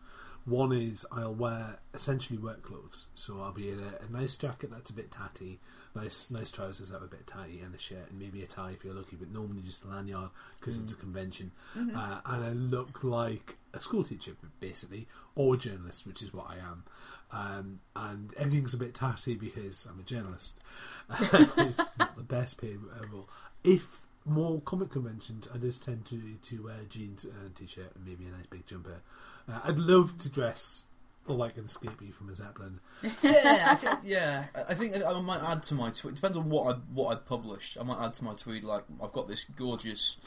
[0.45, 4.71] One is I'll wear essentially work clothes, so I'll be in a, a nice jacket
[4.71, 5.59] that's a bit tatty,
[5.93, 8.71] nice nice trousers that are a bit tatty, and a shirt, and maybe a tie
[8.71, 10.29] if you're lucky, but normally just a lanyard
[10.59, 11.51] because it's a convention.
[11.75, 16.55] Uh, and I look like a school teacher basically, or journalist, which is what I
[16.57, 16.83] am.
[17.31, 20.59] Um, and everything's a bit tatty because I'm a journalist.
[21.19, 22.79] it's not the best paid
[23.11, 23.29] role.
[23.63, 28.25] If more comic conventions, I just tend to to wear jeans and t-shirt and maybe
[28.25, 29.01] a nice big jumper.
[29.47, 30.85] Uh, I'd love to dress
[31.27, 32.79] like an escapee from a zeppelin.
[33.03, 34.45] yeah, I think, yeah.
[34.67, 36.15] I think I might add to my tweet.
[36.15, 37.77] Depends on what I what I published.
[37.79, 40.17] I might add to my tweet like I've got this gorgeous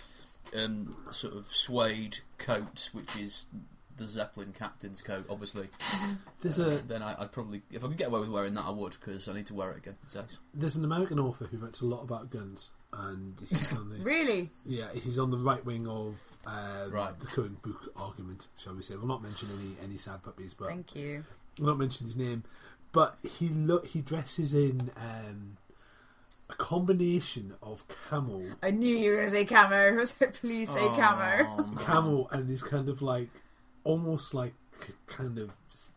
[0.57, 3.47] um, sort of suede coat, which is
[3.97, 5.25] the Zeppelin captain's coat.
[5.31, 5.69] Obviously,
[6.41, 8.65] There's Uh, a then I, I'd probably if I could get away with wearing that,
[8.67, 9.97] I would because I need to wear it again.
[10.05, 10.39] It's nice.
[10.53, 14.51] there's an American author who writes a lot about guns, and he's on the Really,
[14.67, 16.17] yeah he's on the right wing of
[16.47, 17.19] um, Right.
[17.21, 18.97] the current book argument, shall we say?
[18.97, 21.25] We'll not mention any any sad puppies, but thank you.
[21.61, 22.43] I'll not mention his name,
[22.91, 25.57] but he look he dresses in um,
[26.51, 29.75] a combination of camel, I knew you were going to say camo.
[29.89, 31.47] I was like, please say camo.
[31.59, 31.85] Oh, man.
[31.85, 33.29] camel, and this kind of like
[33.85, 34.55] almost like
[35.07, 35.51] kind of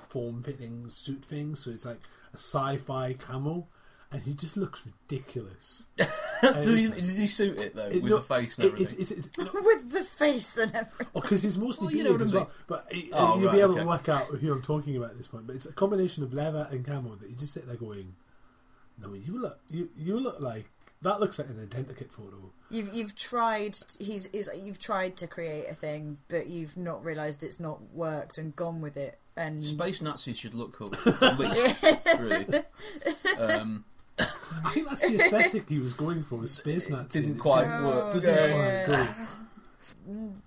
[0.09, 1.55] form fitting suit thing.
[1.55, 1.99] So it's like
[2.33, 3.67] a sci-fi camel,
[4.11, 5.83] and he just looks ridiculous.
[6.41, 8.99] Does he, does he suit it though It- with no, the face and it- everything?
[8.99, 11.07] it's, it's, it's, With the face and everything.
[11.15, 12.51] Oh, because he's mostly Well, you know bearded what I as well.
[12.67, 13.79] But it- Oh, you'll right, be able okay.
[13.81, 15.47] to work out who I'm talking about at this point.
[15.47, 18.13] But it's a combination of leather and camel that you just sit there going,
[18.97, 20.69] "No, you look, you you look like
[21.01, 25.67] that looks like an identikit photo." You've you've tried he's is you've tried to create
[25.69, 29.19] a thing, but you've not realised it's not worked and gone with it.
[29.37, 30.91] And Space Nazis should look cool,
[31.21, 31.83] at least,
[32.19, 32.63] really.
[33.39, 33.85] Um,
[34.19, 36.37] I think that's the aesthetic he was going for.
[36.39, 37.21] Was space Nazi.
[37.21, 38.13] didn't quite didn't- work.
[38.13, 38.85] Doesn't yeah.
[38.85, 39.13] quite go.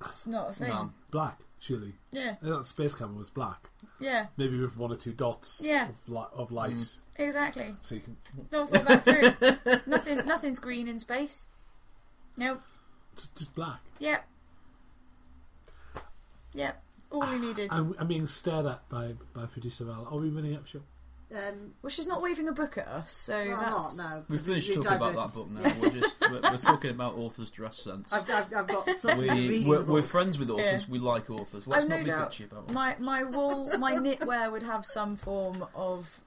[0.01, 0.69] It's not a thing.
[0.71, 0.93] no.
[1.11, 1.95] Black, surely.
[2.13, 3.69] Yeah, That space camel was black,
[3.99, 5.89] yeah, maybe with one or two dots Yeah.
[5.89, 6.97] of, li- of light, Mm.
[7.17, 7.75] exactly.
[7.83, 8.17] so you can
[8.51, 9.81] Don't thought that through.
[9.87, 11.47] Nothing, nothing's green in space.
[12.37, 12.63] Nope.
[13.17, 13.81] just, just black.
[13.99, 14.27] Yep.
[16.55, 16.83] Yep.
[17.11, 17.69] All we needed.
[17.73, 20.07] I'm, I'm being stared at by by producer Val.
[20.11, 20.81] Are we running up show?
[21.33, 23.97] Um, Well, she's not waving a book at us, so well, that's.
[23.97, 24.25] not, no.
[24.29, 25.73] We finished We talking about that book now.
[25.81, 28.13] We're just we're, we're talking about authors' dress sense.
[28.13, 30.87] I've, I've, I've got we, we're, we're friends with authors.
[30.87, 30.93] Yeah.
[30.93, 31.69] We like authors.
[31.69, 32.31] Let's I've not no be doubt.
[32.31, 32.73] bitchy about it.
[32.73, 36.21] My my wool, my knitwear would have some form of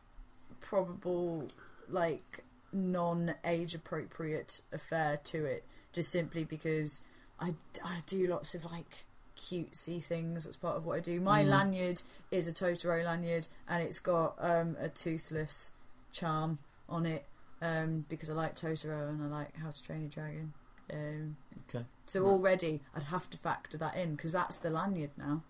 [0.61, 1.49] probable,
[1.89, 7.01] like non-age appropriate affair to it, just simply because
[7.39, 9.05] I, I do lots of like
[9.43, 10.45] cutesy things.
[10.45, 11.19] That's part of what I do.
[11.19, 12.01] My lanyard
[12.31, 15.71] is a Totoro lanyard, and it's got um, a toothless
[16.11, 17.25] charm on it
[17.61, 20.53] um, because I like Totoro and I like How to Train Your Dragon.
[20.91, 21.35] Um,
[21.69, 21.85] Okay.
[22.05, 22.31] so Right.
[22.31, 25.41] already I'd have to factor that in because that's the lanyard now.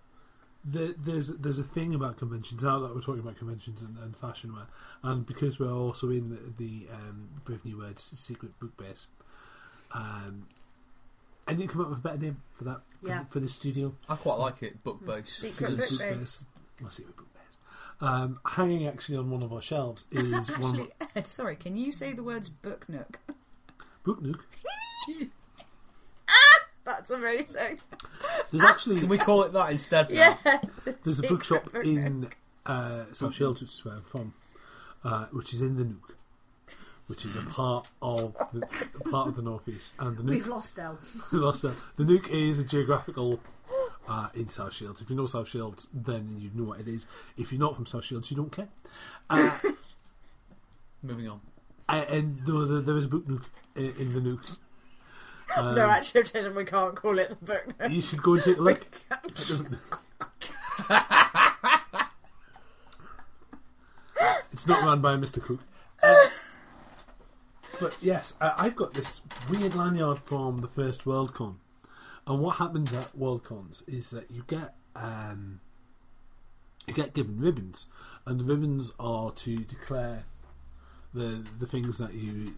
[0.65, 4.15] the, there's there's a thing about conventions now that we're talking about conventions and, and
[4.15, 4.67] fashion wear,
[5.03, 9.07] and because we're also in the, the um, Brave New Words secret book base,
[9.93, 10.47] um,
[11.47, 13.23] I need to come up with a better name for that for, Yeah.
[13.29, 13.93] for this studio.
[14.07, 15.31] I quite like it, book based.
[15.39, 16.45] Secret book base.
[16.81, 17.57] Well, secret book base.
[18.01, 21.91] Um, hanging actually on one of our shelves is one Actually, Ed, sorry, can you
[21.91, 23.19] say the words book nook?
[24.03, 24.45] Book Nook.
[26.27, 27.79] ah, That's amazing.
[28.51, 30.09] There's actually Can we call it that instead?
[30.09, 30.37] now?
[30.45, 30.59] Yeah.
[30.85, 32.27] There's a Secret bookshop book in
[32.65, 34.33] uh, South Shields, which is where I'm from,
[35.03, 36.15] uh, which is in the Nook,
[37.07, 38.65] which is a part of the
[39.05, 39.93] a part of the northeast.
[39.99, 40.97] And the nuke, We've lost Elle.
[41.31, 41.75] we lost that.
[41.97, 43.39] The nuke is a geographical
[44.07, 45.01] uh, in South Shields.
[45.01, 47.07] If you know South Shields, then you know what it is.
[47.38, 48.67] If you're not from South Shields, you don't care.
[49.30, 49.57] Uh,
[51.03, 51.41] Moving on.
[51.89, 54.57] uh, and there, there, there is a book Nook in, in the nuke.
[55.55, 57.91] Um, no, actually, Jason, we can't call it the book nook.
[57.91, 58.81] you should go and take a look.
[58.81, 59.77] It doesn't-
[64.51, 65.41] it's not run by Mr.
[65.41, 65.59] Cook.
[67.84, 71.55] Uh, but yes, I, I've got this weird lanyard from the first Worldcon,
[72.26, 75.60] and what happens at Worldcons is that you get um,
[76.88, 77.88] you get given ribbons,
[78.26, 80.23] and the ribbons are to declare
[81.14, 82.53] the the things that you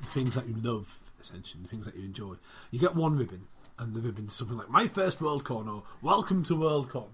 [0.00, 2.34] the things that you love, essentially, the things that you enjoy.
[2.70, 3.46] You get one ribbon,
[3.78, 7.08] and the ribbon is something like "My First Worldcon" or "Welcome to Worldcon,"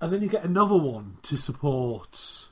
[0.00, 2.48] and then you get another one to support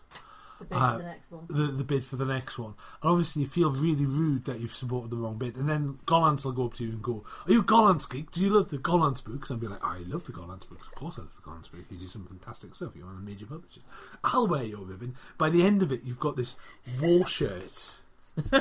[0.59, 1.47] The big Uh, for the next one.
[1.49, 2.75] the, the bid for the next one.
[3.03, 5.57] And obviously, you feel really rude that you've supported the wrong bid.
[5.57, 8.31] And then Gollancz will go up to you and go, Are you a Gollancz geek?
[8.31, 9.51] Do you love the Gollancz books?
[9.51, 10.87] And be like, I love the Gollancz books.
[10.87, 11.85] Of course, I love the Gollancz books.
[11.91, 12.93] You do some fantastic stuff.
[12.97, 13.81] You're on a major publisher.
[14.25, 15.15] I'll wear your ribbon.
[15.37, 16.57] By the end of it, you've got this
[17.01, 17.99] war shirt.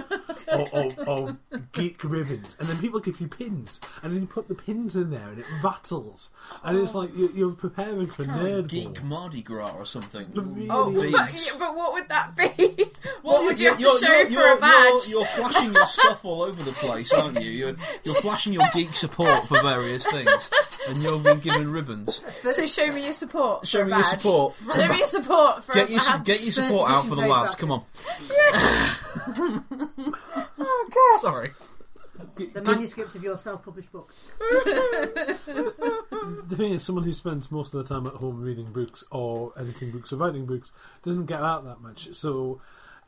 [0.47, 4.47] of, of, of geek ribbons, and then people give you pins, and then you put
[4.47, 6.29] the pins in there, and it rattles,
[6.63, 6.99] and it's oh.
[6.99, 10.21] like you're, you're preparing for nerd Geek Mardi Gras or something.
[10.21, 12.85] It really Oh, but, but what would that be?
[13.21, 15.09] what would you have to you're- show you're- for you're- a badge?
[15.09, 17.49] You're, you're flashing your stuff all over the place, aren't you?
[17.51, 20.49] You're, you're flashing your geek support for various things,
[20.89, 22.21] and you're being given ribbons.
[22.55, 23.67] So show me your support.
[23.67, 24.53] Show for a me your support.
[24.75, 26.23] Show me your support for Get a your badge.
[26.25, 27.55] get your support out for the lads.
[27.55, 27.59] paperback.
[27.59, 27.83] Come on.
[29.37, 29.63] Oh
[30.05, 30.14] god.
[31.19, 31.51] Sorry.
[32.53, 34.13] The manuscript of your self-published book.
[36.47, 39.51] The thing is, someone who spends most of the time at home reading books or
[39.57, 40.71] editing books or writing books
[41.03, 42.13] doesn't get out that much.
[42.13, 42.61] So,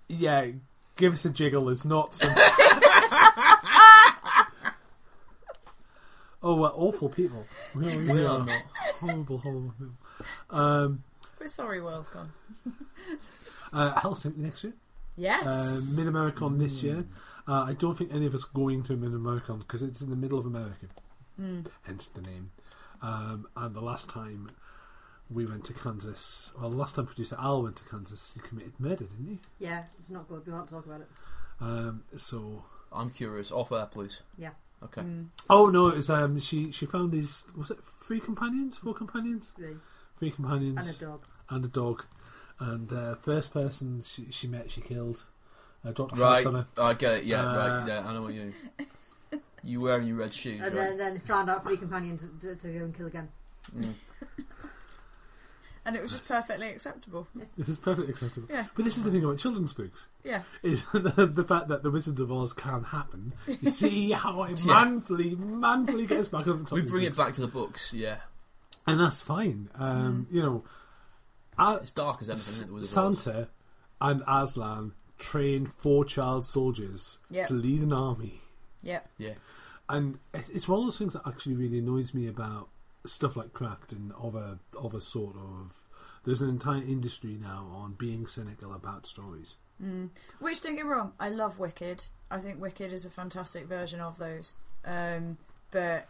[0.07, 0.47] yeah,
[0.95, 2.29] give us a jiggle is not some.
[6.43, 7.45] oh, we're awful people.
[7.75, 8.63] We are, we are not
[8.99, 9.95] horrible, horrible people.
[10.49, 11.03] Um,
[11.39, 12.29] We're sorry, Worldcon.
[13.73, 14.73] uh, Helsinki next year.
[15.15, 15.45] Yes.
[15.45, 17.05] Uh, MidAmeriCon this year.
[17.47, 20.15] Uh, I don't think any of us are going to MidAmeriCon because it's in the
[20.15, 20.87] middle of America,
[21.83, 22.51] hence the name.
[23.01, 24.49] Um, and the last time
[25.29, 28.73] we went to Kansas, well, the last time producer Al went to Kansas, he committed
[28.79, 29.39] murder, didn't he?
[29.65, 30.45] Yeah, it's not good.
[30.45, 31.07] We won't talk about it.
[31.61, 33.51] Um, so, I'm curious.
[33.51, 34.21] Off air, please.
[34.37, 34.51] Yeah.
[34.83, 35.01] Okay.
[35.49, 39.51] oh no, it was um, she she found these was it three companions, four companions,
[39.57, 39.77] Really.
[40.15, 41.25] three companions, And a dog.
[41.49, 42.05] and a dog.
[42.59, 45.23] And uh, first person she, she met, she killed.
[45.85, 46.37] Uh, dropped a Right.
[46.37, 46.67] house on her.
[46.77, 47.23] I get it.
[47.25, 47.41] Yeah.
[47.43, 47.87] Uh, right.
[47.87, 48.07] Yeah.
[48.07, 48.53] I know what you.
[49.63, 50.87] You wearing your red shoes, And right?
[50.89, 53.27] then, then found out three companions to, to go and kill again.
[53.75, 53.93] Mm.
[55.85, 57.27] and it was just perfectly acceptable.
[57.57, 58.47] This is perfectly acceptable.
[58.49, 58.65] Yeah.
[58.75, 60.07] But this is the thing about children's books.
[60.23, 60.43] Yeah.
[60.63, 63.33] is the, the fact that the Wizard of Oz can happen.
[63.61, 64.65] You see how I Yeah.
[64.83, 66.73] manfully, manfully gets back on the top.
[66.73, 67.17] We of bring it books.
[67.17, 67.93] back to the books.
[67.93, 68.17] Yeah.
[68.85, 69.69] and that's fine.
[69.75, 70.63] Um, You know,
[71.57, 72.39] A- It's dark as anything.
[72.53, 73.19] isn't it, with the world?
[73.19, 73.49] Santa
[73.99, 77.47] and Aslan train four child soldiers Yep.
[77.47, 78.41] to lead an army,
[78.81, 79.01] Yeah.
[79.17, 79.33] Yeah.
[79.89, 82.69] and it's one of those things that actually really annoys me about
[83.05, 85.87] stuff like Cracked and other a of a sort of.
[86.23, 89.55] There's an entire industry now on being cynical about stories.
[90.39, 92.03] Which don't get me wrong, I love Wicked.
[92.29, 94.55] I think Wicked is a fantastic version of those.
[94.83, 95.37] Um,
[95.71, 96.07] but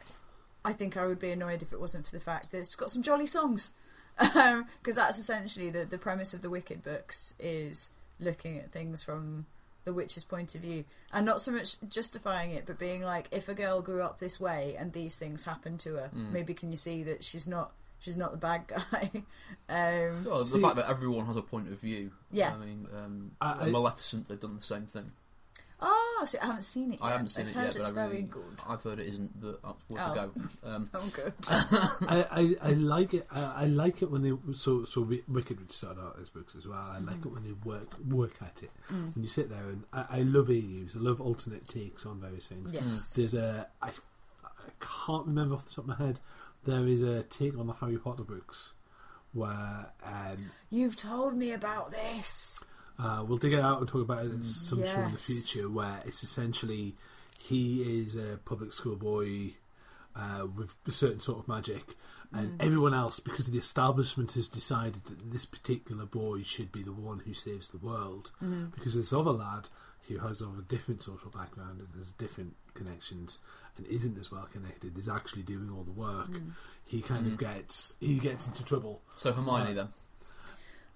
[0.66, 2.90] I think I would be annoyed if it wasn't for the fact that it's got
[2.90, 3.72] some jolly songs.
[4.18, 9.46] Because that's essentially the, the premise of the Wicked books is looking at things from
[9.86, 10.84] the witch's point of view.
[11.14, 14.40] And not so much justifying it, but being like, if a girl grew up this
[14.40, 18.18] way and these things happened to her, maybe can you see that she's not she's
[18.18, 19.12] not the bad guy?
[19.70, 22.12] um, Well, the See- fact that everyone has a point of view.
[22.32, 22.54] Yeah.
[22.54, 25.12] I mean, um, I- I- Maleficent, they've done the same thing.
[26.20, 27.04] Oh, see, I haven't seen it yet.
[27.04, 28.44] I haven't seen I've it heard yet, it's but I very really, good.
[28.68, 30.12] I've heard it isn't, but that's worth Oh.
[30.12, 30.70] a go.
[30.70, 31.34] Um, Oh, good.
[31.50, 32.26] I,
[32.62, 33.28] I, I like it.
[33.32, 36.68] I, I like it when they so so Wicked would start out as books as
[36.68, 36.80] well.
[36.80, 38.72] I like it when they work work at it.
[38.90, 40.96] When you sit there and I, I love AUs.
[40.96, 42.72] I love alternate takes on various things.
[42.74, 43.14] Yes.
[43.14, 43.90] There's a I,
[44.44, 44.70] I
[45.06, 46.20] can't remember off the top of my head.
[46.66, 48.74] There is a take on the Harry Potter books
[49.34, 52.64] where um, You've told me about this.
[53.00, 54.46] Uh, we'll dig it out and talk about it at mm.
[54.46, 56.96] some show in the future, where it's essentially
[57.44, 59.54] he is a public school boy
[60.16, 61.96] uh, with a certain sort of magic,
[62.34, 62.66] and mm.
[62.66, 67.20] everyone else, because the establishment has decided that this particular boy should be the one
[67.20, 68.66] who saves the world, mm-hmm.
[68.76, 69.70] because this other lad
[70.08, 73.40] who has of a different social background and has different connections
[73.78, 76.30] and isn't as well connected is actually doing all the work.
[76.30, 76.52] Mm.
[76.86, 79.02] He kind of gets he gets into trouble.
[79.16, 79.88] So Hermione uh, then.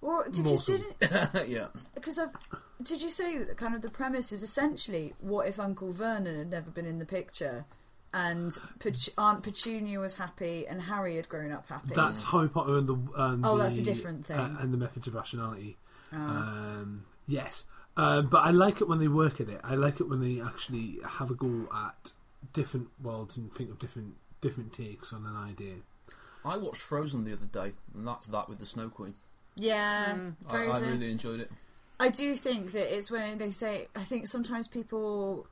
[0.02, 0.78] Well, because Morsel.
[1.00, 1.68] didn't yeah.
[1.94, 2.36] because I've
[2.82, 6.50] did you say that kind of the premise is essentially what if Uncle Vernon had
[6.50, 7.64] never been in the picture,
[8.12, 11.94] and Pet- Aunt Petunia was happy and Harry had grown up happy.
[11.94, 14.38] That's Harry Potter and the and Oh, the, that's a different thing.
[14.38, 15.78] uh, and the methods of rationality.
[16.12, 16.16] Oh.
[16.16, 17.64] Um, yes,
[17.96, 19.60] um, but I like it when they work at it.
[19.62, 22.12] I like it when they actually have a go at
[22.52, 25.74] different worlds and think of different different takes on an idea.
[26.44, 29.14] I watched Frozen the other day, and that's that with the Snow Queen.
[29.56, 30.34] Yeah, mm.
[30.48, 31.50] I, I really enjoyed it.
[32.00, 33.88] I do think that it's when they say.
[33.94, 35.46] I think sometimes people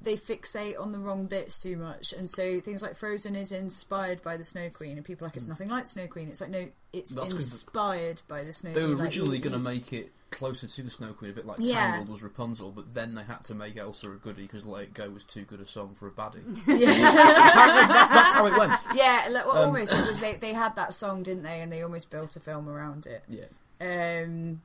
[0.00, 4.22] they fixate on the wrong bits too much, and so things like Frozen is inspired
[4.22, 5.50] by the Snow Queen, and people are like it's mm.
[5.50, 6.28] nothing like Snow Queen.
[6.28, 8.74] It's like no, it's That's 'cause inspired by the Snow Queen.
[8.74, 8.90] They Queen.
[8.90, 11.46] were Like, originally you- going to make it closer to the Snow Queen, a bit
[11.46, 11.92] like Yeah.
[11.92, 14.94] Tangled was Rapunzel, but then they had to make Elsa a goodie because Let It
[14.94, 16.42] Go was too good a song for a baddie.
[16.66, 16.86] Yeah.
[17.88, 18.72] That's, that's how it went.
[18.94, 19.94] Yeah, like, well, Um, almost.
[19.94, 21.60] It was they, they had that song, didn't they?
[21.60, 23.24] And they almost built a film around it.
[23.28, 23.46] Yeah.
[23.80, 24.62] Um,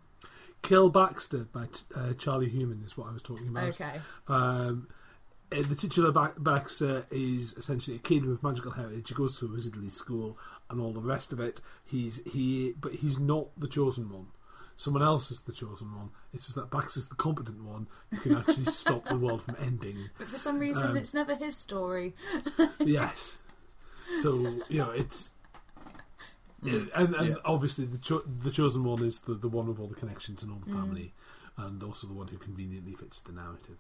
[0.62, 3.70] Kill Baxter by uh, Charlie Human is what I was talking about.
[3.70, 4.00] okay.
[4.28, 4.88] Um,
[5.52, 9.10] uh, the titular ba- Baxter is essentially a kid with magical heritage.
[9.10, 10.38] He goes to a wizardly school
[10.70, 11.62] and all the rest of it.
[11.86, 14.28] He's he, but he's not the chosen one.
[14.76, 16.10] Someone else is the chosen one.
[16.34, 19.56] It's just that Bax is the competent one who can actually stop the world from
[19.62, 19.98] ending.
[20.18, 22.14] But for some reason, Um, it's never his story.
[22.80, 23.38] Yes.
[24.22, 24.36] So
[24.70, 25.34] you know it's.
[26.64, 27.36] and and yeah.
[27.46, 30.52] obviously the cho- the chosen one is the, the one with all the connections and
[30.52, 31.14] all the family,
[31.58, 33.78] and also the one who conveniently fits the narrative.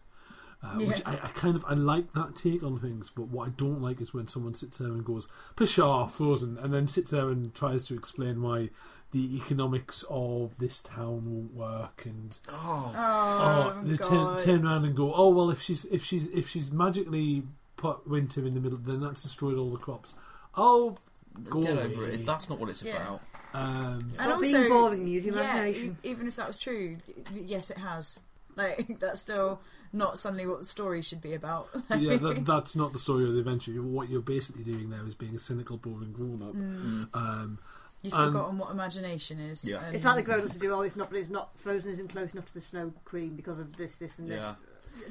[0.63, 3.51] Uh, Which I, I kind of I like that take on things, but what I
[3.51, 7.29] don't like is when someone sits there and goes "Pshaw, Frozen," and then sits there
[7.29, 8.69] and tries to explain why
[9.13, 14.95] the economics of this town won't work, and Oh, Oh, they turn, turn around and
[14.95, 17.43] go, "Oh well, if she's if she's if she's magically
[17.77, 20.15] put winter in the middle, then that's destroyed all the crops."
[20.55, 20.97] Oh,
[21.45, 21.83] go get away.
[21.83, 22.25] over it.
[22.25, 22.97] That's not what it's Yeah.
[22.97, 23.21] about.
[23.55, 25.97] Um, Stop being boring, use your yeah, imagination.
[26.03, 26.97] e- even if that was true,
[27.33, 28.19] yes, it has.
[28.55, 29.61] Like that's still
[29.93, 31.69] not suddenly what the story should be about.
[31.97, 33.71] yeah, that, that's not the story of the adventure.
[33.81, 37.19] What you're basically doing there is being a cynical, boring grown up.
[37.19, 37.57] Um,
[38.03, 39.67] You've Um, forgotten what imagination is.
[39.67, 39.81] Yeah.
[39.91, 40.71] It's like the grown ups to do.
[40.73, 41.09] Oh, it's not.
[41.09, 41.57] But it's not.
[41.57, 44.41] Frozen isn't close enough to the Snow Queen because of this, this, and this.
[44.41, 44.55] Yeah.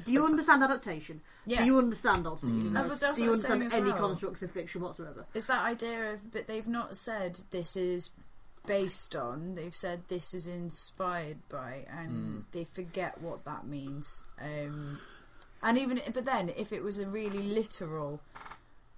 [0.05, 1.19] Do you understand adaptation?
[1.45, 1.57] Yeah.
[1.59, 2.69] Do you understand ultimately?
[2.69, 2.71] Mm.
[2.71, 3.97] No, Do you what I was saying understand any well.
[3.97, 5.25] constructs of fiction whatsoever?
[5.33, 8.11] It's that idea of, but they've not said this is
[8.65, 9.55] based on.
[9.55, 14.23] They've said this is inspired by, and they forget what that means.
[14.39, 14.99] Um,
[15.63, 18.21] and even, but then if it was a really literal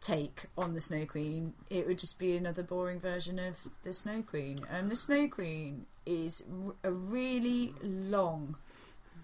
[0.05, 4.21] take on the Snow Queen, it would just be another boring version of the Snow
[4.21, 4.59] Queen.
[4.69, 8.57] And the Snow Queen is r- a really long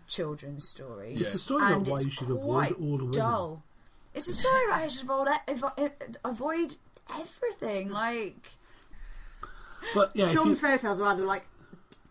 [0.07, 1.13] children's story.
[1.13, 3.11] It's a story about why you should avoid quite older women.
[3.11, 3.63] dull.
[4.13, 6.75] It's a story about how you should avoid, avoid
[7.17, 7.89] everything.
[7.89, 8.51] Like,
[9.93, 11.45] But yeah, if Children's fairy tales are either like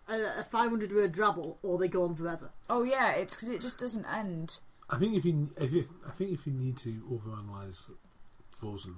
[0.09, 2.51] a, a 500 word drabble or they go on forever.
[2.69, 4.59] oh yeah, it's because it just doesn't end.
[4.89, 7.91] I think if you if you I think if you need to overanalyze
[8.61, 8.97] Frozen,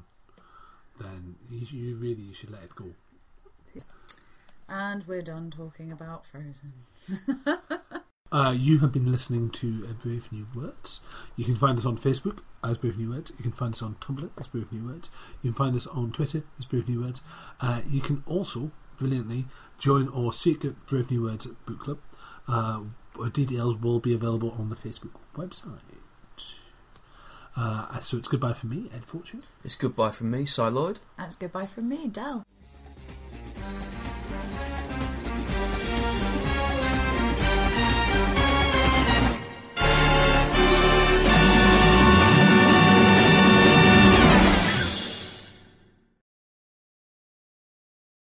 [1.01, 2.87] then you, you really you should let it go.
[4.69, 6.73] And we're done talking about Frozen.
[8.33, 11.03] Uh, you have been listening to uh, Brave New Words.
[11.37, 13.31] You can find us on Facebook as Brave New Words.
[13.37, 15.11] You can find us on Tumblr as Brave New Words.
[15.43, 17.21] You can find us on Twitter as Brave New Words.
[17.61, 19.45] Uh, you can also, brilliantly,
[19.79, 21.99] join our secret Brave New Words book club.
[22.49, 22.85] Uh,
[23.35, 25.81] details will be available on the Facebook website.
[27.57, 29.43] Uh, so it's goodbye from me, Ed Fortune.
[29.65, 30.99] It's goodbye from me, Si Lloyd.
[31.19, 32.45] And it's goodbye from me, Dell.